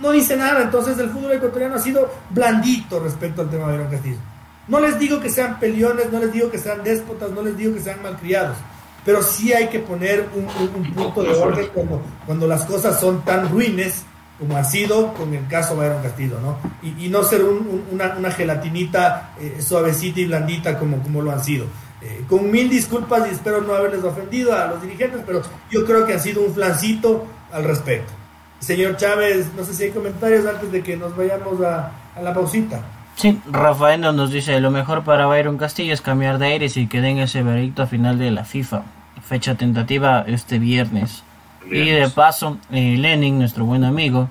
no 0.00 0.10
dice 0.10 0.36
nada. 0.36 0.62
Entonces 0.62 0.98
el 0.98 1.10
fútbol 1.10 1.32
ecuatoriano 1.32 1.76
ha 1.76 1.78
sido 1.78 2.10
blandito 2.30 2.98
respecto 2.98 3.42
al 3.42 3.50
tema 3.50 3.68
de 3.68 3.74
Aaron 3.74 3.90
Castillo. 3.90 4.18
No 4.66 4.80
les 4.80 4.98
digo 4.98 5.20
que 5.20 5.30
sean 5.30 5.58
peliones, 5.60 6.10
no 6.10 6.18
les 6.18 6.32
digo 6.32 6.50
que 6.50 6.58
sean 6.58 6.82
déspotas, 6.82 7.30
no 7.30 7.42
les 7.42 7.56
digo 7.56 7.74
que 7.74 7.80
sean 7.80 8.02
malcriados, 8.02 8.56
pero 9.04 9.22
sí 9.22 9.52
hay 9.52 9.68
que 9.68 9.80
poner 9.80 10.28
un, 10.34 10.92
punto 10.92 11.22
de 11.22 11.30
orden 11.30 11.68
cuando, 11.74 12.02
cuando 12.26 12.46
las 12.46 12.64
cosas 12.64 13.00
son 13.00 13.24
tan 13.24 13.48
ruines 13.50 14.04
como 14.40 14.56
ha 14.56 14.64
sido 14.64 15.12
con 15.12 15.34
el 15.34 15.46
caso 15.46 15.76
Byron 15.76 16.02
Castillo, 16.02 16.40
¿no? 16.40 16.56
Y, 16.82 17.08
no 17.08 17.22
ser 17.22 17.42
una, 17.44 18.30
gelatinita 18.30 19.34
eh, 19.38 19.58
suavecita 19.60 20.20
y 20.20 20.26
blandita 20.26 20.78
como, 20.78 21.02
como 21.02 21.20
lo 21.20 21.30
han 21.30 21.44
sido. 21.44 21.66
Eh, 22.02 22.24
con 22.26 22.50
mil 22.50 22.70
disculpas 22.70 23.28
y 23.28 23.34
espero 23.34 23.60
no 23.60 23.74
haberles 23.74 24.02
ofendido 24.02 24.54
a 24.56 24.66
los 24.68 24.80
dirigentes, 24.80 25.20
pero 25.26 25.42
yo 25.70 25.84
creo 25.84 26.06
que 26.06 26.14
ha 26.14 26.18
sido 26.18 26.42
un 26.42 26.54
flancito 26.54 27.26
al 27.52 27.64
respecto. 27.64 28.10
Señor 28.58 28.96
Chávez, 28.96 29.50
no 29.54 29.64
sé 29.64 29.74
si 29.74 29.84
hay 29.84 29.90
comentarios 29.90 30.46
antes 30.46 30.72
de 30.72 30.82
que 30.82 30.96
nos 30.96 31.14
vayamos 31.14 31.60
a, 31.60 31.92
la 32.22 32.32
pausita. 32.32 32.82
Sí, 33.16 33.38
Rafael 33.50 34.00
nos 34.00 34.30
dice, 34.30 34.58
lo 34.60 34.70
mejor 34.70 35.04
para 35.04 35.26
Byron 35.26 35.58
Castillo 35.58 35.92
es 35.92 36.00
cambiar 36.00 36.38
de 36.38 36.46
aires 36.46 36.78
y 36.78 36.86
que 36.86 37.02
den 37.02 37.18
ese 37.18 37.42
veredicto 37.42 37.86
final 37.86 38.18
de 38.18 38.30
la 38.30 38.44
FIFA. 38.44 38.82
Fecha 39.22 39.54
tentativa 39.54 40.24
este 40.26 40.58
viernes. 40.58 41.22
Y 41.66 41.90
de 41.90 42.08
paso, 42.08 42.58
eh, 42.70 42.96
Lenin, 42.96 43.38
nuestro 43.38 43.64
buen 43.64 43.84
amigo, 43.84 44.28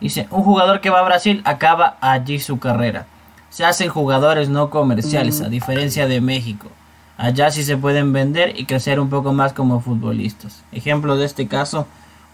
dice, 0.00 0.26
un 0.30 0.42
jugador 0.42 0.80
que 0.80 0.90
va 0.90 1.00
a 1.00 1.04
Brasil 1.04 1.40
acaba 1.44 1.96
allí 2.00 2.40
su 2.40 2.58
carrera. 2.58 3.06
Se 3.50 3.64
hacen 3.64 3.88
jugadores 3.88 4.48
no 4.48 4.70
comerciales, 4.70 5.40
a 5.40 5.48
diferencia 5.48 6.06
de 6.06 6.20
México. 6.20 6.68
Allá 7.16 7.50
sí 7.50 7.62
se 7.62 7.76
pueden 7.76 8.12
vender 8.12 8.58
y 8.58 8.66
crecer 8.66 8.98
un 8.98 9.08
poco 9.08 9.32
más 9.32 9.52
como 9.52 9.80
futbolistas. 9.80 10.64
Ejemplo 10.72 11.16
de 11.16 11.26
este 11.26 11.46
caso, 11.46 11.86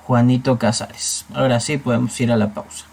Juanito 0.06 0.58
Casares. 0.58 1.26
Ahora 1.34 1.60
sí 1.60 1.76
podemos 1.76 2.18
ir 2.20 2.32
a 2.32 2.36
la 2.36 2.54
pausa. 2.54 2.86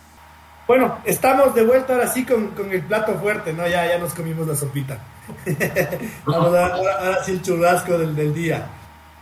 Bueno, 0.68 0.98
estamos 1.06 1.56
de 1.56 1.66
vuelta 1.66 1.94
ahora 1.94 2.08
sí 2.08 2.26
con, 2.26 2.52
el 2.70 2.82
plato 2.82 3.16
fuerte, 3.16 3.54
¿no? 3.54 3.66
Ya, 3.66 3.88
ya 3.88 3.98
nos 3.98 4.14
comimos 4.14 4.46
la 4.46 4.56
sopita. 4.56 5.00
Vamos 6.26 6.54
a, 6.54 6.68
ahora, 6.68 7.24
sí 7.24 7.32
el 7.32 7.42
churrasco 7.42 7.98
del, 7.98 8.14
del 8.14 8.34
día. 8.34 8.66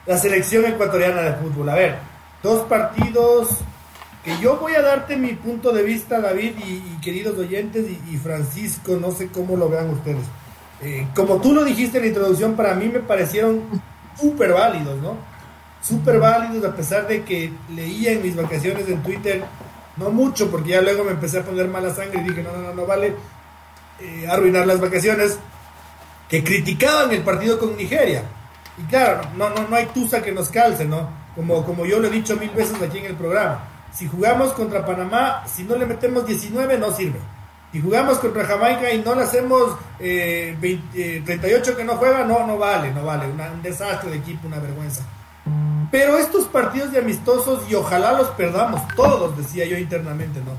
La 0.08 0.18
selección 0.18 0.66
ecuatoriana 0.66 1.22
de 1.22 1.34
fútbol. 1.34 1.70
A 1.70 1.76
ver, 1.76 1.98
dos 2.46 2.62
partidos 2.68 3.50
que 4.24 4.38
yo 4.40 4.58
voy 4.58 4.74
a 4.76 4.82
darte 4.82 5.18
mi 5.18 5.34
punto 5.34 5.72
de 5.72 5.84
vista, 5.84 6.22
David 6.22 6.54
y, 6.66 7.02
queridos 7.02 7.38
oyentes 7.38 7.86
y, 8.10 8.18
Francisco, 8.18 8.98
no 9.00 9.12
sé 9.12 9.30
cómo 9.30 9.58
lo 9.58 9.68
vean 9.68 9.90
ustedes. 9.90 10.26
Eh, 10.82 11.08
como 11.16 11.42
tú 11.42 11.54
lo 11.54 11.64
dijiste 11.64 11.98
en 11.98 12.04
la 12.04 12.08
introducción, 12.10 12.56
para 12.56 12.74
mí 12.76 12.88
me 12.88 13.00
parecieron 13.00 13.64
súper 14.20 14.54
válidos, 14.54 15.00
¿no? 15.02 15.18
Súper 15.82 16.20
válidos, 16.20 16.66
a 16.66 16.76
pesar 16.76 17.08
de 17.08 17.24
que 17.24 17.52
leía 17.76 18.14
en 18.14 18.22
mis 18.22 18.36
vacaciones 18.36 18.88
en 18.88 19.02
Twitter, 19.04 19.44
no 19.98 20.10
mucho, 20.10 20.50
porque 20.50 20.72
ya 20.72 20.82
luego 20.82 21.04
me 21.04 21.12
empecé 21.12 21.40
a 21.40 21.44
poner 21.44 21.68
mala 21.68 21.94
sangre 21.94 22.22
y 22.22 22.30
dije, 22.30 22.44
no, 22.44 22.52
no, 22.52 22.62
no, 22.62 22.74
no 22.74 22.86
vale 22.86 23.16
eh, 24.00 24.28
arruinar 24.30 24.66
las 24.66 24.80
vacaciones, 24.80 25.38
que 26.30 26.44
criticaban 26.44 27.12
el 27.12 27.22
partido 27.22 27.60
con 27.60 27.76
Nigeria. 27.76 28.24
Y 28.78 28.84
claro, 28.84 29.30
no, 29.36 29.50
no, 29.50 29.68
no 29.68 29.76
hay 29.76 29.86
tusa 29.88 30.22
que 30.22 30.32
nos 30.32 30.50
calce, 30.50 30.86
¿no? 30.86 31.25
Como, 31.36 31.66
como 31.66 31.86
yo 31.86 32.00
lo 32.00 32.08
he 32.08 32.12
dicho 32.12 32.36
mil 32.38 32.50
veces 32.52 32.82
aquí 32.82 33.00
en 33.00 33.06
el 33.06 33.16
programa. 33.16 33.60
Si 33.94 34.08
jugamos 34.08 34.54
contra 34.54 34.86
Panamá, 34.86 35.44
si 35.46 35.64
no 35.64 35.76
le 35.76 35.86
metemos 35.86 36.26
19, 36.26 36.78
no 36.78 36.92
sirve. 36.92 37.20
Si 37.72 37.82
jugamos 37.82 38.20
contra 38.20 38.46
Jamaica 38.46 38.92
y 38.94 39.02
no 39.02 39.16
le 39.16 39.24
hacemos 39.24 39.78
eh, 40.00 40.56
38 41.26 41.72
eh, 41.72 41.76
que 41.76 41.84
no 41.84 41.96
juega, 41.98 42.24
no, 42.24 42.48
no 42.48 42.58
vale, 42.58 42.92
no 42.92 43.04
vale. 43.04 43.28
un 43.28 43.62
desastre 43.62 44.12
de 44.12 44.18
equipo, 44.18 44.48
una 44.48 44.60
vergüenza. 44.60 45.04
Pero 45.92 46.18
estos 46.18 46.46
partidos 46.46 46.92
de 46.92 47.00
amistosos, 47.00 47.70
y 47.70 47.76
ojalá 47.76 48.14
los 48.14 48.30
perdamos 48.30 48.82
todos, 48.96 49.38
decía 49.38 49.66
yo 49.66 49.78
internamente, 49.78 50.40
¿no? 50.40 50.52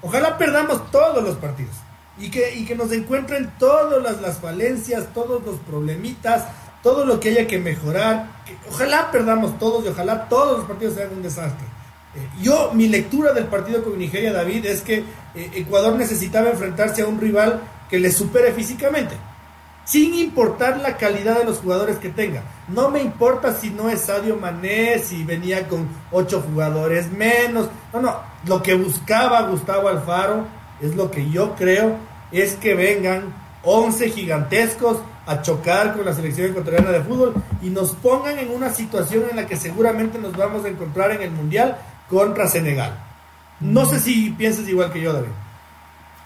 Ojalá 0.00 0.36
perdamos 0.36 0.90
todos 0.90 1.22
los 1.22 1.36
partidos 1.36 1.76
y 2.18 2.30
que, 2.30 2.54
y 2.56 2.64
que 2.64 2.74
nos 2.74 2.92
encuentren 2.92 3.52
todas 3.58 4.02
las, 4.02 4.20
las 4.20 4.38
falencias, 4.38 5.06
todos 5.14 5.44
los 5.44 5.56
problemitas, 5.60 6.46
todo 6.82 7.04
lo 7.04 7.20
que 7.20 7.30
haya 7.30 7.46
que 7.46 7.58
mejorar. 7.58 8.26
ojalá 8.68 9.10
perdamos 9.10 9.58
todos 9.58 9.84
y 9.84 9.88
ojalá 9.88 10.28
todos 10.28 10.58
los 10.58 10.66
partidos 10.66 10.94
sean 10.94 11.12
un 11.12 11.22
desastre. 11.22 11.66
Eh, 12.14 12.28
yo, 12.42 12.72
mi 12.74 12.88
lectura 12.88 13.32
del 13.32 13.46
partido 13.46 13.82
con 13.82 13.98
Nigeria, 13.98 14.32
David, 14.32 14.66
es 14.66 14.82
que 14.82 15.04
eh, 15.34 15.50
Ecuador 15.54 15.96
necesitaba 15.96 16.50
enfrentarse 16.50 17.02
a 17.02 17.06
un 17.06 17.20
rival 17.20 17.60
que 17.88 17.98
le 17.98 18.10
supere 18.12 18.52
físicamente, 18.52 19.14
sin 19.84 20.14
importar 20.14 20.80
la 20.80 20.96
calidad 20.96 21.38
de 21.38 21.44
los 21.44 21.58
jugadores 21.58 21.98
que 21.98 22.10
tenga. 22.10 22.42
No 22.68 22.90
me 22.90 23.00
importa 23.00 23.54
si 23.54 23.70
no 23.70 23.88
es 23.88 24.02
Sadio 24.02 24.36
Mané, 24.36 24.98
si 24.98 25.24
venía 25.24 25.68
con 25.68 25.88
ocho 26.10 26.42
jugadores 26.42 27.10
menos. 27.12 27.68
No, 27.92 28.00
no, 28.00 28.16
lo 28.46 28.62
que 28.62 28.74
buscaba 28.74 29.42
Gustavo 29.42 29.88
Alfaro 29.88 30.46
es 30.80 30.94
lo 30.96 31.10
que 31.10 31.30
yo 31.30 31.54
creo, 31.54 31.96
es 32.32 32.54
que 32.54 32.74
vengan 32.74 33.32
11 33.62 34.10
gigantescos 34.10 34.98
a 35.26 35.40
chocar 35.40 35.94
con 35.94 36.04
la 36.04 36.12
selección 36.12 36.50
ecuatoriana 36.50 36.90
de 36.90 37.02
fútbol 37.02 37.34
y 37.62 37.70
nos 37.70 37.94
pongan 37.94 38.38
en 38.38 38.50
una 38.50 38.70
situación 38.70 39.24
en 39.30 39.36
la 39.36 39.46
que 39.46 39.56
seguramente 39.56 40.18
nos 40.18 40.36
vamos 40.36 40.64
a 40.64 40.68
encontrar 40.68 41.12
en 41.12 41.22
el 41.22 41.30
Mundial 41.30 41.76
contra 42.08 42.48
Senegal. 42.48 42.98
No 43.60 43.84
sé 43.86 44.00
si 44.00 44.30
piensas 44.30 44.68
igual 44.68 44.92
que 44.92 45.00
yo, 45.00 45.12
David. 45.12 45.28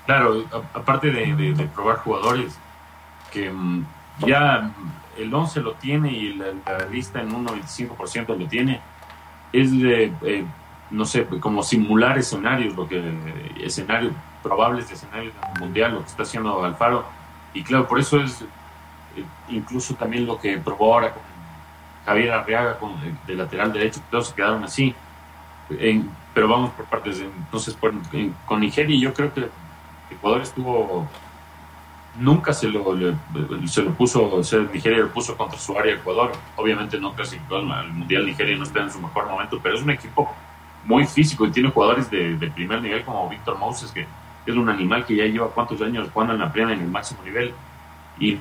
Claro, 0.07 0.45
aparte 0.73 1.11
de, 1.11 1.69
probar 1.75 1.99
jugadores, 1.99 2.57
que 3.31 3.51
mm, 3.51 3.85
ya 4.27 4.71
el 5.19 5.35
11 5.35 5.61
lo 5.61 5.75
tiene 5.75 6.13
y 6.13 6.33
la, 6.35 6.55
lista 6.91 7.21
en 7.21 7.35
un 7.35 7.47
95% 7.47 8.39
lo 8.39 8.47
tiene, 8.47 8.81
es 9.53 9.73
de, 9.73 10.13
eh, 10.23 10.45
no 10.91 11.05
sé, 11.05 11.27
como 11.41 11.63
simular 11.63 12.17
escenarios, 12.17 12.75
lo 12.77 12.89
que 12.89 13.03
escenarios 13.61 14.13
probables 14.43 14.89
de 14.89 14.95
escenarios 14.95 15.35
mundial, 15.59 15.95
lo 15.95 16.01
que 16.01 16.07
está 16.07 16.23
haciendo 16.23 16.65
Alfaro. 16.65 17.05
Y 17.53 17.63
claro, 17.63 17.89
por 17.89 17.99
eso 17.99 18.21
es 18.21 18.45
incluso 19.49 19.95
también 19.95 20.27
lo 20.27 20.39
que 20.39 20.59
probó 20.59 20.95
ahora 20.95 21.13
con 21.13 21.23
Javier 22.05 22.33
Arriaga 22.33 22.79
con, 22.79 22.95
de 23.27 23.35
lateral 23.35 23.73
derecho, 23.73 24.01
todos 24.11 24.29
se 24.29 24.35
quedaron 24.35 24.65
así 24.65 24.95
pero 26.35 26.49
vamos 26.49 26.71
por 26.73 26.87
partes. 26.87 27.21
Entonces, 27.21 27.77
con 28.47 28.61
Nigeria, 28.61 28.97
yo 28.99 29.13
creo 29.13 29.33
que 29.33 29.49
Ecuador 30.11 30.43
estuvo. 30.43 31.09
Nunca 32.19 32.55
se 32.55 32.69
lo, 32.69 32.83
se 33.67 33.83
lo 33.83 33.93
puso, 33.93 34.41
Nigeria 34.73 34.99
lo 35.01 35.13
puso 35.13 35.37
contra 35.37 35.59
su 35.59 35.77
área 35.79 35.95
Ecuador. 35.95 36.33
Obviamente 36.57 36.99
no 36.99 37.13
clasificó 37.15 37.57
al 37.57 37.93
Mundial 37.93 38.25
Nigeria, 38.25 38.57
no 38.57 38.63
está 38.63 38.81
en 38.81 38.91
su 38.91 38.99
mejor 39.01 39.29
momento, 39.29 39.61
pero 39.63 39.75
es 39.75 39.83
un 39.83 39.91
equipo 39.91 40.35
muy 40.85 41.05
físico 41.05 41.45
y 41.45 41.51
tiene 41.51 41.71
jugadores 41.71 42.11
de, 42.11 42.51
primer 42.55 42.81
nivel 42.81 43.05
como 43.05 43.29
Víctor 43.29 43.59
Moses, 43.59 43.93
que 43.93 44.07
es 44.47 44.57
un 44.57 44.69
animal 44.71 45.05
que 45.05 45.15
ya 45.15 45.25
lleva 45.25 45.51
cuántos 45.51 45.83
años 45.83 46.09
jugando 46.11 46.33
en 46.33 46.41
la 46.41 46.51
plena 46.51 46.73
en 46.73 46.81
el 46.81 46.89
máximo 46.89 47.23
nivel. 47.23 47.53
y 48.19 48.39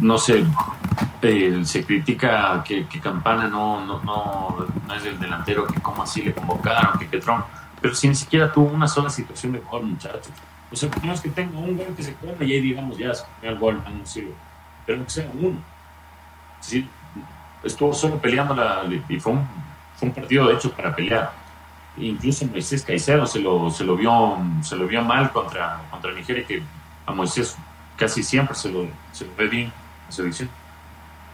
no 0.00 0.18
sé, 0.18 0.44
eh, 1.22 1.60
se 1.64 1.84
critica 1.84 2.62
que, 2.64 2.86
Campana 3.00 3.48
no, 3.48 3.84
no, 3.84 4.00
no, 4.02 4.94
es 4.94 5.04
el 5.04 5.18
delantero 5.18 5.66
que 5.66 5.80
como 5.80 6.02
así 6.02 6.22
le 6.22 6.34
convocaron, 6.34 6.98
que 6.98 7.18
Trump, 7.18 7.44
pero 7.80 7.94
si 7.94 8.08
ni 8.08 8.14
siquiera 8.14 8.52
tuvo 8.52 8.72
una 8.72 8.88
sola 8.88 9.10
situación 9.10 9.52
de 9.52 9.60
gol, 9.60 9.84
muchachos. 9.84 10.32
O 10.70 10.76
sea, 10.76 10.90
es 11.12 11.20
que 11.20 11.28
tenga 11.30 11.58
un 11.58 11.76
gol 11.76 11.94
que 11.96 12.02
se 12.02 12.14
come 12.14 12.44
y 12.44 12.52
ahí 12.52 12.60
digamos 12.60 12.98
ya, 12.98 13.12
el 13.42 13.58
gol, 13.58 13.82
no 13.84 14.06
sirve. 14.06 14.34
Pero 14.84 15.04
que 15.04 15.10
sea 15.10 15.30
uno. 15.40 15.58
Sí, 16.60 16.88
estuvo 17.62 17.92
solo 17.92 18.18
peleando 18.18 18.54
la, 18.54 18.82
y 19.08 19.20
fue 19.20 19.32
un, 19.32 19.46
fue 19.96 20.08
un 20.08 20.14
partido 20.14 20.50
hecho 20.50 20.70
para 20.72 20.94
pelear. 20.94 21.32
Incluso 21.98 22.46
Moisés 22.46 22.82
Caicedo 22.82 23.26
se 23.26 23.40
lo, 23.40 23.70
se 23.70 23.84
lo 23.84 23.96
vio 23.96 24.38
se 24.62 24.76
lo 24.76 24.86
vio 24.86 25.02
mal 25.02 25.30
contra, 25.32 25.82
contra 25.90 26.12
Nigeria, 26.12 26.46
que 26.46 26.62
a 27.06 27.12
Moisés 27.12 27.56
casi 27.96 28.22
siempre 28.22 28.54
se 28.54 28.70
lo, 28.70 28.86
se 29.12 29.24
lo 29.24 29.34
ve 29.36 29.48
bien 29.48 29.72
la 30.06 30.12
selección. 30.12 30.48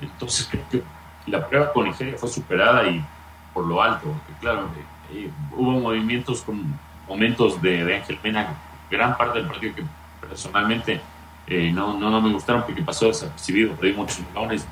Entonces 0.01 0.49
creo 0.51 0.65
que 0.71 0.83
la 1.27 1.47
prueba 1.47 1.73
con 1.73 1.87
Nigeria 1.87 2.17
fue 2.17 2.29
superada 2.29 2.87
y 2.89 3.05
por 3.53 3.67
lo 3.67 3.83
alto, 3.83 4.07
porque 4.07 4.41
claro, 4.41 4.69
eh, 5.13 5.31
hubo 5.53 5.73
movimientos 5.73 6.43
con 6.43 6.79
momentos 7.07 7.61
de, 7.61 7.85
de, 7.85 7.97
Ángel 7.97 8.19
Mena, 8.23 8.55
gran 8.91 9.17
parte 9.17 9.39
del 9.39 9.49
partido 9.49 9.75
que 9.75 9.85
personalmente 10.27 11.01
eh, 11.47 11.71
no, 11.73 11.99
no, 11.99 12.11
no, 12.11 12.21
me 12.21 12.33
gustaron 12.33 12.63
porque 12.63 12.83
pasó 12.83 13.07
desapercibido, 13.07 13.75
perdí 13.75 13.93
muchos 13.93 14.21
millones, 14.21 14.67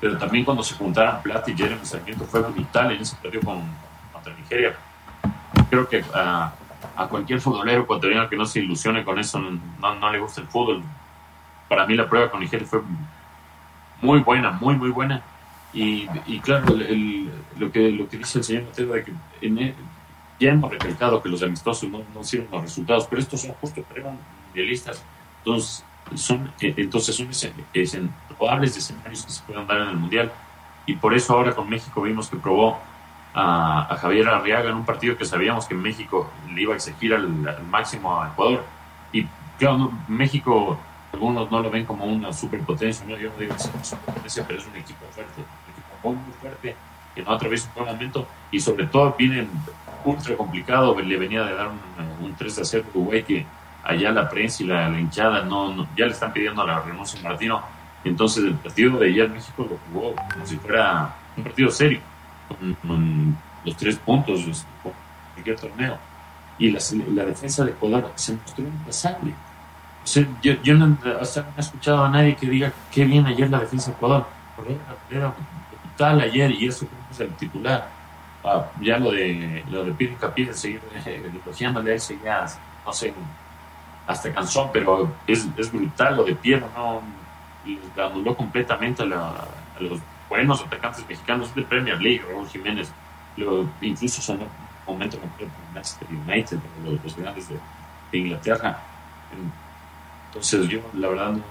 pero 0.00 0.16
también 0.16 0.44
cuando 0.44 0.62
se 0.62 0.74
juntaron 0.74 1.22
Plata 1.22 1.50
y 1.50 1.56
Jeremy 1.56 1.84
Sarmiento 1.84 2.24
fue 2.24 2.40
brutal 2.40 2.92
en 2.92 3.02
ese 3.02 3.16
partido 3.16 3.42
con, 3.42 3.62
contra 4.12 4.34
Nigeria. 4.34 4.74
Creo 5.68 5.88
que 5.88 6.04
a, 6.14 6.52
a 6.96 7.06
cualquier 7.06 7.40
futbolero 7.40 7.82
ecuatoriano 7.82 8.28
que 8.28 8.36
no 8.36 8.46
se 8.46 8.60
ilusione 8.60 9.04
con 9.04 9.18
eso, 9.18 9.38
no, 9.38 9.94
no 9.94 10.10
le 10.10 10.18
gusta 10.18 10.40
el 10.40 10.48
fútbol, 10.48 10.82
para 11.72 11.86
mí 11.86 11.94
la 11.94 12.06
prueba 12.06 12.30
con 12.30 12.40
Nigeria 12.40 12.66
fue 12.66 12.82
muy 14.02 14.20
buena, 14.20 14.50
muy, 14.50 14.76
muy 14.76 14.90
buena. 14.90 15.22
Y, 15.72 16.06
claro, 16.40 16.66
lo, 17.56 17.72
que, 17.72 17.90
lo 17.90 18.06
que 18.10 18.18
dice 18.18 18.40
el 18.40 18.44
señor 18.44 18.64
Mateo 18.64 18.92
que 18.92 19.74
ya 20.38 20.50
hemos 20.50 20.70
recalcado 20.70 21.22
que 21.22 21.30
los 21.30 21.42
amistosos 21.42 21.88
no, 21.88 22.02
no 22.12 22.22
sirven 22.24 22.48
los 22.52 22.60
resultados, 22.60 23.06
pero 23.06 23.22
estos 23.22 23.40
son 23.40 23.52
justo 23.54 23.82
pruebas 23.84 24.12
mundialistas. 24.48 25.02
Entonces, 25.38 25.82
son, 26.14 26.52
eh, 26.60 26.74
entonces 26.76 27.16
son 27.16 27.30
probables 28.36 28.76
escenarios 28.76 29.24
que 29.24 29.32
se 29.32 29.42
puedan 29.44 29.66
dar 29.66 29.80
en 29.80 29.88
el 29.88 29.96
Mundial. 29.96 30.30
Y 30.84 30.96
por 30.96 31.14
eso 31.14 31.32
ahora 31.32 31.54
con 31.54 31.70
México 31.70 32.02
vimos 32.02 32.28
que 32.28 32.36
probó 32.36 32.78
a, 33.32 33.96
Javier 33.98 34.28
Arriaga 34.28 34.68
en 34.68 34.76
un 34.76 34.84
partido 34.84 35.16
que 35.16 35.24
sabíamos 35.24 35.64
que 35.64 35.74
México 35.74 36.30
le 36.52 36.60
iba 36.60 36.74
a 36.74 36.76
exigir 36.76 37.14
al, 37.14 37.26
máximo 37.70 38.20
a 38.20 38.28
Ecuador. 38.28 38.62
Y 39.10 39.26
claro, 39.58 39.90
México 40.06 40.78
algunos 41.12 41.50
no 41.50 41.60
lo 41.60 41.70
ven 41.70 41.84
como 41.84 42.04
una 42.04 42.32
superpotencia, 42.32 43.04
¿no? 43.06 43.16
yo 43.16 43.30
no 43.30 43.36
digo 43.36 43.54
que 43.54 43.60
sea 43.60 43.72
una 43.74 43.84
superpotencia, 43.84 44.44
pero 44.46 44.58
es 44.60 44.66
un 44.66 44.76
equipo 44.76 45.04
fuerte, 45.10 45.40
un 45.40 45.72
equipo 45.72 46.08
muy, 46.08 46.16
muy 46.16 46.32
fuerte, 46.40 46.76
que 47.14 47.22
no 47.22 47.32
atraviesa 47.32 47.68
un 47.68 47.84
buen 47.84 47.94
momento 47.94 48.26
y 48.50 48.60
sobre 48.60 48.86
todo 48.86 49.14
viene 49.18 49.46
ultra 50.04 50.36
complicado, 50.36 50.98
le 50.98 51.16
venía 51.16 51.44
de 51.44 51.54
dar 51.54 51.68
un, 52.20 52.34
3 52.34 52.58
a 52.58 52.64
0 52.64 52.84
Uruguay 52.94 53.22
que 53.22 53.46
allá 53.84 54.10
la 54.10 54.28
prensa 54.28 54.62
y 54.62 54.66
la, 54.66 54.88
hinchada 54.98 55.44
no, 55.44 55.86
ya 55.96 56.06
le 56.06 56.12
están 56.12 56.32
pidiendo 56.32 56.66
la 56.66 56.80
renuncia 56.80 57.20
a 57.20 57.22
Martino, 57.22 57.62
entonces 58.04 58.44
el 58.44 58.54
partido 58.54 58.98
de 58.98 59.08
ayer 59.08 59.28
México 59.28 59.66
lo 59.68 59.78
jugó 59.92 60.14
como 60.32 60.46
si 60.46 60.56
fuera 60.56 61.14
un 61.36 61.44
partido 61.44 61.70
serio, 61.70 62.00
con, 62.82 63.36
los 63.64 63.76
tres 63.76 63.96
puntos, 63.96 64.64
con 64.82 64.92
cualquier 65.34 65.56
torneo, 65.56 65.96
y 66.58 66.70
la, 66.70 66.80
la 67.14 67.24
defensa 67.26 67.64
de 67.64 67.70
Ecuador 67.70 68.10
se 68.16 68.34
mostró 68.34 68.64
impasable 68.64 69.34
yo, 70.42 70.74
no, 70.74 70.98
he 71.04 71.60
escuchado 71.60 72.04
a 72.04 72.08
nadie 72.08 72.36
que 72.36 72.46
diga 72.46 72.72
qué 72.90 73.04
bien 73.04 73.26
ayer 73.26 73.50
la 73.50 73.60
defensa 73.60 73.90
de 73.90 73.96
Ecuador. 73.96 74.26
Era 75.10 75.34
brutal 75.82 76.20
ayer 76.20 76.50
y 76.50 76.66
eso 76.66 76.86
es 77.10 77.20
el 77.20 77.30
titular. 77.36 77.88
Ah, 78.44 78.66
ya 78.80 78.98
lo 78.98 79.12
de 79.12 79.64
lo 79.70 79.84
de 79.84 79.92
Pierre 79.92 80.16
Capilla, 80.16 80.52
seguir 80.52 80.80
elogiándole 81.06 81.94
a 81.94 81.96
ya, 81.96 82.46
no 82.84 82.92
sé, 82.92 83.14
hasta 84.06 84.32
cansó, 84.32 84.70
pero 84.72 85.14
es, 85.28 85.46
es 85.56 85.70
brutal 85.70 86.16
lo 86.16 86.24
de 86.24 86.34
Pierre, 86.34 86.64
¿no? 86.76 87.02
anuló 88.02 88.36
completamente 88.36 89.02
a, 89.04 89.06
los 89.78 90.00
buenos 90.28 90.62
atacantes 90.62 91.06
mexicanos 91.08 91.54
de 91.54 91.62
Premier 91.62 92.00
League, 92.00 92.22
Raúl 92.28 92.48
Jiménez, 92.48 92.90
lo, 93.36 93.68
incluso 93.80 94.20
son 94.20 94.40
un 94.40 94.48
momento 94.86 95.18
completo 95.18 95.52
Manchester 95.72 96.08
United, 96.10 96.58
los, 96.84 97.04
los 97.04 97.16
grandes 97.16 97.48
de, 97.48 97.56
de 98.10 98.18
Inglaterra. 98.18 98.78
Entonces 100.32 100.66
yo 100.66 100.80
la 100.94 101.08
verdad 101.08 101.32
no 101.32 101.42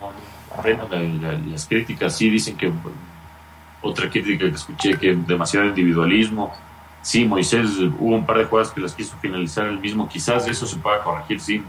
aprendo 0.57 0.89
las 1.51 1.67
críticas, 1.67 2.17
sí 2.17 2.32
dicen 2.32 2.57
que 2.57 2.73
otra 3.79 4.09
crítica 4.09 4.49
que 4.49 4.55
escuché 4.55 4.97
que 4.97 5.15
demasiado 5.15 5.67
individualismo, 5.67 6.51
sí 7.03 7.25
Moisés 7.25 7.77
hubo 7.77 8.15
un 8.15 8.25
par 8.25 8.39
de 8.39 8.45
jugadas 8.45 8.71
que 8.71 8.82
las 8.82 8.95
quiso 8.95 9.15
finalizar 9.17 9.67
el 9.67 9.79
mismo, 9.79 10.09
quizás 10.09 10.47
eso 10.47 10.65
se 10.65 10.77
pueda 10.77 11.03
corregir, 11.03 11.39
sí, 11.39 11.63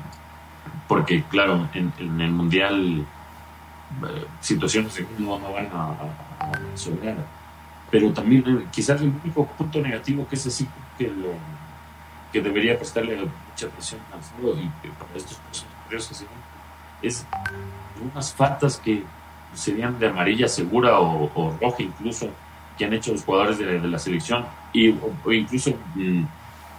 porque 0.89 1.23
claro, 1.25 1.69
en, 1.75 1.93
el 1.99 2.31
Mundial 2.31 3.05
eh, 4.05 4.27
situaciones 4.41 4.99
no, 5.19 5.39
no 5.39 5.53
van 5.53 5.67
a, 5.67 5.91
a, 6.41 6.77
sobrar, 6.77 7.17
pero 7.91 8.11
también 8.11 8.43
eh, 8.47 8.67
quizás 8.73 9.03
el 9.03 9.13
único 9.23 9.47
punto 9.47 9.83
negativo 9.83 10.27
que 10.27 10.37
es 10.37 10.47
así 10.47 10.67
que 10.97 11.09
lo 11.09 11.35
que 12.33 12.41
debería 12.41 12.79
prestarle 12.79 13.17
mucha 13.17 13.67
atención 13.67 14.01
al 14.15 14.23
fútbol 14.23 14.59
y 14.59 14.89
para 14.89 15.15
estos 15.15 15.37
procesos 15.37 16.09
que 16.09 16.15
se 16.15 16.27
es 17.03 17.27
unas 18.13 18.33
faltas 18.33 18.79
que 18.79 19.03
serían 19.55 19.99
de 19.99 20.09
amarilla 20.09 20.49
segura 20.49 20.99
o, 20.99 21.57
roja 21.61 21.83
incluso 21.83 22.29
que 22.77 22.85
han 22.85 22.93
hecho 22.95 23.13
los 23.13 23.25
jugadores 23.25 23.59
de, 23.59 23.79
la 23.81 23.99
selección 23.99 24.47
y, 24.73 24.91
o, 24.91 25.33
incluso 25.33 25.71
mm, 25.95 26.25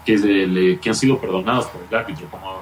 que, 0.05 0.79
que 0.81 0.89
han 0.89 0.95
sido 0.95 1.19
perdonados 1.19 1.67
por 1.67 1.81
el 1.87 1.95
árbitro 1.95 2.27
como 2.29 2.47
no 2.47 2.61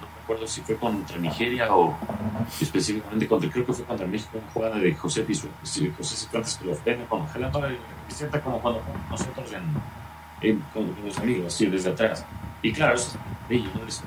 me 0.00 0.22
acuerdo 0.24 0.46
si 0.46 0.60
fue 0.62 0.76
contra 0.76 1.16
Nigeria 1.18 1.74
o 1.74 1.96
específicamente 2.60 3.28
contra 3.28 3.48
creo 3.50 3.66
que 3.66 3.72
fue 3.72 3.84
contra 3.84 4.06
México 4.06 4.30
una 4.34 4.52
jugada 4.52 4.76
de 4.78 4.94
José 4.94 5.24
José 5.24 6.16
Cifuentes 6.16 6.56
que 6.56 6.66
lo 6.66 6.74
frena 6.74 7.04
con 7.06 7.22
ojalá 7.22 7.48
no 7.50 7.60
sienta 8.08 8.40
como 8.40 8.60
cuando 8.60 8.82
nosotros 9.08 9.52
en, 9.52 9.62
eh, 10.42 10.58
con, 10.74 10.92
los 11.04 11.18
amigos, 11.18 11.46
así 11.46 11.66
desde 11.66 11.90
atrás. 11.90 12.24
Y 12.62 12.72
claro, 12.72 12.94
eso 12.94 13.16
es 13.48 13.64
no 13.74 13.84
les 13.84 14.02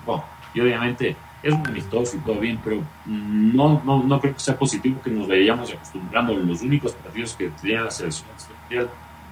Y 0.53 0.59
obviamente 0.59 1.15
es 1.45 1.55
muy 1.55 1.67
amistoso 1.67 2.17
y 2.17 2.19
todo 2.21 2.39
bien, 2.39 2.59
pero 2.63 2.83
no, 3.05 3.79
no, 3.85 4.01
no 4.03 4.19
creo 4.19 4.33
que 4.33 4.39
sea 4.39 4.57
positivo 4.57 4.99
que 5.03 5.11
nos 5.11 5.27
vayamos 5.27 5.71
acostumbrando 5.71 6.33
los 6.33 6.63
únicos 6.63 6.93
partidos 6.93 7.35
que 7.35 7.49
tenía 7.61 7.81
la 7.81 7.91
selección 7.91 8.27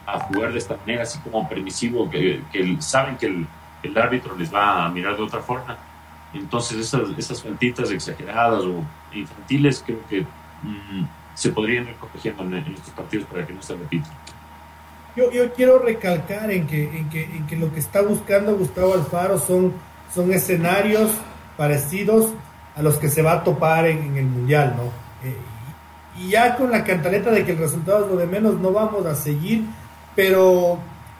a 0.06 0.20
jugar 0.20 0.52
de 0.52 0.60
esta 0.60 0.78
manera, 0.78 1.04
así 1.04 1.18
como 1.20 1.50
permisivo, 1.50 2.08
que, 2.12 2.44
que 2.52 2.78
saben 2.82 3.18
que 3.18 3.26
el, 3.26 3.48
el, 3.82 3.98
árbitro 3.98 4.36
les 4.38 4.54
va 4.54 4.86
a 4.86 4.90
mirar 4.90 5.18
de 5.18 5.24
otra 5.24 5.42
forma. 5.42 5.76
Entonces, 6.36 6.78
esas, 6.78 7.18
esas 7.18 7.42
faltitas 7.42 7.90
exageradas 7.90 8.64
o 8.64 8.84
infantiles 9.12 9.82
creo 9.84 10.06
que 10.08 10.22
mm, 10.22 11.08
se 11.34 11.50
podrían 11.50 11.88
ir 11.88 11.96
corrigiendo 11.96 12.44
en, 12.44 12.54
estos 12.76 12.94
partidos 12.94 13.26
para 13.26 13.48
que 13.48 13.54
no 13.54 13.62
se 13.64 13.76
repitan. 13.76 14.12
Yo, 15.16 15.32
yo 15.32 15.52
quiero 15.54 15.80
recalcar 15.80 16.52
en 16.52 16.68
que, 16.68 16.96
en, 16.96 17.10
que, 17.10 17.24
en 17.24 17.48
que 17.48 17.56
lo 17.56 17.74
que 17.74 17.80
está 17.80 18.04
buscando 18.04 18.56
Gustavo 18.56 18.94
Alfaro 18.94 19.40
son, 19.40 19.74
son 20.14 20.32
escenarios 20.32 21.10
parecidos 21.58 22.32
a 22.76 22.82
los 22.82 22.98
que 22.98 23.10
se 23.10 23.22
va 23.22 23.34
a 23.34 23.44
topar 23.44 23.86
en, 23.88 24.18
el 24.18 24.26
Mundial, 24.26 24.76
¿no? 24.76 24.84
Eh, 25.28 25.38
y 26.20 26.30
ya 26.30 26.56
con 26.56 26.72
la 26.72 26.84
cantaleta 26.84 27.32
de 27.32 27.44
que 27.46 27.52
el 27.52 27.58
resultado 27.58 28.06
es 28.06 28.12
lo 28.12 28.18
de 28.18 28.28
menos, 28.28 28.60
no 28.60 28.72
vamos 28.72 29.06
a 29.06 29.16
seguir, 29.16 29.66
pero 30.16 30.78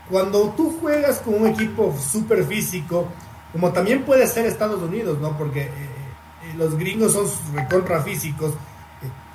cuando 0.10 0.50
tú 0.58 0.78
juegas 0.80 1.20
con 1.20 1.42
un 1.42 1.48
equipo 1.48 1.96
súper 1.98 2.44
físico, 2.44 3.08
como 3.52 3.72
también 3.72 4.04
puede 4.04 4.28
ser 4.28 4.46
Estados 4.46 4.82
Unidos, 4.82 5.20
¿no? 5.20 5.38
Porque 5.38 5.64
eh, 5.64 5.72
eh, 5.72 6.54
los 6.58 6.78
gringos 6.78 7.14
son 7.14 7.26
recontra 7.56 8.02
físicos, 8.02 8.54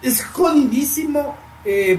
es 0.03 0.25
jodidísimo 0.25 1.37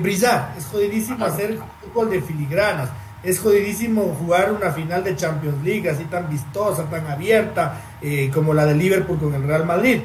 brillar, 0.02 0.56
es 0.58 0.66
jodidísimo 0.66 1.24
hacer 1.24 1.60
fútbol 1.82 2.10
de 2.10 2.22
filigranas 2.22 2.90
es 3.24 3.40
jodidísimo 3.40 4.16
jugar 4.20 4.52
una 4.52 4.72
final 4.72 5.04
de 5.04 5.16
Champions 5.16 5.64
League 5.64 5.90
así 5.90 6.06
tan 6.06 6.30
vistosa, 6.30 6.84
tan 6.90 7.06
abierta, 7.08 7.82
eh, 8.02 8.32
como 8.34 8.54
la 8.54 8.66
de 8.66 8.76
Liverpool 8.76 9.20
con 9.20 9.34
el 9.34 9.44
Real 9.44 9.66
Madrid. 9.66 10.02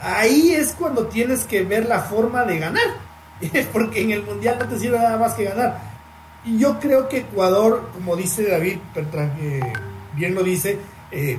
Ahí 0.00 0.52
es 0.52 0.72
cuando 0.72 1.06
tienes 1.06 1.44
que 1.44 1.62
ver 1.62 1.86
la 1.86 2.00
forma 2.00 2.44
de 2.44 2.58
ganar, 2.58 2.86
porque 3.72 4.02
en 4.02 4.12
el 4.12 4.22
Mundial 4.22 4.58
no 4.58 4.68
te 4.68 4.78
sirve 4.78 4.98
nada 4.98 5.18
más 5.18 5.34
que 5.34 5.44
ganar. 5.44 5.78
Y 6.44 6.58
yo 6.58 6.78
creo 6.78 7.08
que 7.08 7.18
Ecuador, 7.18 7.90
como 7.94 8.16
dice 8.16 8.48
David, 8.48 8.78
eh, 8.96 9.60
bien 10.14 10.34
lo 10.34 10.42
dice, 10.42 10.78
eh, 11.10 11.38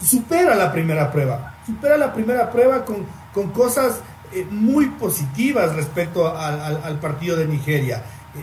supera 0.00 0.54
la 0.54 0.72
primera 0.72 1.10
prueba, 1.10 1.54
supera 1.66 1.96
la 1.96 2.12
primera 2.12 2.50
prueba 2.50 2.84
con, 2.84 3.06
con 3.32 3.50
cosas 3.50 4.00
muy 4.48 4.86
positivas 4.86 5.74
respecto 5.74 6.32
al 6.36 7.00
partido 7.00 7.36
de 7.36 7.46
Nigeria. 7.46 8.00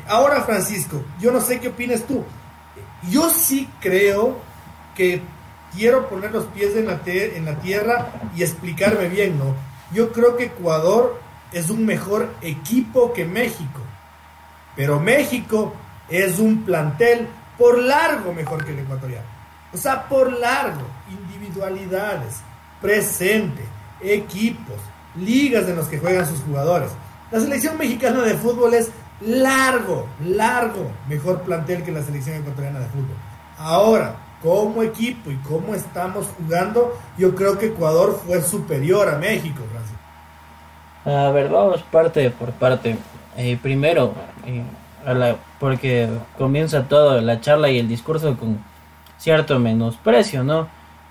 Ahora, 0.08 0.42
Francisco, 0.44 1.02
yo 1.20 1.32
no 1.32 1.42
sé 1.42 1.60
qué 1.60 1.70
opinas 1.70 2.04
tú. 2.04 2.24
Yo 3.10 3.30
sí 3.30 3.70
creo 3.80 4.38
que 4.96 5.22
quiero 5.76 6.10
poner 6.10 6.32
los 6.32 6.46
pies 6.46 6.76
en 6.76 6.88
la, 6.88 7.00
en 7.06 7.46
la 7.46 7.56
tierra 7.60 8.12
y 8.36 8.44
explicarme 8.44 9.08
bien, 9.08 9.38
¿no? 9.38 9.56
Yo 9.94 10.12
creo 10.12 10.36
que 10.36 10.46
Ecuador 10.46 11.20
es 11.52 11.70
un 11.70 11.86
mejor 11.86 12.34
equipo 12.42 13.14
que 13.14 13.26
México. 13.26 13.82
Pero 14.76 15.00
México 15.00 15.74
es 16.10 16.40
un 16.40 16.64
plantel 16.64 17.28
por 17.58 17.80
largo 17.80 18.34
mejor 18.34 18.64
que 18.66 18.72
el 18.72 18.80
ecuatoriano. 18.80 19.26
O 19.74 19.78
sea, 19.78 20.08
por 20.08 20.32
largo. 20.32 20.86
Individualidades, 21.10 22.36
presente, 22.82 23.64
equipos, 24.02 24.78
ligas 25.16 25.68
en 25.68 25.76
los 25.76 25.88
que 25.88 26.00
juegan 26.00 26.28
sus 26.28 26.42
jugadores. 26.42 26.92
La 27.32 27.40
selección 27.40 27.78
mexicana 27.78 28.22
de 28.24 28.36
fútbol 28.36 28.74
es 28.74 28.90
largo, 29.22 30.08
largo, 30.26 30.92
mejor 31.08 31.42
plantel 31.42 31.84
que 31.84 31.92
la 31.92 32.04
selección 32.04 32.38
ecuatoriana 32.38 32.80
de 32.80 32.88
fútbol. 32.88 33.16
Ahora, 33.58 34.16
como 34.42 34.84
equipo 34.84 35.32
y 35.32 35.36
cómo 35.38 35.74
estamos 35.74 36.28
jugando, 36.38 36.98
yo 37.18 37.34
creo 37.36 37.58
que 37.58 37.68
Ecuador 37.68 38.22
fue 38.26 38.42
superior 38.42 39.10
a 39.10 39.18
México, 39.18 39.64
Francisco. 39.72 39.98
A 41.06 41.32
ver, 41.32 41.50
vamos 41.50 41.82
parte 41.84 42.30
por 42.30 42.52
parte. 42.52 42.98
Eh, 43.36 43.58
primero, 43.62 44.14
eh, 44.46 44.64
porque 45.60 46.10
comienza 46.38 46.84
todo 46.84 47.22
la 47.22 47.40
charla 47.42 47.70
y 47.70 47.80
el 47.80 47.88
discurso 47.88 48.38
con 48.38 48.60
cierto 49.18 49.58
menosprecio, 49.60 50.44
¿no? 50.44 50.68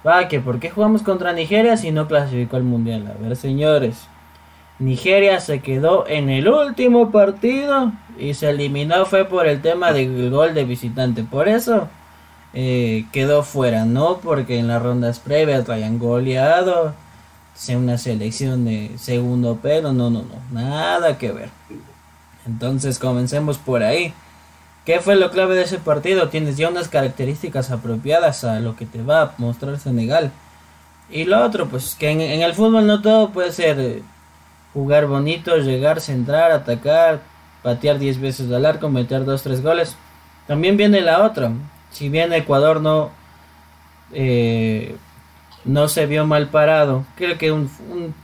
Va, 0.06 0.28
que 0.28 0.40
por 0.40 0.60
qué 0.60 0.70
jugamos 0.70 1.02
contra 1.02 1.32
Nigeria 1.32 1.76
si 1.76 1.90
no 1.90 2.06
clasificó 2.06 2.56
al 2.56 2.62
Mundial. 2.62 3.12
A 3.12 3.20
ver, 3.20 3.36
señores, 3.36 4.06
Nigeria 4.78 5.40
se 5.40 5.60
quedó 5.60 6.06
en 6.06 6.28
el 6.28 6.48
último 6.48 7.10
partido 7.10 7.92
y 8.18 8.34
se 8.34 8.50
eliminó 8.50 9.06
fue 9.06 9.24
por 9.24 9.46
el 9.46 9.62
tema 9.62 9.92
del 9.92 10.30
gol 10.30 10.54
de 10.54 10.64
visitante. 10.64 11.24
Por 11.24 11.48
eso 11.48 11.88
eh, 12.52 13.06
quedó 13.12 13.42
fuera, 13.42 13.84
no 13.84 14.18
porque 14.18 14.58
en 14.58 14.68
las 14.68 14.82
rondas 14.82 15.18
previas 15.20 15.68
hayan 15.68 15.98
goleado, 15.98 16.94
sea 17.54 17.78
una 17.78 17.96
selección 17.96 18.66
de 18.66 18.92
segundo 18.98 19.56
pelo, 19.56 19.92
no, 19.94 20.10
no, 20.10 20.22
no, 20.22 20.60
nada 20.60 21.16
que 21.16 21.32
ver. 21.32 21.48
Entonces 22.46 22.98
comencemos 22.98 23.58
por 23.58 23.82
ahí. 23.82 24.12
¿Qué 24.84 25.00
fue 25.00 25.16
lo 25.16 25.30
clave 25.30 25.56
de 25.56 25.62
ese 25.62 25.78
partido? 25.78 26.28
Tienes 26.28 26.56
ya 26.56 26.68
unas 26.68 26.88
características 26.88 27.70
apropiadas 27.72 28.44
a 28.44 28.60
lo 28.60 28.76
que 28.76 28.86
te 28.86 29.02
va 29.02 29.22
a 29.22 29.34
mostrar 29.38 29.80
Senegal. 29.80 30.30
Y 31.10 31.24
lo 31.24 31.44
otro, 31.44 31.66
pues 31.66 31.96
que 31.96 32.10
en, 32.10 32.20
en 32.20 32.42
el 32.42 32.54
fútbol 32.54 32.86
no 32.86 33.02
todo 33.02 33.30
puede 33.30 33.52
ser 33.52 33.80
eh, 33.80 34.02
jugar 34.76 35.06
bonito, 35.06 35.56
llegar, 35.56 36.02
centrar, 36.02 36.52
atacar, 36.52 37.22
patear 37.62 37.98
10 37.98 38.20
veces 38.20 38.52
al 38.52 38.66
arco, 38.66 38.90
meter 38.90 39.24
2-3 39.24 39.62
goles. 39.62 39.96
También 40.46 40.76
viene 40.76 41.00
la 41.00 41.24
otra. 41.24 41.50
Si 41.90 42.10
bien 42.10 42.34
Ecuador 42.34 42.82
no, 42.82 43.10
eh, 44.12 44.94
no 45.64 45.88
se 45.88 46.04
vio 46.04 46.26
mal 46.26 46.48
parado, 46.48 47.06
creo 47.16 47.38
que 47.38 47.52
un, 47.52 47.70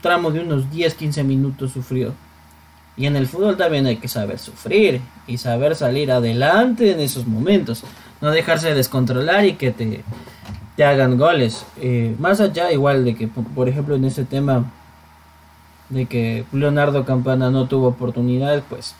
tramo 0.01 0.29
de 0.29 0.41
unos 0.41 0.65
10-15 0.65 1.23
minutos 1.23 1.71
sufrió. 1.71 2.13
Y 2.95 3.07
en 3.07 3.15
el 3.15 3.25
fútbol 3.25 3.57
también 3.57 3.87
hay 3.87 3.97
que 3.97 4.07
saber 4.07 4.37
sufrir 4.37 5.01
y 5.25 5.39
saber 5.39 5.75
salir 5.75 6.11
adelante 6.11 6.91
en 6.91 6.99
esos 6.99 7.25
momentos. 7.25 7.83
No 8.21 8.29
dejarse 8.29 8.75
descontrolar 8.75 9.43
y 9.43 9.53
que 9.53 9.71
te, 9.71 10.03
te 10.75 10.85
hagan 10.85 11.17
goles. 11.17 11.65
Eh, 11.81 12.15
más 12.19 12.39
allá 12.41 12.71
igual 12.71 13.03
de 13.03 13.15
que, 13.15 13.27
por 13.27 13.67
ejemplo, 13.67 13.95
en 13.95 14.05
ese 14.05 14.23
tema 14.23 14.71
de 15.89 16.05
que 16.05 16.45
Leonardo 16.51 17.05
Campana 17.05 17.49
no 17.49 17.67
tuvo 17.67 17.87
oportunidades, 17.87 18.63
pues 18.69 18.95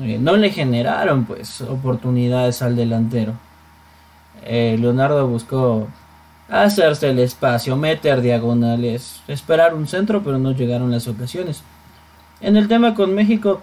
eh, 0.00 0.18
no 0.20 0.36
le 0.36 0.50
generaron 0.50 1.24
pues 1.24 1.60
oportunidades 1.60 2.62
al 2.62 2.76
delantero. 2.76 3.34
Eh, 4.44 4.76
Leonardo 4.78 5.26
buscó 5.28 5.88
hacerse 6.48 7.10
el 7.10 7.18
espacio, 7.18 7.76
meter 7.76 8.20
diagonales, 8.20 9.20
esperar 9.28 9.74
un 9.74 9.86
centro, 9.86 10.22
pero 10.22 10.38
no 10.38 10.52
llegaron 10.52 10.90
las 10.90 11.08
ocasiones. 11.08 11.62
En 12.40 12.56
el 12.56 12.68
tema 12.68 12.94
con 12.94 13.14
México, 13.14 13.60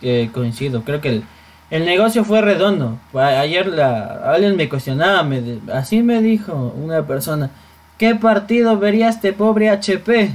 que 0.00 0.30
coincido, 0.32 0.82
creo 0.82 1.00
que 1.00 1.22
el, 1.70 1.84
negocio 1.84 2.24
fue 2.24 2.40
redondo. 2.40 2.98
Ayer 3.12 3.66
la, 3.66 4.32
alguien 4.32 4.56
me 4.56 4.68
cuestionaba, 4.68 5.22
me, 5.24 5.58
así 5.72 6.02
me 6.02 6.22
dijo 6.22 6.72
una 6.80 7.06
persona, 7.06 7.50
¿qué 7.98 8.14
partido 8.14 8.78
vería 8.78 9.08
este 9.08 9.32
pobre 9.32 9.70
HP? 9.70 10.34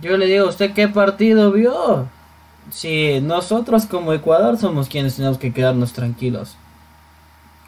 Yo 0.00 0.16
le 0.16 0.26
digo, 0.26 0.48
¿usted 0.48 0.72
qué 0.72 0.88
partido 0.88 1.50
vio? 1.50 2.06
Si 2.70 3.20
nosotros 3.20 3.86
como 3.86 4.12
Ecuador 4.12 4.58
somos 4.58 4.88
quienes 4.88 5.16
tenemos 5.16 5.38
que 5.38 5.52
quedarnos 5.52 5.92
tranquilos. 5.92 6.56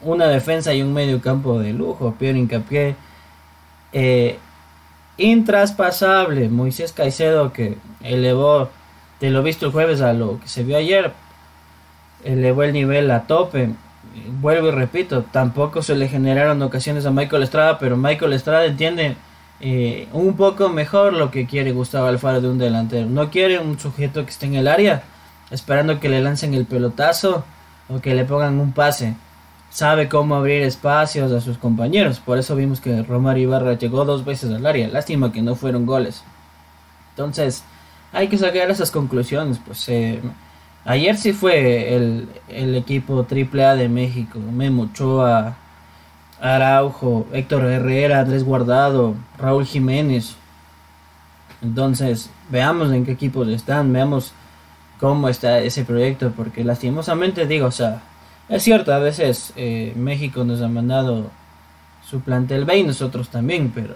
Una 0.01 0.27
defensa 0.27 0.73
y 0.73 0.81
un 0.81 0.93
medio 0.93 1.21
campo 1.21 1.59
de 1.59 1.73
lujo. 1.73 2.15
Pierre 2.17 2.39
Hincapié. 2.39 2.95
Eh, 3.93 4.37
intraspasable. 5.17 6.49
Moisés 6.49 6.93
Caicedo 6.93 7.51
que 7.51 7.77
elevó 8.01 8.69
de 9.19 9.29
lo 9.29 9.43
visto 9.43 9.65
el 9.67 9.71
jueves 9.71 10.01
a 10.01 10.13
lo 10.13 10.39
que 10.39 10.47
se 10.47 10.63
vio 10.63 10.77
ayer. 10.77 11.13
Elevó 12.23 12.63
el 12.63 12.73
nivel 12.73 13.11
a 13.11 13.23
tope. 13.27 13.69
Vuelvo 14.41 14.69
y 14.69 14.71
repito, 14.71 15.23
tampoco 15.31 15.81
se 15.81 15.95
le 15.95 16.07
generaron 16.07 16.61
ocasiones 16.61 17.05
a 17.05 17.11
Michael 17.11 17.43
Estrada, 17.43 17.77
pero 17.77 17.97
Michael 17.97 18.33
Estrada 18.33 18.65
entiende 18.65 19.15
eh, 19.61 20.07
un 20.13 20.35
poco 20.35 20.69
mejor 20.69 21.13
lo 21.13 21.29
que 21.29 21.45
quiere 21.45 21.71
Gustavo 21.71 22.07
Alfaro 22.07 22.41
de 22.41 22.49
un 22.49 22.57
delantero. 22.57 23.07
No 23.07 23.29
quiere 23.29 23.59
un 23.59 23.79
sujeto 23.79 24.23
que 24.25 24.31
esté 24.31 24.47
en 24.47 24.55
el 24.55 24.67
área 24.67 25.03
esperando 25.51 25.99
que 25.99 26.09
le 26.09 26.21
lancen 26.21 26.53
el 26.53 26.65
pelotazo 26.65 27.43
o 27.89 27.99
que 27.99 28.15
le 28.15 28.25
pongan 28.25 28.59
un 28.59 28.71
pase. 28.71 29.15
Sabe 29.69 30.09
cómo 30.09 30.35
abrir 30.35 30.63
espacios 30.63 31.31
a 31.31 31.41
sus 31.41 31.57
compañeros. 31.57 32.19
Por 32.19 32.37
eso 32.37 32.55
vimos 32.55 32.81
que 32.81 33.03
Romario 33.03 33.43
Ibarra 33.43 33.77
llegó 33.77 34.03
dos 34.03 34.25
veces 34.25 34.51
al 34.51 34.65
área. 34.65 34.87
Lástima 34.87 35.31
que 35.31 35.41
no 35.41 35.55
fueron 35.55 35.85
goles. 35.85 36.23
Entonces, 37.11 37.63
hay 38.11 38.27
que 38.27 38.37
sacar 38.37 38.69
esas 38.71 38.91
conclusiones. 38.91 39.59
Pues 39.65 39.87
eh, 39.89 40.21
ayer 40.85 41.15
sí 41.17 41.33
fue 41.33 41.95
el, 41.95 42.29
el 42.49 42.75
equipo 42.75 43.25
AAA 43.29 43.75
de 43.75 43.89
México. 43.89 44.39
Memo 44.39 44.83
Ochoa, 44.83 45.55
Araujo, 46.41 47.27
Héctor 47.31 47.65
Herrera, 47.65 48.19
Andrés 48.19 48.43
Guardado, 48.43 49.15
Raúl 49.37 49.65
Jiménez. 49.65 50.35
Entonces, 51.61 52.29
veamos 52.49 52.91
en 52.91 53.05
qué 53.05 53.11
equipos 53.11 53.47
están, 53.47 53.93
veamos 53.93 54.33
cómo 54.99 55.29
está 55.29 55.59
ese 55.59 55.85
proyecto, 55.85 56.33
porque 56.35 56.63
lastimosamente 56.63 57.45
digo, 57.47 57.67
o 57.67 57.71
sea, 57.71 58.01
Es 58.49 58.63
cierto, 58.63 58.93
a 58.93 58.99
veces 58.99 59.53
eh, 59.55 59.93
México 59.95 60.43
nos 60.43 60.61
ha 60.61 60.67
mandado 60.67 61.31
su 62.05 62.19
plantel 62.21 62.65
B 62.65 62.79
y 62.79 62.83
nosotros 62.83 63.29
también, 63.29 63.71
pero 63.73 63.95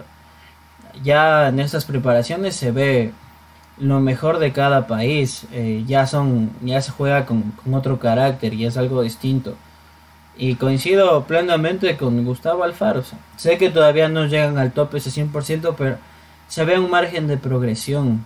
ya 1.02 1.48
en 1.48 1.60
estas 1.60 1.84
preparaciones 1.84 2.56
se 2.56 2.70
ve 2.70 3.12
lo 3.78 4.00
mejor 4.00 4.38
de 4.38 4.52
cada 4.52 4.86
país. 4.86 5.46
Eh, 5.52 5.84
ya 5.86 6.06
son, 6.06 6.50
ya 6.62 6.80
se 6.80 6.90
juega 6.90 7.26
con, 7.26 7.52
con, 7.62 7.74
otro 7.74 7.98
carácter 7.98 8.54
y 8.54 8.64
es 8.66 8.76
algo 8.76 9.02
distinto. 9.02 9.56
Y 10.38 10.56
coincido 10.56 11.24
plenamente 11.24 11.96
con 11.96 12.24
Gustavo 12.24 12.64
Alfaro. 12.64 13.02
sé 13.36 13.58
que 13.58 13.70
todavía 13.70 14.08
no 14.08 14.26
llegan 14.26 14.58
al 14.58 14.72
tope 14.72 14.98
ese 14.98 15.10
100%, 15.10 15.74
pero 15.78 15.96
se 16.48 16.64
ve 16.64 16.78
un 16.78 16.90
margen 16.90 17.26
de 17.26 17.38
progresión. 17.38 18.24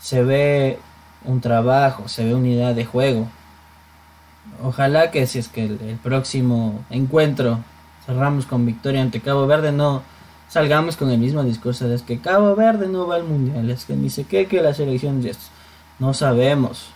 Se 0.00 0.22
ve 0.22 0.78
un 1.24 1.40
trabajo, 1.40 2.08
se 2.08 2.24
ve 2.24 2.34
unidad 2.34 2.74
de 2.74 2.84
juego. 2.84 3.28
Ojalá 4.62 5.10
que 5.10 5.26
si 5.26 5.38
es 5.38 5.48
que 5.48 5.64
el, 5.64 5.98
próximo 6.02 6.84
encuentro 6.90 7.58
cerramos 8.06 8.46
con 8.46 8.66
victoria 8.66 9.02
ante 9.02 9.20
Cabo 9.20 9.46
Verde, 9.46 9.72
no 9.72 10.02
salgamos 10.48 10.96
con 10.96 11.10
el 11.10 11.18
mismo 11.18 11.44
discurso 11.44 11.86
de 11.86 11.94
es 11.94 12.02
que 12.02 12.18
Cabo 12.18 12.56
Verde 12.56 12.88
no 12.88 13.06
va 13.06 13.16
al 13.16 13.24
mundial, 13.24 13.70
es 13.70 13.84
que 13.84 13.94
ni 13.94 14.10
sé 14.10 14.24
qué 14.24 14.46
que 14.46 14.62
la 14.62 14.74
selección 14.74 15.22
No 15.98 16.14
sabemos. 16.14 16.88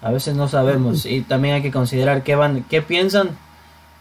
A 0.00 0.10
veces 0.10 0.34
no 0.34 0.48
sabemos 0.48 1.06
y 1.06 1.22
también 1.22 1.54
hay 1.54 1.62
que 1.62 1.70
considerar 1.70 2.22
qué 2.22 2.34
van, 2.34 2.64
qué 2.68 2.82
piensan 2.82 3.30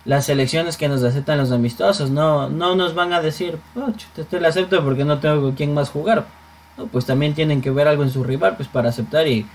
las 0.05 0.25
selecciones 0.25 0.75
que 0.75 0.89
nos 0.89 1.03
aceptan 1.03 1.37
los 1.37 1.51
amistosos. 1.51 2.09
No, 2.09 2.49
no 2.49 2.75
nos 2.75 2.93
van 2.93 3.13
a 3.13 3.21
decir, 3.21 3.57
oh, 3.75 3.93
te, 4.15 4.23
te 4.23 4.39
lo 4.39 4.47
acepto 4.47 4.83
porque 4.83 5.05
no 5.05 5.19
tengo 5.19 5.41
con 5.41 5.53
quién 5.53 5.73
más 5.73 5.89
jugar. 5.89 6.25
No, 6.77 6.87
pues 6.87 7.05
también 7.05 7.33
tienen 7.33 7.61
que 7.61 7.71
ver 7.71 7.87
algo 7.87 8.03
en 8.03 8.09
su 8.09 8.23
rival 8.23 8.55
pues 8.57 8.67
para 8.67 8.89
aceptar 8.89 9.27
y 9.27 9.45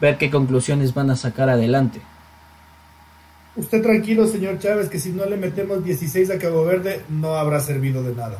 ver 0.00 0.16
qué 0.16 0.30
conclusiones 0.30 0.94
van 0.94 1.10
a 1.10 1.16
sacar 1.16 1.50
adelante. 1.50 2.00
Usted 3.56 3.82
tranquilo, 3.82 4.26
señor 4.28 4.60
Chávez, 4.60 4.88
que 4.88 5.00
si 5.00 5.10
no 5.10 5.24
le 5.26 5.36
metemos 5.36 5.84
16 5.84 6.30
a 6.30 6.38
Cabo 6.38 6.64
Verde, 6.64 7.04
no 7.08 7.34
habrá 7.34 7.58
servido 7.60 8.04
de 8.04 8.14
nada. 8.14 8.38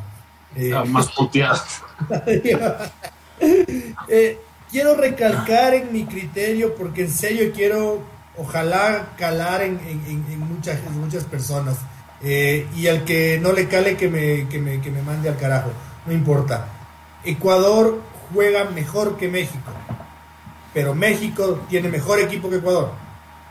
Eh, 0.55 0.73
más 0.87 1.11
puteado. 1.11 1.59
eh, 4.07 4.39
quiero 4.69 4.95
recalcar 4.95 5.73
en 5.73 5.91
mi 5.91 6.05
criterio, 6.05 6.75
porque 6.75 7.03
en 7.03 7.11
serio 7.11 7.51
quiero, 7.53 8.01
ojalá 8.37 9.13
calar 9.17 9.61
en, 9.61 9.79
muchas, 10.39 10.79
muchas 10.91 11.23
personas. 11.23 11.77
Eh, 12.21 12.67
y 12.75 12.87
al 12.87 13.05
que 13.05 13.39
no 13.41 13.53
le 13.53 13.67
cale, 13.67 13.95
que 13.95 14.09
me, 14.09 14.47
que, 14.49 14.59
me, 14.59 14.81
que 14.81 14.91
me 14.91 15.01
mande 15.01 15.29
al 15.29 15.37
carajo. 15.37 15.71
No 16.05 16.13
importa. 16.13 16.67
Ecuador 17.23 18.01
juega 18.33 18.65
mejor 18.65 19.17
que 19.17 19.27
México. 19.27 19.71
Pero 20.73 20.93
México 20.93 21.61
tiene 21.69 21.89
mejor 21.89 22.19
equipo 22.19 22.49
que 22.49 22.57
Ecuador. 22.57 22.91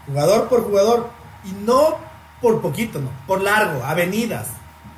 Jugador 0.07 0.49
por 0.49 0.65
jugador, 0.65 1.11
y 1.45 1.53
no 1.65 1.97
por 2.41 2.61
poquito, 2.61 3.01
no, 3.01 3.11
por 3.27 3.43
largo, 3.43 3.85
avenidas, 3.85 4.49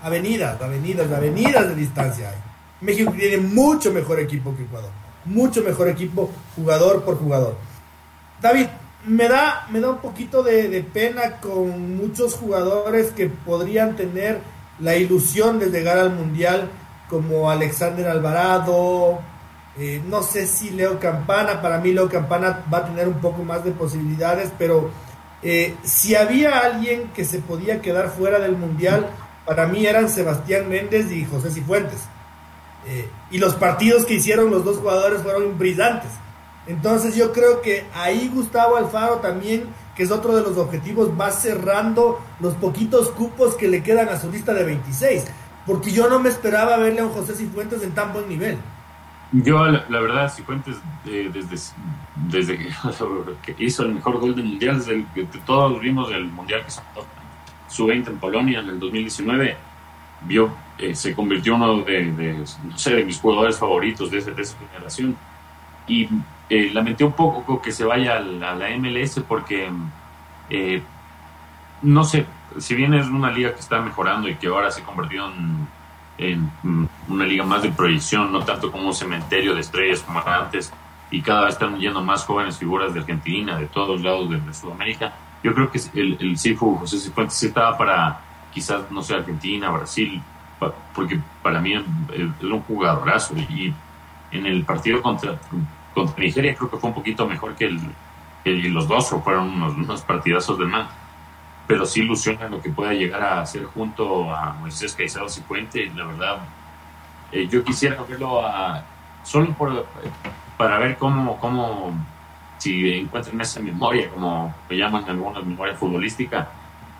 avenidas, 0.02 0.60
avenidas, 0.60 1.10
avenidas 1.10 1.68
de 1.68 1.74
distancia. 1.74 2.34
México 2.80 3.12
tiene 3.12 3.38
mucho 3.38 3.92
mejor 3.92 4.20
equipo 4.20 4.54
que 4.56 4.62
Ecuador, 4.62 4.90
mucho 5.24 5.62
mejor 5.62 5.88
equipo 5.88 6.30
jugador 6.56 7.04
por 7.04 7.18
jugador. 7.18 7.56
David, 8.40 8.66
me 9.06 9.28
da, 9.28 9.66
me 9.70 9.80
da 9.80 9.90
un 9.90 9.98
poquito 9.98 10.42
de, 10.42 10.84
pena 10.92 11.40
con 11.40 11.96
muchos 11.96 12.34
jugadores 12.34 13.10
que 13.12 13.28
podrían 13.28 13.96
tener 13.96 14.40
la 14.78 14.96
ilusión 14.96 15.58
de 15.58 15.70
llegar 15.70 15.98
al 15.98 16.14
Mundial, 16.14 16.70
como 17.08 17.50
Alexander 17.50 18.08
Alvarado, 18.08 19.18
eh, 19.78 20.00
no 20.08 20.22
sé 20.22 20.46
si 20.46 20.70
Leo 20.70 20.98
Campana, 20.98 21.60
para 21.60 21.78
mí 21.78 21.92
Leo 21.92 22.08
Campana 22.08 22.64
va 22.72 22.78
a 22.78 22.86
tener 22.86 23.08
un 23.08 23.20
poco 23.20 23.42
más 23.42 23.64
de 23.64 23.72
posibilidades, 23.72 24.52
pero 24.58 24.90
eh, 25.42 25.74
si 25.82 26.14
había 26.14 26.58
alguien 26.58 27.10
que 27.14 27.24
se 27.24 27.38
podía 27.40 27.80
quedar 27.80 28.10
fuera 28.10 28.38
del 28.38 28.56
Mundial, 28.56 29.08
para 29.46 29.66
mí 29.66 29.86
eran 29.86 30.08
Sebastián 30.08 30.68
Méndez 30.68 31.10
y 31.10 31.24
José 31.24 31.50
Cifuentes. 31.50 32.00
Eh, 32.86 33.08
y 33.30 33.38
los 33.38 33.54
partidos 33.54 34.04
que 34.04 34.14
hicieron 34.14 34.50
los 34.50 34.64
dos 34.64 34.78
jugadores 34.78 35.22
fueron 35.22 35.58
brillantes. 35.58 36.10
Entonces 36.66 37.16
yo 37.16 37.32
creo 37.32 37.62
que 37.62 37.84
ahí 37.94 38.30
Gustavo 38.32 38.76
Alfaro 38.76 39.16
también, 39.16 39.64
que 39.96 40.02
es 40.02 40.10
otro 40.10 40.36
de 40.36 40.42
los 40.42 40.56
objetivos, 40.56 41.10
va 41.18 41.30
cerrando 41.30 42.20
los 42.40 42.54
poquitos 42.54 43.10
cupos 43.10 43.54
que 43.54 43.68
le 43.68 43.82
quedan 43.82 44.08
a 44.08 44.18
su 44.18 44.30
lista 44.30 44.54
de 44.54 44.64
26. 44.64 45.26
Porque 45.66 45.90
yo 45.90 46.08
no 46.08 46.20
me 46.20 46.28
esperaba 46.28 46.76
verle 46.76 47.00
a 47.00 47.06
un 47.06 47.12
José 47.12 47.34
Cifuentes 47.34 47.82
en 47.82 47.92
tan 47.92 48.12
buen 48.12 48.28
nivel. 48.28 48.58
Yo, 49.32 49.64
la, 49.64 50.00
verdad, 50.00 50.32
Cifuentes, 50.32 50.76
eh, 51.06 51.30
desde, 51.32 51.74
desde 52.28 52.58
que 53.42 53.54
hizo 53.58 53.84
el 53.84 53.94
mejor 53.94 54.18
gol 54.18 54.34
del 54.34 54.44
Mundial, 54.44 54.78
desde 54.78 55.06
que 55.14 55.24
todos 55.46 55.80
vimos 55.80 56.10
el 56.10 56.24
Mundial 56.24 56.64
que 56.64 56.72
su 57.68 57.86
20 57.86 58.10
en 58.10 58.18
Polonia 58.18 58.58
en 58.60 58.68
el 58.68 58.80
2019, 58.80 59.56
vio, 60.22 60.52
eh, 60.78 60.94
se 60.94 61.14
convirtió 61.14 61.54
uno 61.54 61.82
de, 61.82 62.44
no 62.64 62.78
sé, 62.78 62.94
de 62.94 63.04
mis 63.04 63.18
jugadores 63.20 63.58
favoritos 63.58 64.10
de, 64.10 64.20
de 64.20 64.42
esa 64.42 64.56
generación. 64.72 65.16
Y 65.86 66.08
eh, 66.48 66.70
lamenté 66.72 67.04
un 67.04 67.12
poco 67.12 67.60
que 67.60 67.72
se 67.72 67.84
vaya 67.84 68.16
a 68.16 68.20
la, 68.20 68.68
MLS 68.78 69.20
porque, 69.26 69.70
eh, 70.50 70.82
no 71.82 72.04
sé, 72.04 72.26
si 72.58 72.74
bien 72.74 72.94
es 72.94 73.06
una 73.06 73.30
liga 73.30 73.54
que 73.54 73.60
está 73.60 73.80
mejorando 73.80 74.28
y 74.28 74.36
que 74.36 74.48
ahora 74.48 74.70
se 74.70 74.82
convirtió 74.82 75.26
en 75.26 75.68
en 76.20 76.50
una 77.08 77.24
liga 77.24 77.44
más 77.44 77.62
de 77.62 77.70
proyección, 77.70 78.30
no 78.30 78.44
tanto 78.44 78.70
como 78.70 78.86
un 78.86 78.94
cementerio 78.94 79.54
de 79.54 79.62
estrellas 79.62 80.02
como 80.02 80.20
antes, 80.20 80.70
y 81.10 81.22
cada 81.22 81.46
vez 81.46 81.54
están 81.54 81.78
yendo 81.78 82.02
más 82.02 82.24
jóvenes 82.24 82.58
figuras 82.58 82.92
de 82.92 83.00
Argentina, 83.00 83.58
de 83.58 83.66
todos 83.66 84.02
lados 84.02 84.28
de, 84.30 84.54
Sudamérica. 84.54 85.12
Yo 85.42 85.54
creo 85.54 85.70
que 85.70 85.80
el, 85.94 86.18
el 86.20 86.38
Cifu 86.38 86.76
José 86.76 86.98
Cifuentes 86.98 87.42
estaba 87.42 87.76
para 87.76 88.20
quizás, 88.52 88.90
no 88.90 89.02
sé, 89.02 89.14
Argentina, 89.14 89.70
Brasil, 89.70 90.22
porque 90.94 91.18
para 91.42 91.60
mí 91.60 91.74
es 91.74 91.82
un 92.42 92.60
jugadorazo 92.62 93.34
y 93.36 93.72
en 94.30 94.46
el 94.46 94.64
partido 94.64 95.00
contra, 95.00 95.38
contra 95.94 96.22
Nigeria 96.22 96.54
creo 96.54 96.70
que 96.70 96.76
fue 96.76 96.90
un 96.90 96.94
poquito 96.94 97.26
mejor 97.26 97.54
que, 97.54 97.66
el, 98.44 98.72
los 98.72 98.88
dos, 98.88 99.12
o 99.12 99.20
fueron 99.20 99.48
unos, 99.48 99.74
unos 99.74 100.02
partidazos 100.02 100.58
de 100.58 100.64
más 100.64 100.88
pero 101.70 101.86
sí 101.86 102.00
ilusiona 102.00 102.48
lo 102.48 102.60
que 102.60 102.70
pueda 102.70 102.92
llegar 102.92 103.22
a 103.22 103.42
hacer 103.42 103.64
junto 103.64 104.34
a 104.34 104.54
Moisés 104.54 104.92
Caicedo 104.92 105.28
Cifuente. 105.28 105.88
La 105.94 106.04
verdad, 106.04 106.38
eh, 107.30 107.46
yo 107.46 107.62
quisiera 107.62 108.02
verlo 108.02 108.44
a, 108.44 108.82
solo 109.22 109.52
por, 109.52 109.86
para 110.56 110.78
ver 110.78 110.96
cómo, 110.98 111.38
cómo, 111.38 111.92
si 112.58 112.90
encuentran 112.90 113.40
esa 113.40 113.60
memoria, 113.60 114.10
como 114.10 114.52
lo 114.68 114.76
llaman 114.76 115.04
algunas 115.08 115.44
memoria 115.44 115.76
futbolística, 115.76 116.48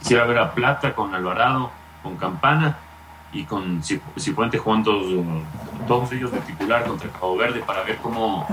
quisiera 0.00 0.24
ver 0.24 0.38
a 0.38 0.52
Plata 0.52 0.94
con 0.94 1.14
Alvarado, 1.14 1.70
con 2.02 2.16
Campana 2.16 2.76
y 3.32 3.44
con 3.44 3.80
Cifuente 4.18 4.58
jugando 4.58 5.00
todos 5.86 6.10
ellos 6.12 6.32
de 6.32 6.40
titular 6.40 6.84
contra 6.84 7.08
Cabo 7.10 7.36
Verde 7.36 7.62
para 7.64 7.84
ver 7.84 7.98
cómo 7.98 8.46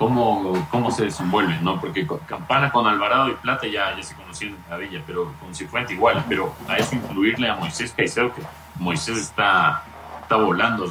cómo, 0.00 0.66
cómo 0.70 0.90
se 0.90 1.04
desenvuelve, 1.04 1.58
¿no? 1.60 1.78
Porque 1.78 2.06
Campana 2.26 2.70
con 2.70 2.86
Alvarado 2.86 3.28
y 3.28 3.34
Plata 3.34 3.66
ya, 3.66 3.94
ya 3.94 4.02
se 4.02 4.14
conocían 4.14 4.54
en 4.54 4.62
Maravilla, 4.62 5.02
pero 5.06 5.32
con 5.38 5.54
Cifuente 5.54 5.92
igual, 5.92 6.24
pero 6.26 6.54
a 6.68 6.78
eso 6.78 6.96
incluirle 6.96 7.50
a 7.50 7.56
Moisés 7.56 7.92
Caicedo, 7.94 8.32
que 8.34 8.42
Moisés 8.76 9.18
está, 9.18 9.82
está 10.22 10.36
volando, 10.36 10.90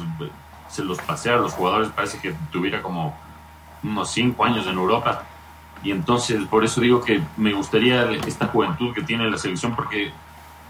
se 0.68 0.84
los 0.84 1.00
pasea 1.00 1.34
a 1.34 1.38
los 1.38 1.54
jugadores, 1.54 1.88
parece 1.88 2.20
que 2.20 2.32
tuviera 2.52 2.80
como 2.82 3.16
unos 3.82 4.10
cinco 4.12 4.44
años 4.44 4.66
en 4.68 4.74
Europa, 4.74 5.24
y 5.82 5.90
entonces 5.92 6.44
por 6.46 6.64
eso 6.64 6.80
digo 6.80 7.00
que 7.00 7.20
me 7.36 7.52
gustaría 7.52 8.10
esta 8.26 8.46
juventud 8.46 8.94
que 8.94 9.02
tiene 9.02 9.30
la 9.30 9.38
selección, 9.38 9.74
porque 9.74 10.12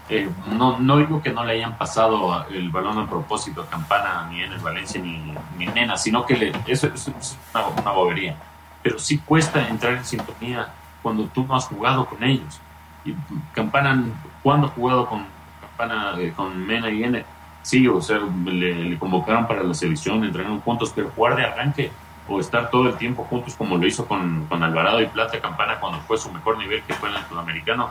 eh, 0.09 0.29
no, 0.57 0.79
no 0.79 0.97
digo 0.97 1.21
que 1.21 1.31
no 1.31 1.45
le 1.45 1.53
hayan 1.53 1.77
pasado 1.77 2.45
el 2.49 2.69
balón 2.69 2.97
a 2.99 3.09
propósito 3.09 3.61
a 3.61 3.67
Campana, 3.67 4.27
ni 4.29 4.41
en 4.41 4.51
el 4.51 4.59
Valencia, 4.59 5.01
ni, 5.01 5.33
ni 5.57 5.65
en 5.65 5.73
Nena, 5.73 5.97
sino 5.97 6.25
que 6.25 6.35
le, 6.35 6.51
eso, 6.67 6.87
es 6.87 7.37
una, 7.53 7.91
bobería. 7.91 8.35
Pero 8.83 8.99
sí 8.99 9.19
cuesta 9.19 9.67
entrar 9.67 9.93
en 9.93 10.05
sintonía 10.05 10.67
cuando 11.01 11.25
tú 11.25 11.45
no 11.45 11.55
has 11.55 11.65
jugado 11.67 12.05
con 12.05 12.23
ellos. 12.23 12.59
Y 13.05 13.13
Campana, 13.53 14.03
cuando 14.43 14.67
ha 14.67 14.69
jugado 14.71 15.07
con 15.07 15.25
Campana, 15.61 16.15
eh, 16.19 16.33
con 16.35 16.65
Mena 16.65 16.89
y 16.89 17.03
N? 17.03 17.23
Sí, 17.61 17.87
o 17.87 18.01
sea, 18.01 18.19
le, 18.45 18.97
convocaron 18.97 19.47
para 19.47 19.63
la 19.63 19.73
selección, 19.73 20.23
entrenaron 20.23 20.61
juntos, 20.61 20.91
pero 20.95 21.09
jugar 21.15 21.35
de 21.35 21.45
arranque 21.45 21.91
o 22.27 22.39
estar 22.39 22.69
todo 22.69 22.87
el 22.87 22.95
tiempo 22.95 23.23
juntos 23.23 23.55
como 23.55 23.77
lo 23.77 23.87
hizo 23.87 24.05
con, 24.05 24.45
con 24.47 24.63
Alvarado 24.63 25.01
y 25.01 25.07
Plata 25.07 25.39
Campana 25.39 25.79
cuando 25.79 25.99
fue 26.01 26.17
su 26.17 26.31
mejor 26.31 26.57
nivel, 26.57 26.81
que 26.83 26.93
fue 26.93 27.09
en 27.09 27.15
el 27.15 27.25
sudamericano, 27.25 27.89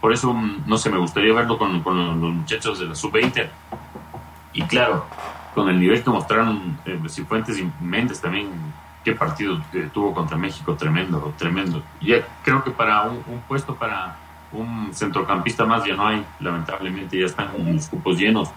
por 0.00 0.12
eso, 0.12 0.32
mm, 0.32 0.62
no 0.66 0.78
sé, 0.78 0.90
me 0.90 0.98
gustaría 0.98 1.32
verlo 1.32 1.58
con, 1.58 1.82
con 1.82 2.20
los 2.20 2.32
muchachos 2.32 2.78
de 2.78 2.86
la 2.86 2.94
sub-20. 2.94 3.48
Y 4.52 4.62
claro, 4.62 5.06
con 5.54 5.68
el 5.68 5.78
nivel 5.78 6.02
que 6.02 6.10
mostraron 6.10 6.78
eh, 6.84 6.98
Cifuentes 7.08 7.58
y 7.58 7.70
Méndez 7.80 8.20
también, 8.20 8.48
qué 9.04 9.12
partido 9.12 9.60
eh, 9.72 9.88
tuvo 9.92 10.14
contra 10.14 10.36
México, 10.36 10.74
tremendo, 10.74 11.34
tremendo. 11.36 11.82
Y 12.00 12.14
creo 12.42 12.62
que 12.64 12.70
para 12.70 13.02
un, 13.02 13.22
puesto 13.46 13.74
para 13.74 14.16
un 14.52 14.90
centrocampista 14.94 15.64
más 15.64 15.84
ya 15.84 15.94
no 15.94 16.06
hay, 16.06 16.24
lamentablemente, 16.40 17.18
ya 17.18 17.26
están 17.26 17.48
los 17.74 17.88
cupos 17.88 18.18
llenos. 18.18 18.50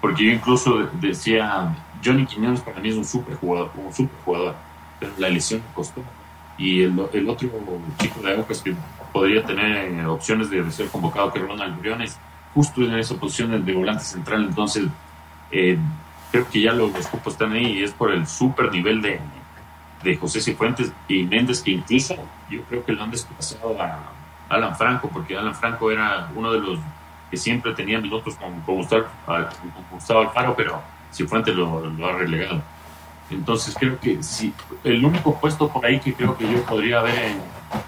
Porque 0.00 0.26
yo 0.26 0.32
incluso 0.32 0.88
decía, 1.00 1.74
Johnny 2.06 2.24
Quiñones 2.24 2.60
para 2.60 2.78
mí 2.80 2.90
es 2.90 2.94
un 2.94 3.04
super 3.04 3.34
jugador, 3.34 3.72
un 3.76 3.92
super 3.92 4.54
pero 4.98 5.12
la 5.18 5.28
lesión 5.28 5.62
costó. 5.74 6.02
Y 6.56 6.82
el, 6.82 6.98
el 7.12 7.28
otro 7.28 7.50
chico 7.98 8.20
de 8.22 8.34
Aucas 8.34 8.62
que 8.62 8.74
podría 9.12 9.44
tener 9.44 9.92
eh, 9.92 10.06
opciones 10.06 10.48
de 10.48 10.70
ser 10.70 10.88
convocado, 10.88 11.32
que 11.32 11.38
Ronald 11.38 11.78
Briones, 11.80 12.18
justo 12.54 12.82
en 12.82 12.94
esa 12.94 13.16
posición 13.16 13.64
de 13.64 13.74
volante 13.74 14.04
central. 14.04 14.44
Entonces, 14.44 14.84
eh, 15.50 15.78
creo 16.30 16.48
que 16.48 16.60
ya 16.60 16.72
los, 16.72 16.92
los, 16.92 17.06
cupos 17.08 17.34
están 17.34 17.52
ahí 17.52 17.78
y 17.78 17.82
es 17.82 17.92
por 17.92 18.10
el 18.10 18.26
super 18.26 18.72
nivel 18.72 19.02
de, 19.02 19.20
de 20.02 20.16
José 20.16 20.40
Cifuentes 20.40 20.92
y 21.08 21.24
Méndez, 21.24 21.60
que 21.60 21.72
incluso 21.72 22.14
yo 22.48 22.62
creo 22.62 22.84
que 22.84 22.92
lo 22.92 23.02
han 23.02 23.10
desplazado 23.10 23.80
a 23.80 24.12
Alan 24.48 24.76
Franco, 24.76 25.10
porque 25.12 25.36
Alan 25.36 25.54
Franco 25.54 25.90
era 25.90 26.30
uno 26.34 26.52
de 26.52 26.60
los 26.60 26.78
que 27.30 27.36
siempre 27.36 27.74
tenía 27.74 28.00
minutos 28.00 28.36
con, 28.36 28.60
con, 28.62 28.76
Gustavo, 28.76 29.04
con 29.26 29.46
Gustavo 29.90 30.20
Alfaro, 30.20 30.54
pero 30.56 30.80
Cifuentes 31.16 31.54
lo, 31.54 31.86
lo 31.86 32.06
ha 32.06 32.12
relegado. 32.12 32.62
Entonces 33.30 33.74
creo 33.78 33.98
que 33.98 34.22
sí, 34.22 34.54
el 34.84 35.04
único 35.04 35.38
puesto 35.40 35.68
por 35.68 35.84
ahí 35.84 35.98
que 35.98 36.14
creo 36.14 36.36
que 36.36 36.50
yo 36.50 36.62
podría 36.62 37.02
ver 37.02 37.34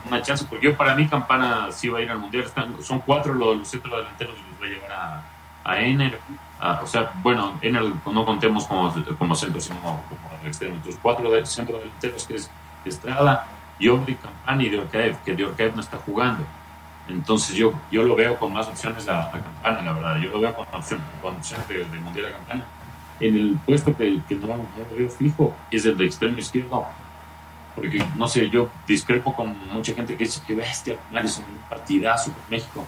una 0.08 0.20
chance, 0.20 0.44
porque 0.48 0.66
yo 0.66 0.76
para 0.76 0.96
mí 0.96 1.06
Campana 1.06 1.68
sí 1.70 1.88
va 1.88 1.98
a 1.98 2.02
ir 2.02 2.10
al 2.10 2.18
Mundial, 2.18 2.44
Están, 2.44 2.74
son 2.82 3.00
cuatro 3.00 3.34
los, 3.34 3.56
los 3.56 3.68
centros 3.68 3.96
delanteros 3.96 4.34
que 4.34 4.40
los 4.40 4.60
va 4.60 4.66
a 4.66 4.68
llevar 4.68 4.92
a, 4.92 5.70
a 5.70 5.80
Ener, 5.80 6.18
a, 6.58 6.80
o 6.82 6.86
sea, 6.86 7.12
bueno, 7.22 7.56
Ener 7.62 7.84
no 8.06 8.24
contemos 8.24 8.66
como, 8.66 8.92
como 9.16 9.34
centro, 9.36 9.60
sino 9.60 9.80
como, 9.80 10.02
como 10.02 10.46
extremo, 10.46 10.74
entonces 10.74 10.98
cuatro 11.00 11.30
de, 11.30 11.46
centros 11.46 11.80
delanteros 11.80 12.26
que 12.26 12.34
es 12.34 12.50
Estrada, 12.84 13.46
Yobri, 13.78 14.16
Campana 14.16 14.62
y 14.62 14.70
Diorcaev, 14.70 15.22
que 15.22 15.36
Diorcaev 15.36 15.74
no 15.74 15.82
está 15.82 15.98
jugando. 15.98 16.44
Entonces 17.06 17.54
yo, 17.54 17.72
yo 17.92 18.02
lo 18.02 18.16
veo 18.16 18.36
con 18.38 18.52
más 18.52 18.66
opciones 18.66 19.08
a, 19.08 19.28
a 19.28 19.30
Campana, 19.30 19.82
la 19.82 19.92
verdad, 19.92 20.16
yo 20.16 20.30
lo 20.30 20.40
veo 20.40 20.54
con 20.54 20.66
opciones 20.72 21.06
con 21.22 21.36
opción 21.36 21.60
de, 21.68 21.84
de 21.84 22.00
Mundial 22.00 22.26
a 22.26 22.32
Campana 22.32 22.64
en 23.20 23.36
el 23.36 23.58
puesto 23.64 23.96
que, 23.96 24.20
que 24.28 24.34
no, 24.36 24.46
no, 24.48 24.66
veo 24.96 25.08
fijo 25.08 25.54
es 25.70 25.84
el 25.84 25.96
de 25.96 26.06
extremo 26.06 26.38
izquierdo. 26.38 26.86
Porque, 27.74 28.04
no 28.16 28.26
sé, 28.26 28.48
yo 28.50 28.68
discrepo 28.86 29.34
con 29.34 29.56
mucha 29.72 29.94
gente 29.94 30.16
que 30.16 30.24
dice 30.24 30.40
que 30.46 30.54
bestia, 30.54 30.98
es 31.22 31.38
un 31.38 31.44
partidazo 31.68 32.32
con 32.32 32.42
México. 32.50 32.84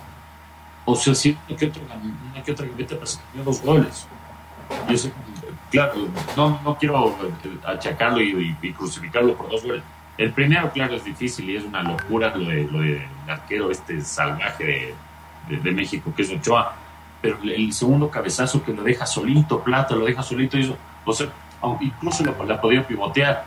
O 0.85 0.97
sea, 0.97 1.15
sí, 1.15 1.37
una 1.49 1.57
que 1.57 1.67
otra, 1.67 1.83
una 2.33 2.43
que 2.43 2.53
otra 2.53 2.67
gambeta, 2.67 2.95
pero 2.95 3.07
se 3.07 3.21
cambió 3.21 3.45
dos 3.45 3.63
goles. 3.63 4.07
Yo 4.89 4.97
sé, 4.97 5.13
claro, 5.71 5.95
no, 6.37 6.61
no 6.65 6.77
quiero 6.77 7.17
achacarlo 7.65 8.21
y, 8.21 8.57
y, 8.63 8.69
y, 8.69 8.73
crucificarlo 8.73 9.37
por 9.37 9.51
dos 9.51 9.63
goles. 9.63 9.83
El 10.19 10.33
primero, 10.33 10.71
claro, 10.73 10.97
es 10.97 11.05
difícil 11.05 11.49
y 11.51 11.57
es 11.57 11.65
una 11.65 11.83
locura 11.83 12.35
lo 12.37 12.49
de, 12.49 12.65
lo 12.65 12.81
de 12.81 13.07
arquero 13.29 13.71
este 13.71 14.01
salvaje 14.03 14.65
de, 14.65 14.95
de, 15.49 15.63
de 15.63 15.71
México, 15.71 16.13
que 16.15 16.23
es 16.23 16.31
Ochoa 16.31 16.75
pero 17.21 17.39
el 17.43 17.73
segundo 17.73 18.11
cabezazo 18.11 18.63
que 18.63 18.73
lo 18.73 18.83
deja 18.83 19.07
solito, 19.07 19.61
Plata 19.61 19.95
lo 19.95 20.07
deja 20.07 20.23
solito, 20.23 20.57
y 20.57 20.63
eso, 20.63 20.77
o 21.05 21.13
sea, 21.13 21.29
incluso 21.81 22.25
la, 22.25 22.33
la 22.45 22.61
podía 22.61 22.87
pivotear, 22.87 23.45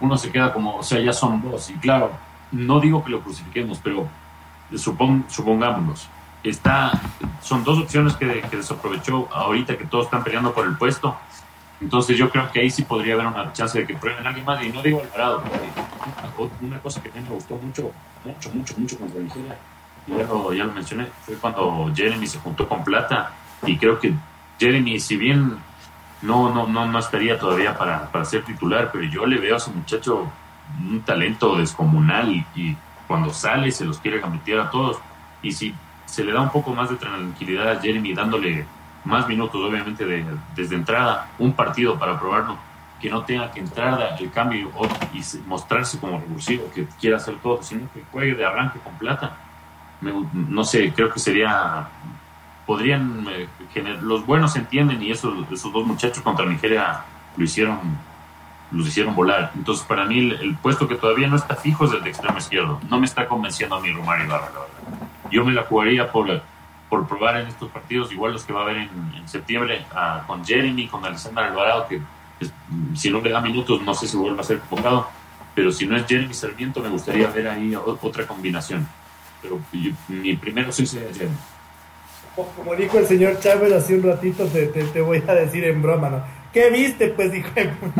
uno 0.00 0.16
se 0.16 0.30
queda 0.30 0.52
como, 0.52 0.76
o 0.76 0.82
sea, 0.82 1.00
ya 1.00 1.12
son 1.12 1.42
dos, 1.42 1.70
y 1.70 1.74
claro, 1.74 2.10
no 2.52 2.80
digo 2.80 3.04
que 3.04 3.10
lo 3.10 3.20
crucifiquemos, 3.20 3.78
pero 3.82 4.08
supon, 4.74 5.24
supongámonos, 5.28 6.08
está, 6.42 6.92
son 7.42 7.64
dos 7.64 7.78
opciones 7.78 8.14
que, 8.14 8.40
que, 8.42 8.56
desaprovechó 8.56 9.28
ahorita 9.32 9.76
que 9.76 9.84
todos 9.84 10.06
están 10.06 10.24
peleando 10.24 10.54
por 10.54 10.66
el 10.66 10.76
puesto, 10.76 11.16
entonces 11.80 12.16
yo 12.16 12.30
creo 12.30 12.50
que 12.50 12.60
ahí 12.60 12.70
sí 12.70 12.82
podría 12.82 13.14
haber 13.14 13.26
una 13.26 13.52
chance 13.52 13.78
de 13.78 13.86
que 13.86 13.94
prueben 13.94 14.24
a 14.24 14.30
alguien 14.30 14.46
más, 14.46 14.62
y 14.64 14.70
no 14.70 14.82
digo 14.82 15.02
Alvarado, 15.02 15.42
porque 16.36 16.64
una 16.64 16.78
cosa 16.80 17.02
que 17.02 17.10
a 17.10 17.12
mí 17.12 17.20
me 17.20 17.34
gustó 17.34 17.56
mucho, 17.56 17.90
mucho, 18.24 18.50
mucho, 18.54 18.74
mucho 18.78 18.98
contra 18.98 19.20
Nigeria, 19.20 19.58
ya 20.06 20.24
lo, 20.24 20.52
ya 20.52 20.64
lo 20.64 20.72
mencioné, 20.72 21.06
fue 21.24 21.34
cuando 21.36 21.90
Jeremy 21.94 22.26
se 22.26 22.38
juntó 22.38 22.68
con 22.68 22.84
Plata 22.84 23.32
y 23.66 23.76
creo 23.76 23.98
que 23.98 24.14
Jeremy, 24.58 25.00
si 25.00 25.16
bien 25.16 25.58
no, 26.22 26.52
no, 26.52 26.66
no, 26.66 26.86
no 26.86 26.98
estaría 26.98 27.38
todavía 27.38 27.76
para, 27.76 28.10
para 28.10 28.24
ser 28.24 28.44
titular, 28.44 28.90
pero 28.92 29.04
yo 29.04 29.26
le 29.26 29.38
veo 29.38 29.54
a 29.54 29.58
ese 29.58 29.70
muchacho 29.70 30.30
un 30.80 31.00
talento 31.02 31.56
descomunal 31.56 32.44
y, 32.54 32.76
cuando 33.06 33.32
sale 33.32 33.70
se 33.70 33.84
los 33.84 34.00
quiere 34.00 34.18
gambetear 34.18 34.58
a 34.58 34.70
todos. 34.70 34.98
Y 35.40 35.52
si 35.52 35.72
se 36.06 36.24
le 36.24 36.32
da 36.32 36.40
un 36.40 36.50
poco 36.50 36.74
más 36.74 36.90
de 36.90 36.96
tranquilidad 36.96 37.70
a 37.70 37.80
Jeremy 37.80 38.12
dándole 38.14 38.66
más 39.04 39.28
minutos 39.28 39.62
obviamente 39.62 40.04
de, 40.04 40.24
desde 40.56 40.74
entrada, 40.74 41.28
un 41.38 41.52
partido 41.52 41.96
para 41.96 42.18
probarlo, 42.18 42.56
que 43.00 43.08
no 43.08 43.22
tenga 43.22 43.52
que 43.52 43.60
entrar 43.60 44.16
el 44.18 44.30
cambio 44.32 44.72
y 45.12 45.22
mostrarse 45.46 46.00
como 46.00 46.18
revulsivo, 46.18 46.68
que 46.74 46.86
quiera 47.00 47.18
hacer 47.18 47.36
todo, 47.36 47.62
sino 47.62 47.88
que 47.92 48.02
juegue 48.10 48.34
de 48.34 48.44
arranque 48.44 48.80
con 48.80 48.94
plata 48.94 49.36
no 50.00 50.64
sé, 50.64 50.92
creo 50.94 51.10
que 51.10 51.18
sería, 51.18 51.88
podrían, 52.66 53.26
eh, 53.30 53.48
los 54.02 54.26
buenos 54.26 54.56
entienden 54.56 55.02
y 55.02 55.10
esos, 55.10 55.50
esos 55.50 55.72
dos 55.72 55.86
muchachos 55.86 56.22
contra 56.22 56.44
Nigeria 56.46 57.00
lo 57.36 57.44
hicieron, 57.44 57.78
los 58.72 58.86
hicieron 58.86 59.14
volar. 59.14 59.52
Entonces, 59.54 59.84
para 59.86 60.04
mí, 60.04 60.18
el, 60.18 60.56
puesto 60.56 60.86
que 60.86 60.96
todavía 60.96 61.28
no 61.28 61.36
está 61.36 61.56
fijo 61.56 61.86
es 61.86 61.92
el 61.92 62.02
de 62.02 62.10
extremo 62.10 62.38
izquierdo. 62.38 62.80
No 62.88 62.98
me 62.98 63.06
está 63.06 63.26
convenciendo 63.26 63.76
a 63.76 63.80
mí 63.80 63.90
Romario 63.90 64.26
Ibarra, 64.26 64.50
la 64.52 64.60
verdad. 64.60 65.08
Yo 65.30 65.44
me 65.44 65.52
la 65.52 65.62
jugaría 65.64 66.10
por, 66.10 66.42
por 66.88 67.06
probar 67.06 67.38
en 67.38 67.48
estos 67.48 67.70
partidos, 67.70 68.12
igual 68.12 68.32
los 68.32 68.44
que 68.44 68.52
va 68.52 68.60
a 68.60 68.62
haber 68.64 68.76
en, 68.76 69.28
septiembre, 69.28 69.84
a, 69.94 70.22
con 70.26 70.44
Jeremy, 70.44 70.88
con 70.88 71.04
Alexander 71.04 71.44
Alvarado, 71.44 71.88
que 71.88 72.00
si 72.94 73.10
no 73.10 73.20
le 73.20 73.30
da 73.30 73.40
minutos, 73.40 73.80
no 73.82 73.94
sé 73.94 74.06
si 74.06 74.16
vuelva 74.16 74.42
a 74.42 74.44
ser 74.44 74.60
convocado. 74.60 75.08
Pero 75.54 75.72
si 75.72 75.86
no 75.86 75.96
es 75.96 76.06
Jeremy 76.06 76.34
Sarmiento, 76.34 76.80
me 76.80 76.90
gustaría 76.90 77.28
ver 77.28 77.48
ahí 77.48 77.74
otra 77.74 78.26
combinación 78.26 78.86
pero 79.42 79.60
yo, 79.72 79.90
mi 80.08 80.36
primero 80.36 80.72
sí 80.72 80.86
se 80.86 81.00
ayer. 81.00 81.28
Como 82.34 82.74
dijo 82.74 82.98
el 82.98 83.06
señor 83.06 83.40
Chávez 83.40 83.72
hace 83.72 83.94
un 83.94 84.02
ratito, 84.02 84.44
te, 84.46 84.66
te, 84.66 84.84
te, 84.84 85.00
voy 85.00 85.22
a 85.26 85.34
decir 85.34 85.64
en 85.64 85.80
broma, 85.80 86.10
¿no? 86.10 86.22
¿Qué 86.52 86.70
viste? 86.70 87.08
Pues 87.08 87.32
dijo. 87.32 87.48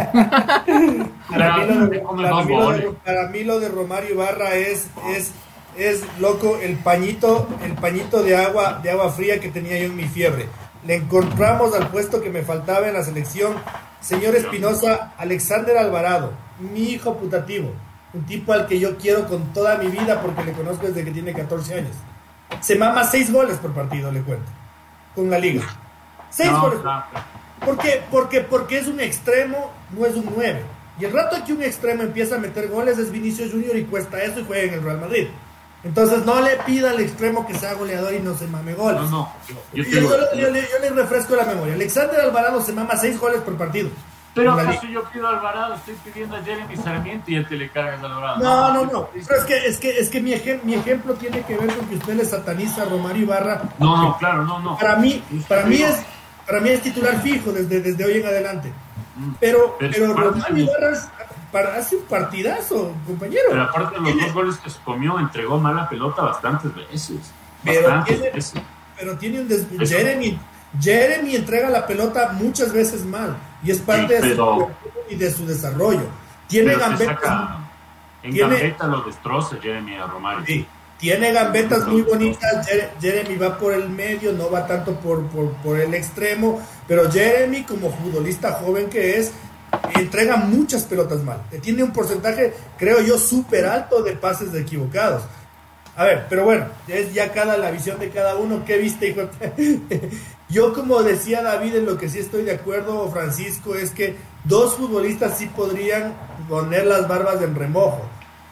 para, 1.31 1.57
para 3.05 3.29
mí 3.29 3.45
lo 3.45 3.61
de 3.61 3.69
Romario 3.69 4.15
Ibarra 4.15 4.55
es, 4.55 4.89
es, 5.15 5.33
es 5.79 6.05
loco 6.21 6.59
el 6.63 6.77
pañito, 6.77 7.49
el 7.65 7.73
pañito 7.75 8.23
de 8.23 8.37
agua, 8.37 8.81
de 8.83 8.91
agua 8.91 9.11
fría 9.11 9.41
que 9.41 9.49
tenía 9.49 9.79
yo 9.79 9.87
en 9.87 9.97
mi 9.97 10.05
fiebre. 10.05 10.47
Le 10.87 10.97
encontramos 10.97 11.75
al 11.75 11.89
puesto 11.89 12.23
que 12.23 12.31
me 12.31 12.43
faltaba 12.43 12.89
en 12.89 12.95
la 12.95 13.03
selección. 13.03 13.55
Señor 14.01 14.37
Espinosa, 14.37 15.15
Alexander 15.17 15.79
Alvarado, 15.79 16.33
mi 16.61 16.91
hijo 16.91 17.17
putativo 17.17 17.73
un 18.17 18.25
tipo 18.25 18.53
al 18.53 18.67
que 18.67 18.81
yo 18.81 18.97
quiero 18.97 19.27
con 19.27 19.53
toda 19.53 19.77
mi 19.77 19.89
vida 19.89 20.21
porque 20.23 20.45
le 20.45 20.53
conozco 20.53 20.87
desde 20.87 21.05
que 21.05 21.11
tiene 21.11 21.33
14 21.33 21.75
años. 21.75 21.97
Se 22.61 22.77
mama 22.77 23.05
6 23.05 23.33
goles 23.33 23.59
por 23.59 23.73
partido, 23.73 24.11
le 24.11 24.23
cuento, 24.23 24.51
con 25.15 25.31
la 25.31 25.39
liga. 25.39 25.65
6 26.31 26.51
no, 26.51 26.61
goles. 26.61 26.83
No. 26.83 27.05
¿Por 27.65 27.79
qué? 27.79 28.03
Porque, 28.11 28.41
porque 28.41 28.79
es 28.79 28.87
un 28.87 29.01
extremo, 29.01 29.73
no 29.97 30.07
es 30.07 30.15
un 30.15 30.33
9. 30.35 30.63
Y 30.99 31.05
el 31.05 31.13
rato 31.13 31.37
que 31.45 31.53
un 31.53 31.63
extremo 31.63 32.03
empieza 32.03 32.37
a 32.37 32.39
meter 32.39 32.69
goles 32.69 32.99
es 32.99 33.11
Vinicius 33.11 33.53
Junior 33.53 33.77
y 33.77 33.85
cuesta 33.85 34.23
eso 34.23 34.41
y 34.41 34.45
juega 34.45 34.63
en 34.63 34.75
el 34.75 34.83
Real 34.83 35.01
Madrid. 35.01 35.29
Entonces 35.85 36.25
no 36.25 36.41
le 36.41 36.57
pida 36.65 36.91
al 36.91 37.01
extremo 37.01 37.47
que 37.47 37.55
sea 37.55 37.75
goleador 37.75 38.15
y 38.15 38.21
no 38.21 38.37
se 38.37 38.47
mame 38.47 38.75
goles. 38.75 39.03
No, 39.03 39.11
no. 39.11 39.33
Yo, 39.75 39.83
yo, 39.85 40.01
yo, 40.01 40.35
yo 40.35 40.51
le, 40.51 40.63
le, 40.63 40.91
refresco 40.91 41.37
la 41.37 41.45
memoria. 41.45 41.75
Alexander 41.75 42.21
Alvarado 42.21 42.63
se 42.63 42.73
mama 42.73 42.97
6 42.97 43.21
goles 43.21 43.43
por 43.43 43.57
partido. 43.57 43.91
Pero 44.37 44.53
acaso 44.53 44.87
yo 44.87 45.03
pido 45.05 45.27
a 45.27 45.31
Alvarado, 45.31 45.75
estoy 45.77 45.95
pidiendo 46.05 46.37
a 46.37 46.43
Jeremy 46.43 46.77
Sarmiento 46.77 47.31
y 47.31 47.37
él 47.37 47.49
te 47.49 47.57
le 47.57 47.71
cargas 47.71 48.03
a 48.03 48.07
Alvarado. 48.07 48.45
No, 48.45 48.75
no, 48.75 48.93
no. 48.93 49.09
Pero 49.09 49.41
es 49.41 49.45
que, 49.47 49.67
es 49.67 49.79
que, 49.79 49.99
es 49.99 50.11
que 50.11 50.21
mi, 50.21 50.35
ejem 50.35 50.61
mi 50.63 50.75
ejemplo 50.75 51.15
tiene 51.15 51.41
que 51.41 51.57
ver 51.57 51.75
con 51.75 51.87
que 51.87 51.95
usted 51.95 52.17
le 52.17 52.25
sataniza 52.27 52.83
a 52.83 52.85
Romario 52.85 53.23
Ibarra. 53.23 53.63
No, 53.79 53.97
no, 53.97 54.19
claro, 54.19 54.45
no, 54.45 54.61
no. 54.61 54.77
Para 54.77 54.97
mí, 54.97 55.23
para 55.49 55.65
mí 55.65 55.77
es, 55.77 56.05
para 56.47 56.61
mí 56.61 56.69
es 56.69 56.83
titular 56.83 57.19
fijo 57.23 57.51
desde, 57.51 57.81
desde 57.81 58.05
hoy 58.05 58.19
en 58.19 58.27
adelante. 58.27 58.73
Pero, 59.41 59.77
pero, 59.79 59.93
pero 59.93 60.13
Romario 60.13 60.65
Ibarra 60.65 60.93
para, 61.51 61.77
hace 61.77 61.97
un 61.97 62.03
partidazo, 62.03 62.93
compañero. 63.07 63.45
Pero 63.49 63.63
aparte 63.63 63.95
de 63.95 64.01
los 64.03 64.13
¿Tiene? 64.13 64.23
dos 64.27 64.35
goles 64.35 64.57
que 64.59 64.69
se 64.69 64.79
comió, 64.81 65.19
entregó 65.19 65.59
mala 65.59 65.89
pelota 65.89 66.21
bastantes 66.21 66.75
veces. 66.75 67.33
Pero 67.65 67.89
bastantes 67.89 68.17
tiene, 68.17 68.37
veces. 68.37 68.63
pero 68.99 69.17
tiene 69.17 69.41
un 69.41 69.87
Jeremy, 69.87 70.39
Jeremy 70.79 71.37
entrega 71.37 71.71
la 71.71 71.87
pelota 71.87 72.33
muchas 72.35 72.71
veces 72.75 73.07
mal 73.07 73.35
y 73.67 73.71
es 73.73 73.81
parte 73.81 74.23
sí, 74.23 74.29
de, 74.29 74.37
su, 74.37 74.69
y 75.11 75.15
de 75.17 75.31
su 75.33 75.47
desarrollo. 75.47 76.05
Tiene 76.47 76.77
gambetas. 76.77 77.51
En 78.23 78.33
tiene, 78.33 78.55
gambeta 78.55 78.87
lo 78.87 79.03
destroza 79.03 79.57
Jeremy 79.61 79.97
a 79.97 80.07
Romario. 80.07 80.47
Sí, 80.47 80.67
tiene 80.99 81.33
gambetas 81.33 81.87
muy 81.87 82.03
bonitas. 82.03 82.69
Jeremy 83.01 83.37
va 83.37 83.59
por 83.59 83.73
el 83.73 83.89
medio, 83.89 84.33
no 84.33 84.51
va 84.51 84.67
tanto 84.67 84.95
por, 85.01 85.27
por, 85.27 85.53
por 85.57 85.81
el 85.81 85.95
extremo. 85.95 86.61
Pero 86.87 87.11
Jeremy, 87.11 87.65
como 87.65 87.91
futbolista 87.91 88.53
joven 88.53 88.89
que 88.89 89.19
es, 89.19 89.33
entrega 89.95 90.37
muchas 90.37 90.85
pelotas 90.85 91.25
mal. 91.25 91.43
Tiene 91.61 91.83
un 91.83 91.93
porcentaje, 91.93 92.55
creo 92.79 93.01
yo, 93.01 93.19
súper 93.19 93.67
alto 93.67 94.03
de 94.03 94.13
pases 94.13 94.53
de 94.53 94.61
equivocados. 94.61 95.25
A 95.97 96.05
ver, 96.05 96.27
pero 96.29 96.45
bueno, 96.45 96.67
es 96.87 97.13
ya 97.13 97.33
cada 97.33 97.57
la 97.57 97.71
visión 97.71 97.99
de 97.99 98.11
cada 98.11 98.37
uno. 98.37 98.65
¿Qué 98.65 98.79
viste, 98.79 99.09
hijo? 99.09 99.23
Yo, 100.49 100.73
como 100.73 101.03
decía 101.03 101.43
David, 101.43 101.77
en 101.77 101.87
lo 101.87 101.99
que 101.99 102.09
sí 102.09 102.21
estoy 102.21 102.45
de 102.45 102.53
acuerdo, 102.53 103.11
Francisco, 103.11 103.75
es 103.75 103.91
que 103.91 104.17
dos 104.45 104.75
futbolistas 104.75 105.39
sí 105.39 105.47
podrían 105.47 106.15
poner 106.49 106.87
las 106.87 107.09
barbas 107.09 107.43
en 107.43 107.55
remojo. 107.55 108.03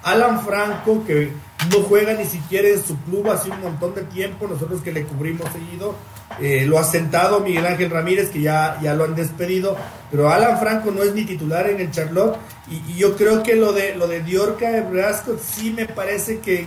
Alan 0.02 0.44
Franco, 0.44 1.04
que 1.06 1.32
no 1.70 1.82
juega 1.84 2.12
ni 2.12 2.26
siquiera 2.26 2.68
en 2.68 2.82
su 2.84 2.98
club 3.02 3.30
hace 3.30 3.50
un 3.50 3.60
montón 3.60 3.94
de 3.94 4.02
tiempo, 4.02 4.46
nosotros 4.46 4.82
que 4.82 4.92
le 4.92 5.04
cubrimos 5.04 5.50
seguido, 5.52 5.94
eh, 6.40 6.64
lo 6.66 6.78
ha 6.78 6.84
sentado 6.84 7.40
Miguel 7.40 7.64
Ángel 7.64 7.90
Ramírez, 7.90 8.30
que 8.30 8.42
ya, 8.42 8.78
ya 8.82 8.92
lo 8.94 9.04
han 9.04 9.14
despedido, 9.14 9.76
pero 10.10 10.30
Alan 10.30 10.58
Franco 10.58 10.90
no 10.90 11.02
es 11.02 11.14
ni 11.14 11.24
titular 11.24 11.70
en 11.70 11.80
el 11.80 11.90
Charlotte, 11.90 12.36
y, 12.68 12.94
yo 12.94 13.16
creo 13.16 13.42
que 13.42 13.54
lo 13.54 13.72
de, 13.72 13.94
lo 13.94 14.06
de 14.06 14.20
Diorca 14.20 14.68
Brasco 14.82 15.36
sí 15.42 15.70
me 15.70 15.86
parece 15.86 16.40
que, 16.40 16.66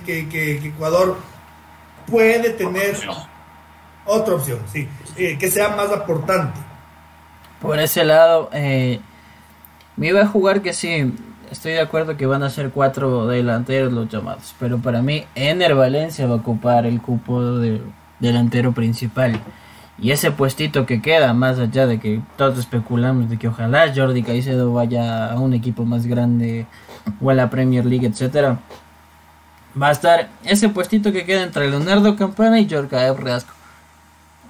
Ecuador 0.63 1.17
puede 2.07 2.51
tener 2.51 2.97
otra 4.07 4.35
opción, 4.35 4.59
sí, 4.71 4.87
eh, 5.17 5.37
que 5.37 5.51
sea 5.51 5.69
más 5.69 5.91
aportante. 5.91 6.59
Por 7.61 7.79
ese 7.79 8.03
lado, 8.05 8.49
eh, 8.53 8.99
me 9.95 10.07
iba 10.07 10.21
a 10.21 10.27
jugar 10.27 10.61
que 10.61 10.73
sí, 10.73 11.13
estoy 11.51 11.73
de 11.73 11.81
acuerdo 11.81 12.17
que 12.17 12.25
van 12.25 12.43
a 12.43 12.49
ser 12.49 12.71
cuatro 12.71 13.27
delanteros 13.27 13.91
los 13.91 14.09
llamados, 14.09 14.55
pero 14.59 14.77
para 14.79 15.01
mí 15.01 15.25
Ener 15.35 15.75
Valencia 15.75 16.27
va 16.27 16.33
a 16.33 16.37
ocupar 16.37 16.85
el 16.85 17.01
cupo 17.01 17.43
de 17.43 17.81
delantero 18.19 18.73
principal. 18.73 19.39
Y 19.99 20.11
ese 20.11 20.29
puestito 20.29 20.85
que 20.85 21.01
queda, 21.01 21.33
más 21.33 21.57
allá 21.57 21.87
de 21.87 21.99
que 21.99 22.21
todos 22.35 22.59
especulamos 22.59 23.29
de 23.29 23.39
que 23.39 23.47
ojalá 23.47 23.91
Jordi 23.95 24.21
Caicedo 24.21 24.71
vaya 24.71 25.31
a 25.31 25.39
un 25.39 25.53
equipo 25.53 25.85
más 25.85 26.05
grande 26.05 26.67
o 27.19 27.31
a 27.31 27.33
la 27.33 27.49
Premier 27.49 27.83
League, 27.83 28.05
etcétera, 28.05 28.59
va 29.79 29.89
a 29.89 29.91
estar 29.91 30.29
ese 30.43 30.69
puestito 30.69 31.11
que 31.11 31.25
queda 31.25 31.41
entre 31.41 31.69
Leonardo 31.69 32.15
Campana 32.15 32.59
y 32.59 32.69
Jorge 32.69 33.13
Reasco. 33.13 33.56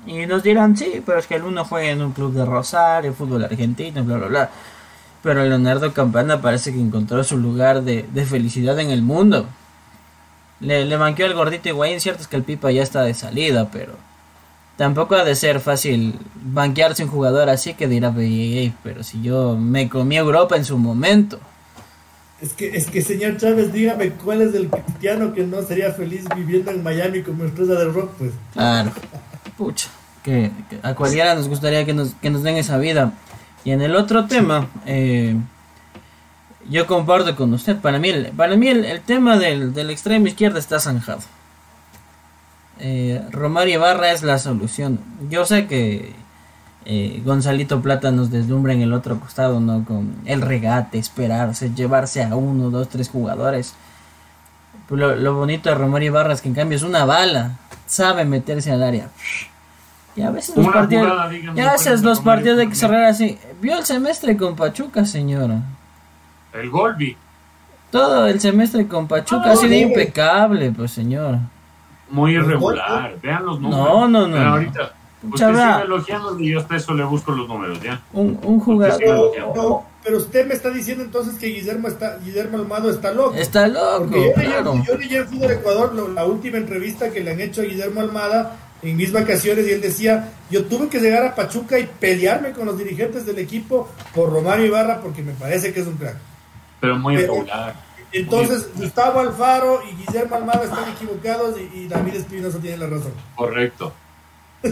Y 0.08 0.26
nos 0.26 0.42
dirán, 0.42 0.76
sí, 0.76 1.04
pero 1.06 1.20
es 1.20 1.28
que 1.28 1.36
el 1.36 1.44
uno 1.44 1.66
juega 1.66 1.92
en 1.92 2.02
un 2.02 2.14
club 2.14 2.34
de 2.34 2.46
Rosario, 2.46 3.14
fútbol 3.14 3.44
argentino, 3.44 4.04
bla, 4.04 4.18
bla, 4.18 4.28
bla. 4.28 4.50
Pero 5.22 5.44
Leonardo 5.44 5.94
Campana 5.94 6.42
parece 6.42 6.72
que 6.72 6.80
encontró 6.80 7.24
su 7.24 7.38
lugar 7.38 7.84
de, 7.84 8.06
de 8.14 8.26
felicidad 8.26 8.80
en 8.80 8.90
el 8.90 9.02
mundo. 9.02 9.46
Le, 10.62 10.86
le 10.86 10.98
manqueó 10.98 11.26
el 11.26 11.34
gordito 11.34 11.70
Higuaín, 11.70 12.00
cierto 12.00 12.22
es 12.22 12.28
que 12.28 12.38
el 12.38 12.44
Pipa 12.44 12.72
ya 12.72 12.82
está 12.82 13.04
de 13.04 13.14
salida, 13.14 13.70
pero 13.72 13.94
tampoco 14.78 15.16
ha 15.16 15.26
de 15.26 15.36
ser 15.36 15.60
fácil 15.60 16.18
banquearse 16.36 17.04
un 17.04 17.10
jugador 17.10 17.50
así 17.50 17.74
que 17.74 17.88
dirá, 17.88 18.14
pero 18.84 19.04
si 19.04 19.22
yo 19.22 19.58
me 19.58 19.90
comí 19.90 20.18
Europa 20.18 20.56
en 20.56 20.66
su 20.66 20.78
momento. 20.78 21.40
Es 22.40 22.54
que, 22.54 22.78
es 22.78 22.88
que 22.88 23.02
señor 23.02 23.38
Chávez, 23.38 23.74
dígame 23.74 24.12
cuál 24.12 24.44
es 24.44 24.54
el 24.54 24.70
cristiano 24.70 25.34
que 25.34 25.44
no 25.44 25.62
sería 25.64 25.92
feliz 25.92 26.24
viviendo 26.36 26.72
en 26.72 26.84
Miami 26.84 27.24
como 27.24 27.44
estrella 27.44 27.74
del 27.74 27.94
rock, 27.94 28.12
pues. 28.20 28.32
Claro, 28.54 28.92
pucha, 29.58 29.90
que, 30.28 30.52
a 30.84 30.94
cualquiera 30.94 31.36
nos 31.36 31.48
gustaría 31.48 31.86
que 31.86 31.94
nos, 31.94 32.14
que 32.16 32.30
nos 32.30 32.44
den 32.44 32.58
esa 32.58 32.78
vida. 32.78 33.14
Y 33.64 33.72
en 33.72 33.82
el 33.82 33.96
otro 33.96 34.26
tema, 34.26 34.68
eh, 34.86 35.38
yo 36.70 36.86
comparto 36.86 37.36
con 37.38 37.54
usted. 37.54 37.78
Para 37.78 37.98
mí, 37.98 38.10
el, 38.10 38.32
para 38.32 38.58
mí 38.58 38.68
el, 38.68 39.00
tema 39.02 39.38
del, 39.38 39.74
del, 39.74 39.90
extremo 39.90 40.28
izquierdo 40.28 40.60
está 40.60 40.82
zanjado. 40.82 41.22
Eh, 42.80 43.24
Romario 43.32 43.80
Barra 43.80 44.12
es 44.12 44.22
la 44.22 44.38
solución. 44.38 45.00
Yo 45.30 45.46
sé 45.46 45.66
que 45.66 46.14
eh, 46.84 47.22
Gonzalito 47.24 47.82
Plata 47.82 48.12
nos 48.12 48.30
deslumbra 48.30 48.74
en 48.74 48.82
el 48.82 48.92
otro 48.92 49.20
costado, 49.22 49.62
¿no? 49.62 49.86
Con 49.86 50.14
el 50.26 50.42
regate, 50.42 50.98
esperarse, 50.98 51.74
llevarse 51.74 52.22
a 52.22 52.36
uno, 52.36 52.70
dos, 52.70 52.90
tres 52.90 53.08
jugadores. 53.08 53.76
Lo, 54.90 55.16
lo 55.16 55.36
bonito 55.36 55.70
de 55.70 55.76
Romario 55.76 56.12
Barra 56.12 56.34
es 56.34 56.42
que 56.42 56.50
en 56.50 56.56
cambio 56.56 56.76
es 56.76 56.84
una 56.84 57.06
bala. 57.06 57.60
Sabe 57.86 58.26
meterse 58.26 58.74
al 58.74 58.84
área. 58.84 59.10
Y 60.18 60.24
a 60.24 60.32
veces 60.32 60.58
los 60.58 60.68
partidos, 60.68 61.32
y 61.56 61.60
a 61.60 61.72
veces 61.74 62.02
los 62.02 62.20
partidos 62.22 62.58
hay 62.58 62.68
que 62.70 62.76
cerrar 62.76 63.04
así. 63.04 63.38
Vio 63.62 63.78
el 63.78 63.86
semestre 63.86 64.36
con 64.36 64.56
Pachuca, 64.56 65.06
señora. 65.06 65.62
El 66.54 66.72
Golbi. 66.72 67.16
Todo 67.92 68.26
el 68.26 68.40
semestre 68.40 68.88
con 68.88 69.08
Pachuca 69.08 69.52
ha 69.52 69.56
sido 69.56 69.76
impecable, 69.76 70.72
pues 70.72 70.90
señor. 70.90 71.38
Muy 72.10 72.34
irregular. 72.34 73.16
Vean 73.22 73.46
los 73.46 73.62
números. 73.62 73.88
No, 73.88 74.08
no, 74.08 74.28
no. 74.28 74.38
ahorita. 74.38 74.94
Usted 75.24 75.48
sigue 75.50 75.82
elogiando 75.84 76.40
y 76.40 76.52
yo 76.52 76.60
hasta 76.60 76.76
eso 76.76 76.94
le 76.96 77.04
busco 77.04 77.32
los 77.32 77.48
números, 77.48 77.80
¿ya? 77.82 78.02
Un, 78.14 78.40
un 78.44 78.60
jugador. 78.60 79.32
pero 80.04 80.18
usted 80.18 80.48
me 80.48 80.56
está 80.56 80.72
diciendo 80.72 81.04
entonces 81.04 81.36
que 81.36 81.48
Guillermo 81.48 81.90
está 81.90 82.18
Guillermo 82.18 82.58
Almado 82.58 82.90
está 82.90 83.12
loco. 83.12 83.36
Está 83.36 83.68
loco. 83.68 84.10
Porque 84.10 84.28
yo, 84.28 84.34
claro. 84.34 84.84
yo 84.84 84.98
leí 84.98 85.16
en 85.16 85.28
Fútbol 85.28 85.52
Ecuador 85.52 86.10
la 86.10 86.26
última 86.26 86.58
entrevista 86.58 87.12
que 87.12 87.24
le 87.24 87.32
han 87.32 87.42
hecho 87.42 87.62
a 87.62 87.66
Guillermo 87.66 88.02
Almada 88.02 88.56
en 88.82 88.96
mis 88.96 89.12
vacaciones 89.12 89.68
y 89.68 89.72
él 89.72 89.82
decía, 89.82 90.34
yo 90.50 90.66
tuve 90.66 90.90
que 90.90 91.00
llegar 91.00 91.26
a 91.26 91.36
Pachuca 91.36 91.80
y 91.80 91.88
pelearme 92.00 92.52
con 92.52 92.66
los 92.66 92.78
dirigentes 92.78 93.26
del 93.26 93.40
equipo 93.40 93.90
por 94.14 94.32
Romario 94.32 94.66
Ibarra 94.66 95.02
porque 95.02 95.22
me 95.22 95.34
parece 95.34 95.74
que 95.74 95.82
es 95.82 95.88
un 95.88 95.98
crack 95.98 96.18
pero 96.80 96.98
muy 96.98 97.16
irregular. 97.16 97.76
Entonces, 98.12 98.70
Gustavo 98.76 99.20
Alfaro 99.20 99.82
y 99.84 99.96
Guillermo 99.96 100.36
Almada 100.36 100.64
están 100.64 100.90
equivocados 100.90 101.56
y, 101.74 101.88
David 101.88 102.16
Espinosa 102.16 102.60
tiene 102.60 102.78
la 102.78 102.88
razón. 102.88 103.12
Correcto. 103.36 103.94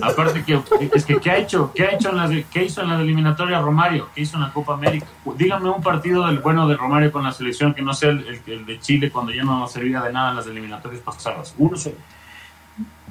Aparte 0.01 0.43
que 0.43 0.59
es 0.93 1.05
que 1.05 1.19
¿qué 1.19 1.29
ha 1.29 1.37
hecho? 1.37 1.71
¿Qué 1.75 1.83
ha 1.83 1.91
hecho 1.91 2.09
en 2.09 2.17
las 2.17 2.31
qué 2.51 2.63
hizo 2.63 2.81
en 2.81 2.89
la 2.89 2.99
eliminatoria 2.99 3.61
Romario? 3.61 4.09
¿Qué 4.15 4.21
hizo 4.21 4.35
en 4.35 4.43
la 4.43 4.51
Copa 4.51 4.73
América? 4.73 5.05
Dígame 5.37 5.69
un 5.69 5.81
partido 5.81 6.25
del 6.25 6.39
bueno 6.39 6.67
de 6.67 6.75
Romario 6.75 7.11
con 7.11 7.23
la 7.23 7.31
selección 7.31 7.73
que 7.73 7.83
no 7.83 7.93
sea 7.93 8.09
el, 8.09 8.41
el 8.47 8.65
de 8.65 8.79
Chile 8.79 9.11
cuando 9.11 9.31
ya 9.31 9.43
no 9.43 9.67
servía 9.67 10.01
de 10.01 10.11
nada 10.11 10.31
en 10.31 10.37
las 10.37 10.47
eliminatorias 10.47 11.03
pasadas. 11.03 11.53
Uno 11.59 11.77
solo 11.77 11.95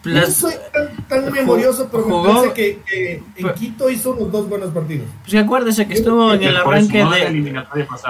no 0.05 0.27
soy 0.27 0.55
tan, 1.09 1.33
memorioso, 1.33 1.89
pero 1.91 2.07
me 2.07 2.29
parece 2.29 2.55
que, 2.55 3.23
en 3.37 3.55
Quito 3.55 3.89
hizo 3.89 4.13
unos 4.13 4.31
dos 4.31 4.49
buenos 4.49 4.71
partidos. 4.71 5.07
Pues 5.23 5.43
acuérdese 5.43 5.87
que 5.87 5.95
estuvo 5.95 6.33
en 6.33 6.43
el 6.43 6.57
arranque 6.57 6.99
de. 6.99 7.63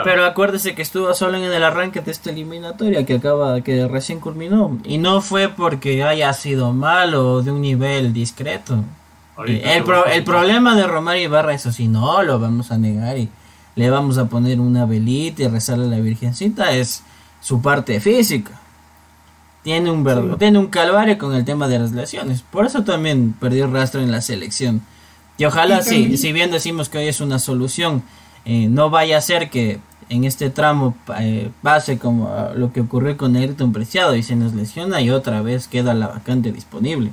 Pero 0.03 0.25
acuérdese 0.25 0.75
que 0.75 0.83
estuvo 0.83 1.13
solo 1.15 1.37
en 1.37 1.45
el 1.45 1.63
arranque 1.63 2.01
de 2.01 2.11
esta 2.11 2.31
eliminatoria 2.31 3.05
que 3.07 3.15
acaba, 3.15 3.61
que 3.61 3.87
recién 3.87 4.21
culminó. 4.21 4.79
Y 4.85 4.99
no 4.99 5.21
fue 5.21 5.49
porque 5.49 6.03
haya 6.03 6.33
sido 6.33 6.73
malo 6.73 7.35
o 7.35 7.43
de 7.43 7.51
un 7.51 7.61
nivel 7.61 8.13
discreto. 8.13 8.85
El, 9.47 9.85
el 10.13 10.25
problema 10.25 10.77
de 10.77 10.87
Romario 10.87 11.25
Ibarra, 11.25 11.55
eso 11.55 11.73
sí, 11.73 11.89
no 11.89 12.23
lo 12.23 12.39
vamos 12.39 12.71
a 12.71 12.79
negar 12.79 13.19
y 13.19 13.29
le 13.75 13.91
vamos 13.91 14.19
a 14.19 14.27
poner 14.27 14.61
una 14.61 14.87
velita 14.87 15.43
y 15.43 15.49
rezarle 15.49 15.87
a 15.87 15.89
la 15.89 15.99
Virgencita, 15.99 16.73
es 16.73 17.03
su 17.41 17.61
parte 17.61 17.99
física 17.99 18.61
tiene 19.65 19.91
un, 19.91 20.37
tiene 20.39 20.59
un 20.59 20.67
calvario 20.67 21.17
con 21.17 21.35
el 21.35 21.45
tema 21.45 21.67
de 21.67 21.79
las 21.79 21.93
lesiones. 21.93 22.43
Por 22.43 22.67
eso 22.67 22.85
también 22.85 23.35
perdió 23.41 23.67
rastro 23.67 24.03
en 24.03 24.13
la 24.13 24.21
selección. 24.21 24.83
Y 25.39 25.47
ojalá, 25.47 25.83
si, 25.83 26.17
si 26.19 26.33
bien 26.33 26.51
decimos 26.53 26.91
que 26.91 26.99
hoy 26.99 27.09
es 27.09 27.21
una 27.23 27.39
solución, 27.39 28.03
eh, 28.45 28.69
no 28.69 28.91
vaya 28.91 29.17
a 29.17 29.23
ser 29.23 29.49
que 29.49 29.81
en 30.11 30.25
este 30.25 30.51
tramo 30.51 30.95
eh, 31.19 31.51
pase 31.63 31.99
como 31.99 32.31
lo 32.55 32.75
que 32.75 32.83
ocurrió 32.83 33.17
con 33.17 33.37
Ayrton 33.37 33.73
Preciado 33.73 34.15
y 34.15 34.23
se 34.23 34.37
nos 34.37 34.55
lesiona 34.55 35.01
y 35.01 35.09
otra 35.11 35.41
vez 35.41 35.67
queda 35.67 35.95
la 35.95 36.09
vacante 36.09 36.53
disponible. 36.53 37.11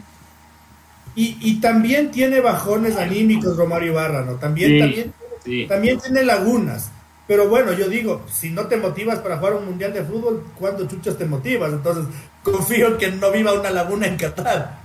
Y, 1.15 1.37
y 1.39 1.61
también 1.61 2.11
tiene 2.11 2.41
bajones 2.41 2.97
anímicos 2.97 3.55
Romario 3.55 3.93
Barra, 3.93 4.25
¿no? 4.25 4.33
También, 4.33 4.77
también, 4.77 5.67
también 5.69 5.99
tiene 5.99 6.23
lagunas. 6.23 6.90
Pero 7.31 7.47
bueno, 7.47 7.71
yo 7.71 7.87
digo, 7.87 8.23
si 8.29 8.49
no 8.49 8.63
te 8.63 8.75
motivas 8.75 9.19
para 9.19 9.37
jugar 9.37 9.53
un 9.53 9.65
mundial 9.65 9.93
de 9.93 10.03
fútbol, 10.03 10.43
¿cuándo 10.59 10.85
chuchas 10.85 11.17
te 11.17 11.23
motivas? 11.23 11.71
Entonces, 11.71 12.13
confío 12.43 12.97
que 12.97 13.09
no 13.09 13.31
viva 13.31 13.53
una 13.53 13.69
laguna 13.69 14.05
en 14.05 14.17
Qatar. 14.17 14.77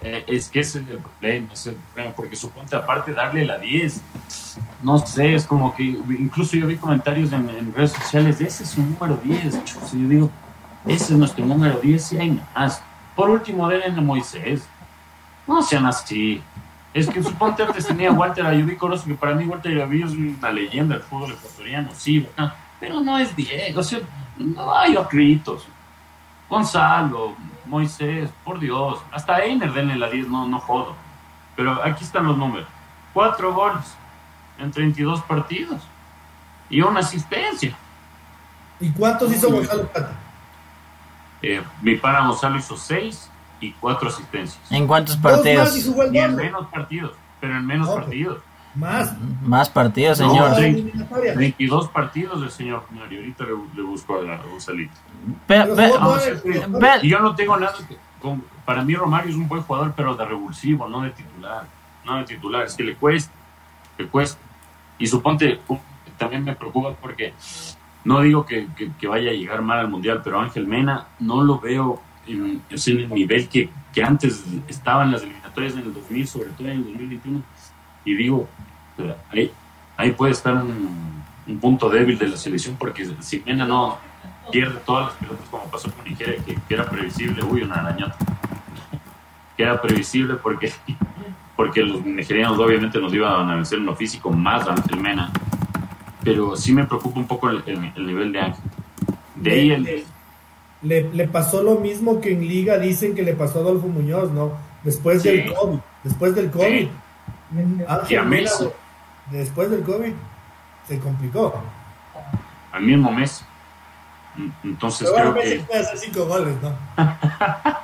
Eh, 0.00 0.24
es 0.26 0.48
que 0.48 0.58
ese 0.58 0.80
es 0.80 0.88
el 0.88 0.98
problema, 0.98 2.12
porque 2.16 2.34
suponte 2.34 2.74
aparte 2.74 3.12
darle 3.12 3.44
la 3.44 3.58
10, 3.58 4.00
no 4.82 4.98
sé, 5.06 5.36
es 5.36 5.46
como 5.46 5.72
que 5.76 5.84
incluso 5.84 6.56
yo 6.56 6.66
vi 6.66 6.74
comentarios 6.74 7.32
en, 7.32 7.72
redes 7.72 7.92
sociales, 7.92 8.40
ese 8.40 8.64
es 8.64 8.70
su 8.70 8.82
número 8.82 9.16
10, 9.22 9.54
yo 9.64 10.08
digo, 10.08 10.30
ese 10.86 11.12
es 11.12 11.18
nuestro 11.18 11.46
número 11.46 11.78
10 11.78 12.12
y 12.14 12.18
hay 12.18 12.42
más. 12.56 12.82
Por 13.14 13.30
último, 13.30 13.68
denle 13.68 13.86
a 13.86 14.02
Moisés, 14.02 14.64
no 15.46 15.62
sean 15.62 15.86
así. 15.86 16.42
Es 16.94 17.08
que 17.10 17.20
suponte 17.20 17.64
antes 17.64 17.88
tenía 17.88 18.12
Walter 18.12 18.46
Ayubí 18.46 18.76
Corozo, 18.76 19.04
que 19.04 19.14
para 19.14 19.34
mí 19.34 19.44
Walter 19.44 19.82
Ayubí 19.82 20.02
es 20.02 20.12
una 20.12 20.52
leyenda 20.52 20.94
del 20.94 21.02
fútbol 21.02 21.32
ecuatoriano, 21.32 21.90
sí, 21.92 22.24
pero 22.78 23.00
no 23.00 23.18
es 23.18 23.34
Diego, 23.34 23.80
o 23.80 23.82
sea, 23.82 23.98
no 24.38 24.78
hay 24.78 24.96
ocritos. 24.96 25.66
Gonzalo, 26.48 27.34
Moisés, 27.66 28.30
por 28.44 28.60
Dios, 28.60 29.00
hasta 29.10 29.38
Einer 29.38 29.72
denle 29.72 29.96
la 29.96 30.08
10, 30.08 30.28
no, 30.28 30.46
no 30.46 30.60
jodo. 30.60 30.94
Pero 31.56 31.82
aquí 31.82 32.04
están 32.04 32.26
los 32.26 32.36
números. 32.36 32.68
Cuatro 33.12 33.52
goles 33.52 33.96
en 34.58 34.70
32 34.70 35.22
partidos 35.22 35.82
y 36.70 36.80
una 36.80 37.00
asistencia. 37.00 37.76
¿Y 38.78 38.90
cuántos 38.90 39.32
hizo 39.32 39.50
Gonzalo 39.50 39.86
Plata? 39.88 40.12
Eh, 41.42 41.62
mi 41.82 41.96
pana 41.96 42.26
Gonzalo 42.26 42.58
hizo 42.58 42.76
seis 42.76 43.30
y 43.64 43.72
cuatro 43.80 44.08
asistencias. 44.08 44.60
¿En 44.70 44.86
cuántos 44.86 45.16
partidos? 45.16 45.76
y 46.12 46.18
en 46.18 46.36
menos 46.36 46.66
partidos, 46.68 47.12
pero 47.40 47.56
en 47.56 47.66
menos 47.66 47.88
partidos. 47.88 48.38
Más. 48.74 49.14
Más 49.42 49.70
partidos, 49.70 50.18
señor. 50.18 50.50
No, 50.50 51.36
22 51.36 51.88
partidos 51.88 52.40
del 52.40 52.50
señor 52.50 52.84
Mario. 52.90 53.20
Ahorita 53.20 53.44
le, 53.44 53.82
busco 53.82 54.16
a, 54.16 54.36
Gonzalito. 54.48 54.94
y 57.02 57.08
yo 57.08 57.20
no 57.20 57.36
tengo 57.36 57.56
nada 57.56 57.72
con, 58.20 58.42
para 58.64 58.82
mí 58.82 58.94
Romario 58.94 59.30
es 59.30 59.36
un 59.36 59.46
buen 59.46 59.62
jugador, 59.62 59.92
pero 59.96 60.16
de 60.16 60.24
revulsivo, 60.24 60.88
no 60.88 61.02
de 61.02 61.10
titular. 61.10 61.66
No 62.04 62.16
de 62.16 62.24
titular, 62.24 62.64
es 62.64 62.74
que 62.74 62.82
le 62.82 62.96
cuesta. 62.96 63.32
Le 63.96 64.08
cuesta. 64.08 64.40
Y 64.98 65.06
suponte, 65.06 65.60
también 66.18 66.44
me 66.44 66.56
preocupa 66.56 66.94
porque 66.94 67.32
no 68.04 68.20
digo 68.20 68.44
que, 68.44 68.66
vaya 69.08 69.30
a 69.30 69.34
llegar 69.34 69.62
mal 69.62 69.78
al 69.78 69.88
Mundial, 69.88 70.20
pero 70.22 70.40
Ángel 70.40 70.66
Mena 70.66 71.08
no 71.20 71.42
lo 71.42 71.58
veo 71.58 72.00
en, 72.26 72.62
el 72.68 73.08
nivel 73.10 73.48
que, 73.48 73.68
antes 74.02 74.44
estaba 74.68 75.04
en 75.04 75.12
las 75.12 75.22
eliminatorias 75.22 75.74
en 75.74 75.80
el 75.80 75.94
2000, 75.94 76.26
sobre 76.26 76.48
todo 76.50 76.68
en 76.68 76.78
el 76.78 76.84
2021. 76.84 77.42
Y 78.04 78.14
digo, 78.14 78.48
ahí, 79.30 79.50
ahí 79.96 80.12
puede 80.12 80.32
estar 80.32 80.54
un, 80.54 81.14
punto 81.60 81.90
débil 81.90 82.18
de 82.18 82.28
la 82.28 82.36
selección, 82.36 82.76
porque 82.78 83.06
si 83.20 83.42
Mena 83.44 83.66
no 83.66 83.98
pierde 84.50 84.78
todas 84.86 85.06
las 85.06 85.14
pelotas 85.14 85.48
como 85.48 85.64
pasó 85.64 85.90
con 85.92 86.04
Nigeria, 86.04 86.36
que, 86.44 86.74
era 86.74 86.88
previsible, 86.88 87.42
uy, 87.44 87.62
una 87.62 87.76
arañata. 87.76 88.16
Que 89.56 89.62
era 89.62 89.80
previsible 89.80 90.34
porque, 90.34 90.72
porque 91.56 91.82
los 91.82 92.04
nigerianos 92.04 92.58
obviamente 92.58 92.98
nos 92.98 93.12
iban 93.12 93.48
a 93.48 93.54
vencer 93.54 93.78
en 93.78 93.86
lo 93.86 93.94
físico 93.94 94.30
más 94.30 94.66
a 94.66 94.72
Ángel 94.72 95.00
Mena 95.00 95.30
pero 96.24 96.56
sí 96.56 96.72
me 96.72 96.84
preocupa 96.84 97.20
un 97.20 97.26
poco 97.26 97.50
el, 97.50 97.62
nivel 97.96 98.32
de 98.32 98.40
Ángel. 98.40 98.64
De 99.36 99.52
ahí 99.52 99.70
el... 99.70 100.04
Le, 100.84 101.10
le, 101.12 101.26
pasó 101.26 101.62
lo 101.62 101.76
mismo 101.76 102.20
que 102.20 102.32
en 102.32 102.46
Liga 102.46 102.78
dicen 102.78 103.14
que 103.14 103.22
le 103.22 103.34
pasó 103.34 103.58
a 103.58 103.62
Adolfo 103.62 103.88
Muñoz, 103.88 104.30
¿no? 104.30 104.52
Después 104.82 105.22
del 105.22 105.52
COVID. 105.52 105.78
Después 106.04 106.34
del 106.34 106.50
COVID. 106.50 106.88
después 109.30 109.70
del 109.70 109.82
COVID 109.82 110.12
se 110.86 110.98
complicó. 111.00 111.54
Al 112.72 112.82
mismo 112.82 113.10
mes. 113.10 113.44
Entonces 114.62 115.10
pero 115.14 115.32
creo 115.32 115.44
que... 115.44 115.60
puede 115.60 115.80
hacer 115.80 115.98
cinco 115.98 116.26
goles, 116.26 116.56
¿no? 116.60 116.76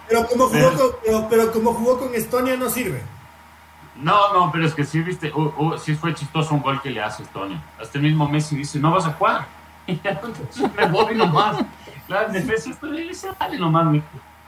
pero, 0.08 0.26
como 0.26 0.48
jugó 0.48 0.72
con, 0.72 1.28
pero 1.28 1.52
como 1.52 1.72
jugó 1.72 1.98
con 1.98 2.14
Estonia 2.14 2.56
no 2.56 2.68
sirve. 2.68 3.00
No, 3.96 4.32
no, 4.32 4.50
pero 4.50 4.66
es 4.66 4.74
que 4.74 4.84
sí, 4.84 5.00
viste, 5.00 5.32
sí 5.82 5.94
fue 5.94 6.14
chistoso 6.14 6.54
un 6.54 6.62
gol 6.62 6.80
que 6.82 6.90
le 6.90 7.02
hace 7.02 7.22
Estonia. 7.22 7.62
Hasta 7.80 7.98
el 7.98 8.04
mismo 8.04 8.28
Messi 8.28 8.56
dice, 8.56 8.78
no 8.78 8.90
vas 8.90 9.06
a 9.06 9.12
jugar. 9.12 9.46
Y 9.86 9.98
me 10.76 10.86
voy 10.88 11.16
nomás. 11.16 11.64
La 12.10 12.24
defensa 12.24 12.70
está 12.70 12.86
dice, 12.88 13.28
dale 13.38 13.58
nomás, 13.58 14.02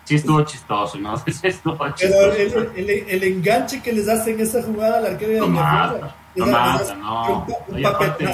Sí 0.05 0.17
estuvo 0.17 0.43
chistoso, 0.43 0.99
¿no? 0.99 1.15
estuvo 1.27 1.89
chistoso. 1.91 2.33
Pero 2.37 2.73
el, 2.75 2.91
el, 2.91 3.23
enganche 3.23 3.81
que 3.81 3.93
les 3.93 4.09
hacen 4.09 4.41
esa 4.41 4.61
jugada 4.63 4.99
al 4.99 5.07
arquero 5.07 5.33
de 5.33 5.41
no 5.41 5.49
mata, 5.49 6.15
no 6.35 6.47
mata, 6.47 6.95
no. 6.97 7.47
Un, 7.69 7.83
papel 7.83 8.31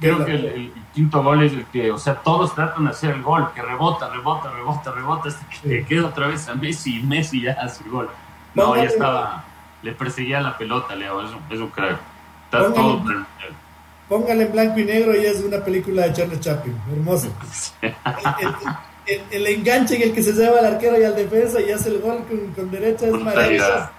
Creo 0.00 0.24
que 0.24 0.32
el, 0.32 0.72
quinto 0.92 1.22
gol 1.22 1.44
es 1.44 1.52
el 1.52 1.64
que, 1.66 1.92
o 1.92 1.98
sea, 1.98 2.16
todos 2.16 2.52
tratan 2.56 2.84
de 2.84 2.90
hacer 2.90 3.10
el 3.10 3.22
gol, 3.22 3.48
que 3.54 3.62
rebota, 3.62 4.08
rebota, 4.08 4.50
rebota, 4.50 4.90
rebota, 4.90 5.28
hasta 5.28 5.46
que 5.62 5.86
queda 5.86 6.08
otra 6.08 6.26
vez 6.26 6.48
a 6.48 6.54
Messi 6.54 6.98
y 6.98 7.02
Messi 7.04 7.42
ya 7.42 7.52
hace 7.52 7.84
el 7.84 7.90
gol. 7.90 8.10
No, 8.54 8.74
ya 8.74 8.82
estaba 8.82 9.44
le 9.82 9.92
perseguía 9.92 10.40
la 10.40 10.56
pelota, 10.56 10.94
Leo, 10.94 11.22
es 11.22 11.30
un, 11.30 11.40
es 11.50 11.60
un 11.60 11.68
crack. 11.68 11.98
Está 12.44 12.72
todo 12.72 13.02
Póngale 14.12 14.44
en 14.44 14.52
blanco 14.52 14.78
y 14.78 14.84
negro 14.84 15.18
y 15.18 15.24
es 15.24 15.40
una 15.40 15.64
película 15.64 16.02
de 16.02 16.12
Charles 16.12 16.38
Chaplin, 16.38 16.76
hermoso. 16.92 17.32
el, 19.06 19.46
enganche 19.46 19.96
en 19.96 20.02
el 20.02 20.12
que 20.12 20.22
se 20.22 20.34
lleva 20.34 20.58
al 20.58 20.66
arquero 20.66 21.00
y 21.00 21.04
al 21.04 21.16
defensa 21.16 21.62
y 21.62 21.70
hace 21.70 21.88
el 21.88 22.00
gol 22.00 22.22
con, 22.54 22.70
derecha 22.70 23.06
es 23.06 23.12
maravilloso. 23.14 23.90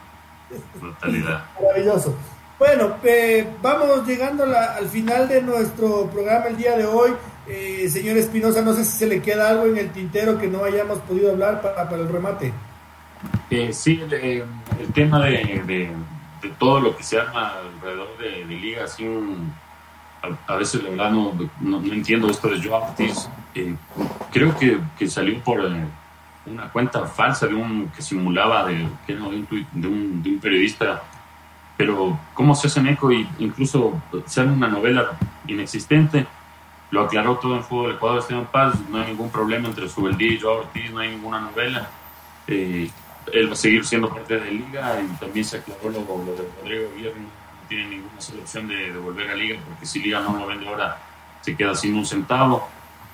maravilloso. 1.60 2.16
Bueno, 2.60 2.98
eh, 3.04 3.48
vamos 3.60 4.06
llegando 4.06 4.44
al 4.44 4.88
final 4.88 5.28
de 5.28 5.42
nuestro 5.42 6.06
programa 6.12 6.46
el 6.46 6.58
día 6.58 6.78
de 6.78 6.86
hoy. 6.86 7.10
Eh, 7.48 7.90
señor 7.90 8.16
Espinosa, 8.18 8.62
no 8.62 8.76
sé 8.76 8.86
si 8.86 8.96
se 8.96 9.08
le 9.08 9.20
queda 9.20 9.50
algo 9.50 9.66
en 9.66 9.80
el 9.80 9.90
tintero 9.94 10.38
que 10.38 10.46
no 10.46 10.64
hayamos 10.64 11.00
podido 11.00 11.32
hablar 11.32 11.60
para, 11.60 11.90
para 11.90 12.04
el 12.04 12.08
remate. 12.08 12.54
Eh, 13.50 13.74
sí, 13.74 14.00
el 14.00 14.94
tema 14.94 15.26
de, 15.26 15.90
todo 16.60 16.80
lo 16.80 16.96
que 16.96 17.02
se 17.02 17.20
arma 17.20 17.54
alrededor 17.58 18.16
de, 18.20 18.46
Liga, 18.46 18.84
así 18.84 19.08
a, 20.48 20.56
veces 20.56 20.84
la 20.84 20.90
verdad 20.92 21.12
no, 21.12 21.34
no, 21.60 21.94
entiendo 21.94 22.30
esto 22.30 22.48
de 22.50 22.62
Joao 22.62 22.84
Ortiz. 22.84 23.30
Eh, 23.56 23.76
creo 24.32 24.58
que, 24.58 24.80
que, 24.98 25.08
salió 25.08 25.40
por 25.44 25.60
eh, 25.66 25.86
una 26.46 26.70
cuenta 26.70 27.06
falsa 27.06 27.48
de 27.48 27.56
un 27.56 27.90
que 27.90 28.02
simulaba 28.02 28.66
de, 28.66 28.88
de, 29.08 29.22
un, 29.22 29.48
de, 29.74 29.88
un, 29.88 30.40
periodista, 30.42 31.04
pero 31.76 32.18
cómo 32.34 32.56
se 32.56 32.68
hace 32.68 32.80
eco 32.90 33.12
y 33.12 33.28
incluso 33.40 34.02
sale 34.26 34.52
una 34.52 34.68
novela 34.68 35.12
inexistente. 35.48 36.26
Lo 36.92 37.02
aclaró 37.02 37.38
todo 37.38 37.56
en 37.56 37.64
Fútbol 37.64 37.94
Ecuador 37.94 38.20
Esteban 38.20 38.46
Paz, 38.46 38.76
no 38.90 39.00
hay 39.00 39.08
ningún 39.08 39.30
problema 39.30 39.68
entre 39.68 39.90
Subeldí 39.90 40.36
y 40.36 40.40
Joao 40.40 40.60
Ortiz, 40.60 40.92
no 40.92 41.00
hay 41.00 41.10
ninguna 41.10 41.42
novela. 41.42 41.90
Eh, 42.48 42.90
él 43.32 43.50
va 43.50 43.54
a 43.54 43.56
seguir 43.56 43.86
siendo 43.86 44.10
parte 44.10 44.36
de 44.36 44.46
la 44.46 44.52
liga 44.52 45.02
y 45.02 45.08
también 45.16 45.46
se 45.46 45.58
aclaró 45.58 45.90
lo, 45.90 46.00
lo 46.00 46.36
de 46.36 46.48
Rodrigo 46.62 46.92
Guillermo. 46.96 47.43
Tiene 47.68 47.88
ninguna 47.88 48.20
solución 48.20 48.68
de, 48.68 48.92
volver 48.92 49.32
a 49.32 49.36
liga 49.36 49.60
porque 49.68 49.86
si 49.86 50.02
liga 50.02 50.20
no 50.22 50.38
lo 50.38 50.48
vende 50.48 50.68
ahora 50.68 50.98
se 51.42 51.56
queda 51.56 51.76
sin 51.76 51.96
un 51.96 52.06
centavo 52.06 52.68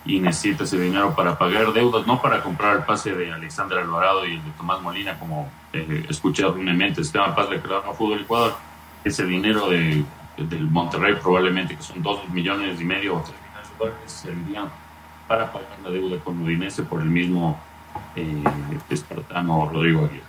y 0.05 0.19
necesita 0.19 0.63
ese 0.63 0.79
dinero 0.79 1.15
para 1.15 1.37
pagar 1.37 1.73
deudas, 1.73 2.05
no 2.07 2.21
para 2.21 2.41
comprar 2.41 2.77
el 2.77 2.83
pase 2.83 3.13
de 3.13 3.31
Alexander 3.31 3.79
Alvarado 3.79 4.25
y 4.25 4.35
el 4.35 4.43
de 4.43 4.51
Tomás 4.51 4.81
Molina, 4.81 5.19
como 5.19 5.49
eh, 5.73 6.05
escuché 6.09 6.43
erróneamente 6.43 7.01
Esteban 7.01 7.35
Paz 7.35 7.49
le 7.49 7.59
crearon 7.59 7.89
a 7.89 7.93
Fútbol 7.93 8.21
Ecuador. 8.21 8.55
Ese 9.03 9.25
dinero 9.25 9.69
de, 9.69 10.03
del 10.37 10.69
Monterrey, 10.69 11.15
probablemente 11.21 11.75
que 11.75 11.83
son 11.83 12.01
dos 12.01 12.27
millones 12.29 12.79
y 12.79 12.85
medio 12.85 13.17
o 13.17 13.21
tres 13.21 13.35
millones 13.41 13.69
de 13.69 13.77
dólares, 13.77 14.11
servirían 14.11 14.69
para 15.27 15.51
pagar 15.51 15.77
la 15.83 15.89
deuda 15.89 16.19
con 16.23 16.41
Udinese 16.41 16.83
por 16.83 17.01
el 17.01 17.09
mismo 17.09 17.59
eh, 18.15 18.43
Espartano 18.89 19.69
Rodrigo 19.71 20.05
Aguirre. 20.05 20.23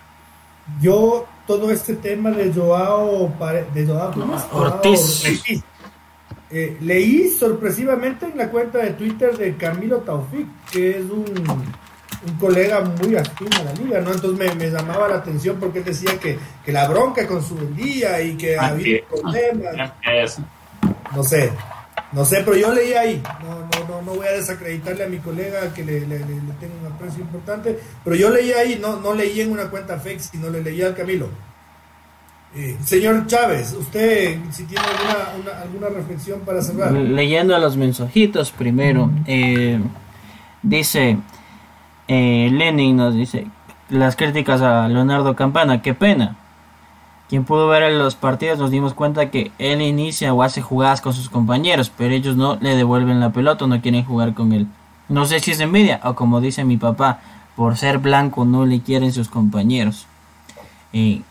Yo, 0.79 1.27
todo 1.47 1.71
este 1.71 1.95
tema 1.95 2.31
de 2.31 2.53
Joao, 2.53 3.33
de 3.73 3.85
Joao, 3.85 4.13
Ortiz. 4.51 5.23
Eh, 6.53 6.77
leí 6.81 7.29
sorpresivamente 7.29 8.25
en 8.25 8.37
la 8.37 8.49
cuenta 8.49 8.79
de 8.79 8.91
Twitter 8.91 9.37
de 9.37 9.55
Camilo 9.55 9.99
Taufik, 9.99 10.47
que 10.69 10.97
es 10.97 11.05
un, 11.05 11.23
un 12.27 12.37
colega 12.37 12.81
muy 12.81 13.15
afín 13.15 13.53
a 13.53 13.63
la 13.63 13.73
liga, 13.73 14.01
¿no? 14.01 14.11
Entonces 14.11 14.37
me, 14.37 14.55
me 14.55 14.69
llamaba 14.69 15.07
la 15.07 15.15
atención 15.15 15.57
porque 15.59 15.79
él 15.79 15.85
decía 15.85 16.19
que, 16.19 16.37
que 16.65 16.71
la 16.73 16.89
bronca 16.89 17.25
con 17.25 17.41
su 17.41 17.55
vendía 17.55 18.21
y 18.21 18.35
que 18.35 18.57
había 18.57 19.01
problemas. 19.07 19.93
No 21.15 21.23
sé, 21.23 21.51
no 22.11 22.25
sé, 22.25 22.41
pero 22.43 22.57
yo 22.57 22.73
leí 22.73 22.93
ahí. 22.93 23.23
No, 23.41 23.87
no, 23.87 24.01
no, 24.01 24.15
voy 24.15 24.27
a 24.27 24.31
desacreditarle 24.31 25.05
a 25.05 25.07
mi 25.07 25.19
colega 25.19 25.73
que 25.73 25.83
le, 25.85 26.01
le, 26.01 26.17
tengo 26.17 26.80
un 27.01 27.07
aprecio 27.07 27.23
importante, 27.23 27.79
pero 28.03 28.15
yo 28.15 28.29
leí 28.29 28.51
ahí, 28.51 28.79
no, 28.81 28.99
no 28.99 29.13
leí 29.13 29.41
en 29.41 29.51
una 29.51 29.69
cuenta 29.69 29.97
fake, 29.97 30.19
sino 30.19 30.49
le 30.49 30.61
leí 30.61 30.81
al 30.81 30.95
Camilo. 30.95 31.29
Eh, 32.55 32.77
señor 32.83 33.27
Chávez, 33.27 33.73
usted 33.73 34.37
si 34.51 34.65
tiene 34.65 34.83
alguna, 34.83 35.61
alguna 35.61 35.89
reflexión 35.89 36.41
para 36.41 36.61
cerrar. 36.61 36.91
Leyendo 36.91 37.55
a 37.55 37.59
los 37.59 37.77
mensajitos 37.77 38.51
primero, 38.51 39.09
eh, 39.25 39.79
dice 40.61 41.17
eh, 42.07 42.49
Lenin 42.51 42.97
nos 42.97 43.15
dice 43.15 43.47
las 43.89 44.15
críticas 44.17 44.61
a 44.61 44.87
Leonardo 44.89 45.35
Campana, 45.35 45.81
qué 45.81 45.93
pena 45.93 46.35
quien 47.31 47.45
pudo 47.45 47.69
ver 47.69 47.83
en 47.83 47.97
los 47.97 48.15
partidos 48.15 48.59
nos 48.59 48.71
dimos 48.71 48.93
cuenta 48.93 49.31
que 49.31 49.53
él 49.57 49.81
inicia 49.81 50.33
o 50.33 50.43
hace 50.43 50.61
jugadas 50.61 50.99
con 50.99 51.13
sus 51.13 51.29
compañeros, 51.29 51.89
pero 51.89 52.13
ellos 52.13 52.35
no 52.35 52.57
le 52.59 52.75
devuelven 52.75 53.21
la 53.21 53.29
pelota, 53.29 53.65
no 53.67 53.79
quieren 53.79 54.03
jugar 54.03 54.33
con 54.33 54.51
él. 54.51 54.67
No 55.11 55.25
sé 55.25 55.41
si 55.41 55.51
es 55.51 55.59
envidia 55.59 55.99
o 56.05 56.15
como 56.15 56.39
dice 56.39 56.63
mi 56.63 56.77
papá, 56.77 57.19
por 57.57 57.77
ser 57.77 57.97
blanco 57.97 58.45
no 58.45 58.65
le 58.65 58.79
quieren 58.79 59.11
sus 59.11 59.27
compañeros. 59.27 60.07
Y 60.93 61.23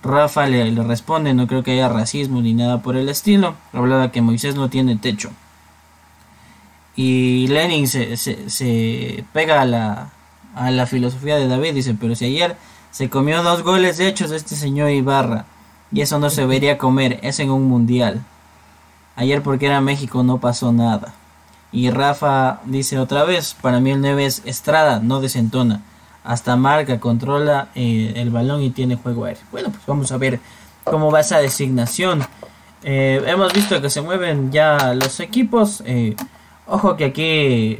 Rafa 0.00 0.46
le, 0.46 0.70
responde, 0.84 1.34
no 1.34 1.48
creo 1.48 1.64
que 1.64 1.72
haya 1.72 1.88
racismo 1.88 2.40
ni 2.40 2.54
nada 2.54 2.82
por 2.82 2.96
el 2.96 3.08
estilo. 3.08 3.56
Hablaba 3.72 4.12
que 4.12 4.22
Moisés 4.22 4.54
no 4.54 4.70
tiene 4.70 4.94
techo. 4.94 5.30
Y 6.94 7.48
Lenin 7.48 7.88
se, 7.88 8.16
se, 8.16 9.24
pega 9.32 9.60
a 9.60 9.64
la, 9.64 10.10
a 10.54 10.70
la 10.70 10.86
filosofía 10.86 11.34
de 11.34 11.48
David, 11.48 11.74
dice, 11.74 11.96
pero 12.00 12.14
si 12.14 12.26
ayer 12.26 12.56
se 12.92 13.10
comió 13.10 13.42
dos 13.42 13.64
goles 13.64 13.98
hechos 13.98 14.30
de 14.30 14.36
este 14.36 14.54
señor 14.54 14.90
Ibarra. 14.90 15.46
Y 15.90 16.00
eso 16.00 16.20
no 16.20 16.30
se 16.30 16.42
debería 16.42 16.78
comer, 16.78 17.18
es 17.22 17.40
en 17.40 17.50
un 17.50 17.64
mundial. 17.64 18.24
Ayer 19.16 19.42
porque 19.42 19.66
era 19.66 19.80
México 19.80 20.22
no 20.22 20.38
pasó 20.38 20.72
nada. 20.72 21.12
Y 21.76 21.90
Rafa 21.90 22.60
dice 22.64 22.98
otra 22.98 23.24
vez, 23.24 23.54
para 23.60 23.80
mí 23.80 23.90
el 23.90 24.00
9 24.00 24.24
es 24.24 24.40
Estrada, 24.46 24.98
no 24.98 25.20
desentona. 25.20 25.82
Hasta 26.24 26.56
marca, 26.56 26.98
controla 27.00 27.68
eh, 27.74 28.14
el 28.16 28.30
balón 28.30 28.62
y 28.62 28.70
tiene 28.70 28.96
juego 28.96 29.26
aéreo. 29.26 29.42
Bueno, 29.52 29.68
pues 29.68 29.82
vamos 29.86 30.10
a 30.10 30.16
ver 30.16 30.40
cómo 30.84 31.10
va 31.10 31.20
esa 31.20 31.38
designación. 31.38 32.22
Eh, 32.82 33.22
hemos 33.26 33.52
visto 33.52 33.82
que 33.82 33.90
se 33.90 34.00
mueven 34.00 34.50
ya 34.50 34.94
los 34.94 35.20
equipos. 35.20 35.82
Eh, 35.84 36.16
ojo 36.66 36.96
que 36.96 37.04
aquí 37.04 37.78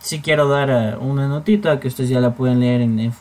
si 0.00 0.20
quiero 0.20 0.48
dar 0.48 0.98
una 0.98 1.28
notita 1.28 1.78
que 1.78 1.86
ustedes 1.86 2.10
ya 2.10 2.18
la 2.18 2.34
pueden 2.34 2.58
leer 2.58 2.80
en, 2.80 2.98
en 2.98 3.12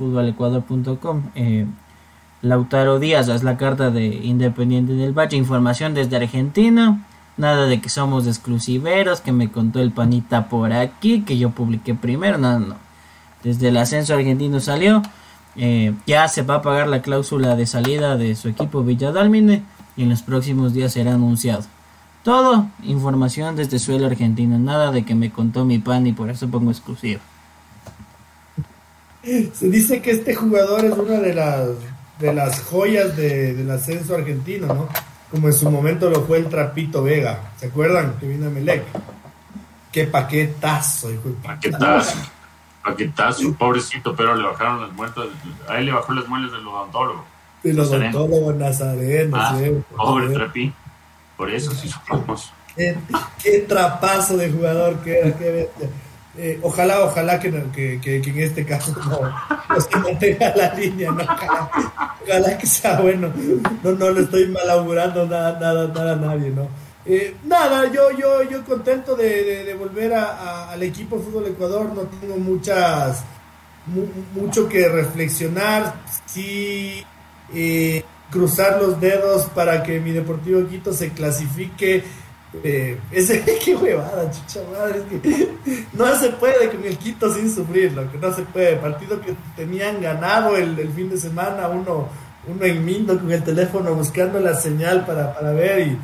Lautaro 2.41 2.97
Díaz 2.97 3.27
es 3.27 3.43
la 3.43 3.57
carta 3.57 3.91
de 3.91 4.07
Independiente 4.07 4.93
del 4.93 5.13
Valle. 5.13 5.37
Información 5.37 5.93
desde 5.93 6.15
Argentina. 6.15 7.05
Nada 7.35 7.65
de 7.65 7.81
que 7.81 7.89
somos 7.89 8.27
exclusiveros, 8.27 9.21
que 9.21 9.31
me 9.31 9.51
contó 9.51 9.79
el 9.79 9.91
panita 9.91 10.49
por 10.49 10.71
aquí, 10.71 11.21
que 11.21 11.37
yo 11.37 11.49
publiqué 11.49 11.95
primero. 11.95 12.37
No, 12.37 12.59
no. 12.59 12.75
Desde 13.43 13.69
el 13.69 13.77
ascenso 13.77 14.13
argentino 14.13 14.59
salió. 14.59 15.01
Eh, 15.55 15.93
ya 16.07 16.27
se 16.27 16.41
va 16.41 16.55
a 16.55 16.61
pagar 16.61 16.87
la 16.87 17.01
cláusula 17.01 17.55
de 17.55 17.65
salida 17.67 18.17
de 18.17 18.35
su 18.35 18.49
equipo 18.49 18.83
Villadalmine 18.83 19.63
y 19.95 20.03
en 20.03 20.09
los 20.09 20.21
próximos 20.21 20.73
días 20.73 20.93
será 20.93 21.13
anunciado. 21.13 21.63
Todo 22.23 22.67
información 22.83 23.55
desde 23.55 23.79
suelo 23.79 24.07
argentino, 24.07 24.57
nada 24.57 24.91
de 24.91 25.03
que 25.03 25.13
me 25.13 25.31
contó 25.31 25.65
mi 25.65 25.77
pan 25.77 26.07
y 26.07 26.13
por 26.13 26.29
eso 26.29 26.47
pongo 26.47 26.71
exclusivo. 26.71 27.19
Se 29.23 29.69
dice 29.69 30.01
que 30.01 30.11
este 30.11 30.33
jugador 30.33 30.85
es 30.85 30.97
una 30.97 31.19
de 31.19 31.33
las 31.33 31.69
de 32.19 32.33
las 32.33 32.61
joyas 32.61 33.15
del 33.17 33.69
ascenso 33.69 34.15
argentino, 34.15 34.67
¿no? 34.67 34.89
Como 35.33 35.47
en 35.47 35.53
su 35.53 35.67
momento 35.71 36.11
lo 36.11 36.21
fue 36.25 36.37
el 36.37 36.47
Trapito 36.47 37.01
Vega. 37.01 37.39
¿Se 37.57 37.65
acuerdan? 37.65 38.13
Que 38.19 38.27
vino 38.27 38.45
a 38.45 38.49
Melec. 38.51 38.83
Qué 39.91 40.03
paquetazo, 40.05 41.11
hijo 41.11 41.29
de 41.29 41.33
Paquetazo. 41.43 42.17
Paquetazo, 42.83 43.51
pobrecito, 43.55 44.15
pero 44.15 44.35
le 44.35 44.43
bajaron 44.43 44.81
las 44.81 44.91
muertas. 44.91 45.25
A 45.67 45.79
él 45.79 45.87
le 45.87 45.91
bajó 45.91 46.13
las 46.13 46.27
muelas 46.27 46.51
del 46.51 46.67
odontólogo. 46.67 47.25
El 47.63 47.79
odontólogo 47.79 48.53
nazareno, 48.53 49.35
Ah, 49.39 49.55
sí. 49.57 49.71
pobre 49.97 50.29
Trapi. 50.29 50.71
Por 51.35 51.49
eso 51.49 51.71
sí 51.71 51.89
somos. 52.07 52.51
Qué, 52.75 52.95
qué 53.41 53.59
trapazo 53.61 54.37
de 54.37 54.51
jugador 54.51 54.97
que 54.99 55.17
era, 55.17 55.35
qué 55.35 55.51
bestia. 55.51 55.89
Eh, 56.35 56.59
ojalá, 56.63 57.01
ojalá 57.03 57.39
que, 57.39 57.51
que, 57.71 57.99
que- 58.01 58.17
en 58.17 58.39
este 58.39 58.65
caso 58.65 58.91
no, 59.07 59.21
no 59.21 59.81
se 59.81 59.95
mantenga 59.97 60.51
la 60.55 60.73
línea, 60.73 61.11
ojalá, 61.11 62.57
que 62.57 62.65
sea 62.67 62.99
bueno. 62.99 63.31
No, 63.83 63.91
no 63.91 64.09
le 64.09 64.21
estoy 64.21 64.47
mal 64.47 64.67
augurando 64.69 65.25
nada, 65.27 65.59
nada, 65.59 65.87
nada 65.89 66.13
a 66.13 66.15
nadie, 66.15 66.49
¿no? 66.49 66.67
Eh, 67.05 67.35
nada, 67.43 67.91
yo, 67.91 68.09
yo, 68.17 68.43
yo 68.49 68.63
contento 68.63 69.15
de, 69.15 69.63
de- 69.65 69.73
volver 69.75 70.13
a- 70.13 70.71
al 70.71 70.81
equipo 70.83 71.19
Fútbol 71.19 71.47
Ecuador, 71.47 71.91
no 71.93 72.01
tengo 72.03 72.37
muchas, 72.37 73.23
mu- 73.85 74.07
mucho 74.41 74.67
que 74.69 74.87
reflexionar, 74.87 75.95
sí 76.25 77.03
eh, 77.53 78.03
cruzar 78.31 78.81
los 78.81 78.99
dedos 78.99 79.47
para 79.53 79.83
que 79.83 79.99
mi 79.99 80.11
Deportivo 80.11 80.67
Quito 80.67 80.93
se 80.93 81.09
clasifique. 81.11 82.03
Eh, 82.63 82.99
ese, 83.11 83.43
qué 83.65 83.75
huevada, 83.75 84.29
chucha 84.29 84.59
madre, 84.71 84.99
es 84.99 85.21
que 85.21 85.49
no 85.93 86.15
se 86.15 86.29
puede 86.31 86.69
con 86.69 86.83
el 86.83 86.97
Quito 86.97 87.33
sin 87.33 87.53
sufrir, 87.53 87.93
que 88.11 88.17
no 88.17 88.33
se 88.33 88.43
puede. 88.43 88.75
Partido 88.75 89.19
que 89.21 89.35
tenían 89.55 90.01
ganado 90.01 90.55
el, 90.55 90.75
fin 90.93 91.09
de 91.09 91.17
semana, 91.17 91.67
uno, 91.67 92.09
uno 92.47 92.65
en 92.65 92.85
Mindo 92.85 93.17
con 93.19 93.31
el 93.31 93.43
teléfono 93.43 93.93
buscando 93.95 94.39
la 94.39 94.53
señal 94.55 95.05
para, 95.05 95.33
para 95.33 95.51
ver 95.53 95.87
y, 95.87 95.97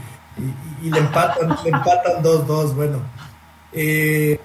y- 0.83 0.89
le 0.89 0.99
empatan, 0.99 1.55
le 1.63 1.69
empatan 1.69 2.23
2-2. 2.23 2.73
Bueno, 2.73 2.99
eh, 3.73 4.39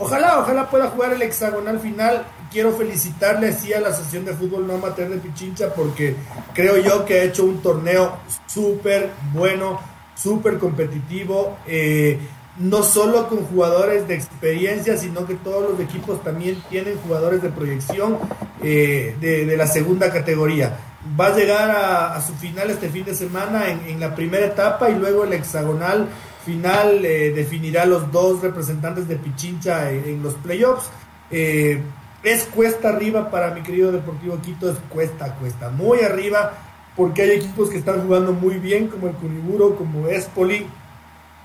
Ojalá, 0.00 0.38
ojalá 0.38 0.70
pueda 0.70 0.86
jugar 0.90 1.12
el 1.12 1.22
hexagonal 1.22 1.80
final. 1.80 2.24
Quiero 2.52 2.70
felicitarle 2.76 3.48
así 3.48 3.72
a 3.74 3.80
la 3.80 3.88
Asociación 3.88 4.24
de 4.24 4.32
Fútbol 4.32 4.64
No 4.64 4.74
Amateur 4.74 5.08
de 5.08 5.16
Pichincha 5.18 5.74
porque 5.74 6.14
creo 6.54 6.76
yo 6.76 7.04
que 7.04 7.14
ha 7.20 7.24
hecho 7.24 7.44
un 7.44 7.60
torneo 7.60 8.16
súper 8.46 9.10
bueno, 9.32 9.80
súper 10.20 10.58
competitivo. 10.58 11.56
eh, 11.66 12.18
no 12.58 12.82
solo 12.82 13.28
con 13.28 13.44
jugadores 13.44 14.08
de 14.08 14.14
experiencia, 14.14 14.96
sino 14.96 15.26
que 15.26 15.34
todos 15.34 15.70
los 15.70 15.80
equipos 15.80 16.22
también 16.22 16.60
tienen 16.68 16.98
jugadores 16.98 17.40
de 17.40 17.50
proyección 17.50 18.18
eh, 18.62 19.16
de, 19.20 19.56
la 19.56 19.66
segunda 19.66 20.10
categoría. 20.12 20.76
Va 21.18 21.26
a 21.26 21.36
llegar 21.36 21.70
a, 21.70 22.20
su 22.20 22.34
final 22.34 22.70
este 22.70 22.88
fin 22.88 23.04
de 23.04 23.14
semana 23.14 23.66
en, 23.68 24.00
la 24.00 24.14
primera 24.14 24.46
etapa 24.46 24.90
y 24.90 24.96
luego 24.96 25.24
el 25.24 25.32
hexagonal 25.32 26.08
final 26.44 27.04
eh, 27.04 27.32
definirá 27.34 27.86
los 27.86 28.10
dos 28.10 28.42
representantes 28.42 29.06
de 29.06 29.16
Pichincha 29.16 29.90
en, 29.90 30.04
en 30.04 30.22
los 30.22 30.34
playoffs. 30.34 30.90
Eh, 31.30 31.80
es 32.24 32.44
cuesta 32.46 32.88
arriba 32.88 33.30
para 33.30 33.54
mi 33.54 33.62
querido 33.62 33.92
Deportivo 33.92 34.40
Quito, 34.40 34.70
es 34.70 34.78
cuesta, 34.88 35.36
cuesta, 35.36 35.70
muy 35.70 36.00
arriba, 36.00 36.52
porque 36.98 37.22
hay 37.22 37.30
equipos 37.30 37.70
que 37.70 37.78
están 37.78 38.02
jugando 38.02 38.32
muy 38.32 38.56
bien, 38.56 38.88
como 38.88 39.06
el 39.06 39.14
Curiburo, 39.14 39.76
como 39.76 40.08
Espoli 40.08 40.66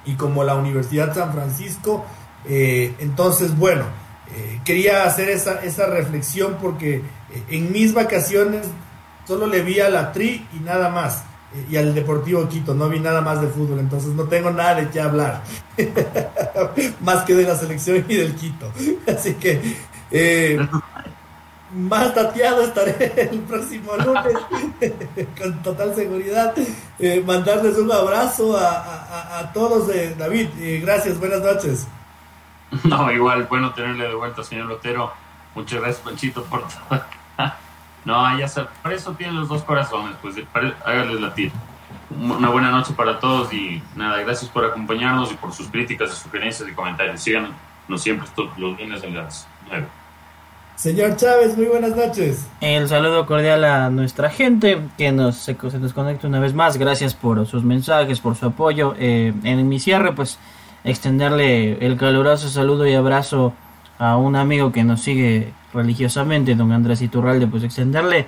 y 0.03 0.15
como 0.15 0.43
la 0.43 0.55
Universidad 0.55 1.13
San 1.13 1.31
Francisco. 1.31 2.03
Eh, 2.49 2.95
entonces, 2.97 3.55
bueno, 3.55 3.83
eh, 4.35 4.59
quería 4.65 5.03
hacer 5.03 5.29
esa, 5.29 5.63
esa 5.63 5.85
reflexión 5.85 6.57
porque 6.59 6.95
eh, 6.95 7.03
en 7.49 7.71
mis 7.71 7.93
vacaciones 7.93 8.65
solo 9.27 9.45
le 9.45 9.61
vi 9.61 9.79
a 9.79 9.89
la 9.89 10.11
Tri 10.11 10.43
y 10.53 10.59
nada 10.59 10.89
más. 10.89 11.23
Y 11.69 11.77
al 11.77 11.93
Deportivo 11.93 12.49
Quito, 12.49 12.73
no 12.73 12.89
vi 12.89 12.99
nada 12.99 13.21
más 13.21 13.39
de 13.39 13.45
fútbol, 13.45 13.77
entonces 13.77 14.09
no 14.13 14.23
tengo 14.23 14.49
nada 14.49 14.73
de 14.73 14.89
qué 14.89 15.01
hablar. 15.01 15.43
más 17.01 17.25
que 17.25 17.35
de 17.35 17.43
la 17.43 17.55
selección 17.55 18.03
y 18.09 18.15
del 18.15 18.33
Quito. 18.33 18.71
Así 19.07 19.35
que 19.35 19.61
más 21.73 22.13
tateado 22.13 22.61
estaré 22.63 23.13
el 23.31 23.39
próximo 23.41 23.93
lunes, 23.97 24.37
con 25.41 25.61
total 25.63 25.93
seguridad. 25.95 26.53
Eh, 26.99 27.23
mandarles 27.25 27.77
un 27.77 27.91
abrazo 27.91 28.57
a, 28.57 28.69
a- 28.77 29.39
a 29.39 29.53
todos, 29.53 29.89
eh, 29.89 30.15
David. 30.17 30.49
eh, 30.59 30.79
gracias, 30.83 31.19
buenas 31.19 31.41
noches. 31.41 31.87
No, 32.85 33.11
igual, 33.11 33.43
bueno 33.43 33.71
tenerle 33.75 34.07
de 34.07 34.15
vuelta, 34.15 34.43
señor 34.43 34.65
Lotero. 34.65 35.13
Muchas 35.53 35.79
gracias, 35.79 35.99
Panchito, 36.03 36.43
por 36.45 36.61
todo. 36.67 37.03
No, 38.05 38.37
ya 38.37 38.47
sabes, 38.47 38.69
por 38.81 38.91
eso 38.91 39.11
tienen 39.13 39.35
los 39.39 39.47
dos 39.47 39.61
corazones, 39.63 40.15
pues 40.21 40.35
pare- 40.51 40.73
hágales 40.83 41.21
latir. 41.21 41.51
Una 42.09 42.49
buena 42.49 42.71
noche 42.71 42.93
para 42.93 43.19
todos 43.19 43.53
y 43.53 43.81
nada, 43.95 44.19
gracias 44.21 44.49
por 44.49 44.65
acompañarnos 44.65 45.31
y 45.31 45.35
por 45.35 45.53
sus 45.53 45.67
críticas, 45.67 46.11
sugerencias 46.15 46.67
y 46.67 46.73
comentarios. 46.73 47.21
Síganos 47.21 47.51
siempre 47.97 48.27
estos, 48.27 48.47
los 48.57 48.77
lunes 48.79 49.03
a 49.03 49.07
las 49.07 49.47
9. 49.67 49.87
Señor 50.75 51.15
Chávez, 51.15 51.55
muy 51.55 51.67
buenas 51.67 51.95
noches. 51.95 52.47
El 52.59 52.87
saludo 52.87 53.25
cordial 53.25 53.63
a 53.63 53.89
nuestra 53.89 54.29
gente 54.29 54.81
que 54.97 55.11
nos, 55.11 55.35
se, 55.35 55.55
se 55.55 55.79
nos 55.79 55.93
conecta 55.93 56.27
una 56.27 56.39
vez 56.39 56.53
más. 56.53 56.77
Gracias 56.77 57.13
por 57.13 57.45
sus 57.45 57.63
mensajes, 57.63 58.19
por 58.19 58.35
su 58.35 58.47
apoyo. 58.47 58.95
Eh, 58.97 59.33
en 59.43 59.69
mi 59.69 59.79
cierre, 59.79 60.13
pues 60.13 60.39
extenderle 60.83 61.85
el 61.85 61.95
caluroso 61.95 62.49
saludo 62.49 62.87
y 62.87 62.93
abrazo 62.95 63.53
a 63.99 64.17
un 64.17 64.35
amigo 64.35 64.71
que 64.71 64.83
nos 64.83 65.01
sigue 65.01 65.53
religiosamente, 65.73 66.55
don 66.55 66.71
Andrés 66.71 67.01
Iturralde, 67.01 67.47
pues 67.47 67.63
extenderle 67.63 68.27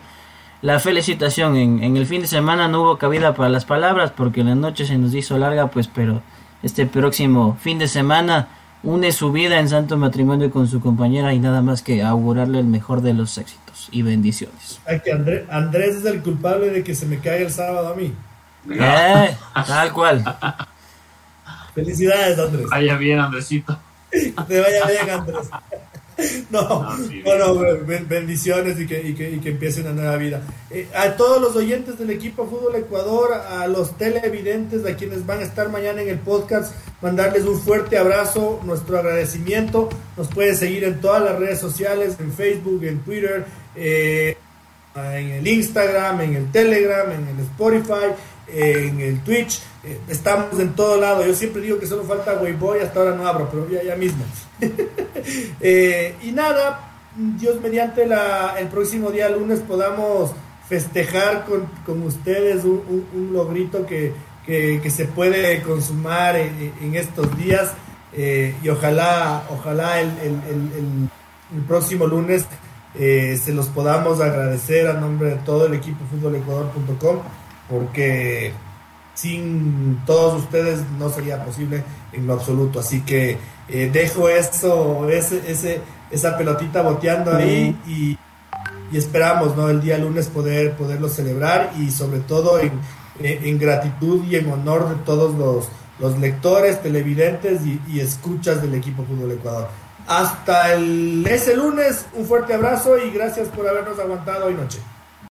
la 0.61 0.79
felicitación. 0.79 1.57
En, 1.57 1.83
en 1.83 1.97
el 1.97 2.05
fin 2.05 2.21
de 2.21 2.27
semana 2.27 2.67
no 2.67 2.83
hubo 2.83 2.97
cabida 2.97 3.33
para 3.33 3.49
las 3.49 3.65
palabras 3.65 4.11
porque 4.11 4.43
la 4.43 4.55
noche 4.55 4.85
se 4.85 4.97
nos 4.97 5.13
hizo 5.15 5.37
larga, 5.37 5.67
pues 5.67 5.87
pero 5.87 6.21
este 6.63 6.85
próximo 6.85 7.57
fin 7.59 7.79
de 7.79 7.87
semana 7.87 8.47
une 8.86 9.11
su 9.11 9.31
vida 9.31 9.59
en 9.59 9.67
santo 9.67 9.97
matrimonio 9.97 10.49
con 10.51 10.67
su 10.67 10.79
compañera 10.79 11.33
y 11.33 11.39
nada 11.39 11.61
más 11.61 11.81
que 11.81 12.03
augurarle 12.03 12.59
el 12.59 12.65
mejor 12.67 13.01
de 13.01 13.13
los 13.13 13.38
éxitos 13.38 13.89
y 13.91 14.01
bendiciones. 14.03 14.79
Ay, 14.88 15.01
que 15.03 15.11
André- 15.11 15.45
Andrés 15.49 15.95
es 15.97 16.05
el 16.05 16.21
culpable 16.21 16.69
de 16.69 16.83
que 16.83 16.95
se 16.95 17.05
me 17.05 17.19
caiga 17.19 17.45
el 17.45 17.51
sábado 17.51 17.89
a 17.89 17.95
mí. 17.95 18.13
Eh, 18.69 19.36
tal 19.67 19.91
cual. 19.91 20.23
Felicidades, 21.73 22.39
Andrés. 22.39 22.65
Vaya 22.69 22.95
bien, 22.97 23.19
Andresito. 23.19 23.77
Te 24.11 24.33
vaya 24.61 24.86
bien, 24.88 25.09
Andrés. 25.09 25.49
No, 26.49 26.61
No, 26.84 26.97
sí, 27.07 27.22
no, 27.26 27.38
no, 27.53 27.86
ben- 27.86 28.07
bendiciones 28.07 28.80
y 28.80 28.88
que, 28.88 29.01
y 29.01 29.13
que, 29.13 29.32
y 29.32 29.39
que 29.39 29.49
empiece 29.49 29.82
una 29.82 29.91
nueva 29.91 30.16
vida. 30.18 30.41
Eh, 30.70 30.88
a 30.95 31.16
todos 31.18 31.41
los 31.41 31.55
oyentes 31.55 31.97
del 31.99 32.09
equipo 32.09 32.47
Fútbol 32.47 32.76
Ecuador, 32.76 33.34
a 33.34 33.68
los 33.68 33.97
televidentes, 33.97 34.86
a 34.86 34.95
quienes 34.95 35.26
van 35.26 35.39
a 35.39 35.43
estar 35.43 35.70
mañana 35.70 36.01
en 36.01 36.09
el 36.09 36.20
podcast, 36.20 36.74
mandarles 37.01 37.43
un 37.43 37.59
fuerte 37.59 37.97
abrazo, 37.97 38.61
nuestro 38.63 38.97
agradecimiento. 38.99 39.89
Nos 40.16 40.28
pueden 40.30 40.55
seguir 40.55 40.84
en 40.86 41.01
todas 41.01 41.22
las 41.24 41.38
redes 41.38 41.59
sociales, 41.59 42.16
en 42.20 42.31
Facebook, 42.31 42.84
en 42.85 42.99
Twitter, 42.99 43.45
eh, 43.76 44.38
en 44.95 45.30
el 45.31 45.45
Instagram, 45.48 46.22
en 46.22 46.35
el 46.35 46.52
Telegram, 46.52 47.11
en 47.11 47.27
el 47.27 47.39
Spotify, 47.45 48.14
en 48.48 48.99
el 49.02 49.19
Twitch. 49.23 49.61
Eh, 49.86 49.99
estamos 50.10 50.60
en 50.60 50.74
todo 50.74 50.99
lado. 50.99 51.26
Yo 51.26 51.34
siempre 51.36 51.62
digo 51.62 51.78
que 51.80 51.86
solo 51.88 52.03
falta 52.03 52.40
Wayboy, 52.41 52.80
hasta 52.80 52.99
ahora 52.99 53.16
no 53.16 53.28
abro, 53.28 53.48
pero 53.52 53.70
ya, 53.70 53.84
ya 53.84 53.95
mismo. 53.95 54.24
Eh, 55.60 56.16
y 56.22 56.32
nada, 56.32 56.91
Dios 57.16 57.60
mediante 57.62 58.06
la, 58.06 58.56
el 58.60 58.68
próximo 58.68 59.10
día 59.12 59.28
lunes 59.30 59.60
podamos 59.62 60.32
festejar 60.70 61.45
con, 61.45 61.66
con 61.86 62.03
ustedes 62.03 62.64
un, 62.64 62.84
logrito 63.34 63.86
que, 63.88 64.14
que- 64.45 64.80
se 64.91 65.06
puede 65.06 65.62
consumar 65.64 66.36
en, 66.36 66.74
estos 66.95 67.36
días 67.38 67.72
eh, 68.14 68.53
y 68.62 68.70
ojalá, 68.70 69.44
ojalá 69.49 69.99
el, 70.02 70.10
el- 70.20 70.41
el- 70.48 71.10
próximo 71.68 72.06
lunes 72.06 72.45
se 72.95 73.52
los 73.53 73.68
podamos 73.68 74.22
agradecer 74.22 74.88
a 74.88 74.94
nombre 74.94 75.30
de 75.32 75.36
todo 75.38 75.66
el 75.68 75.74
equipo 75.74 75.99
futbolecuador.com 76.12 77.18
porque 77.70 78.52
sin 79.15 80.01
todos 80.05 80.43
ustedes 80.43 80.81
no 80.99 81.09
sería 81.09 81.43
posible 81.43 81.83
en 82.13 82.27
lo 82.27 82.33
absoluto. 82.33 82.79
Así 82.79 83.01
que 83.01 83.37
eh, 83.67 83.89
dejo 83.91 84.29
eso, 84.29 85.09
ese, 85.09 85.41
ese, 85.47 85.81
esa 86.11 86.37
pelotita 86.37 86.81
boteando 86.83 87.35
ahí 87.35 87.75
y, 87.87 88.17
y 88.91 88.97
esperamos 88.97 89.55
¿no? 89.55 89.69
el 89.69 89.81
día 89.81 89.97
lunes 89.97 90.27
poder 90.27 90.73
poderlo 90.73 91.09
celebrar 91.09 91.71
y 91.79 91.89
sobre 91.89 92.19
todo 92.19 92.59
en, 92.59 93.57
gratitud 93.57 94.23
y 94.25 94.35
en 94.35 94.51
honor 94.51 94.89
de 94.89 94.95
todos 95.03 95.33
los, 95.35 95.69
los 95.99 96.19
lectores, 96.19 96.81
televidentes 96.83 97.65
y, 97.65 97.81
y 97.87 98.01
escuchas 98.01 98.61
del 98.61 98.75
equipo 98.75 99.03
Fútbol 99.03 99.31
Ecuador. 99.31 99.69
Hasta 100.07 100.73
el, 100.73 101.25
ese 101.25 101.55
lunes, 101.55 102.05
un 102.13 102.25
fuerte 102.25 102.53
abrazo 102.53 102.97
y 102.97 103.09
gracias 103.09 103.47
por 103.47 103.67
habernos 103.67 103.97
aguantado 103.97 104.45
hoy 104.47 104.53
noche. 104.53 104.79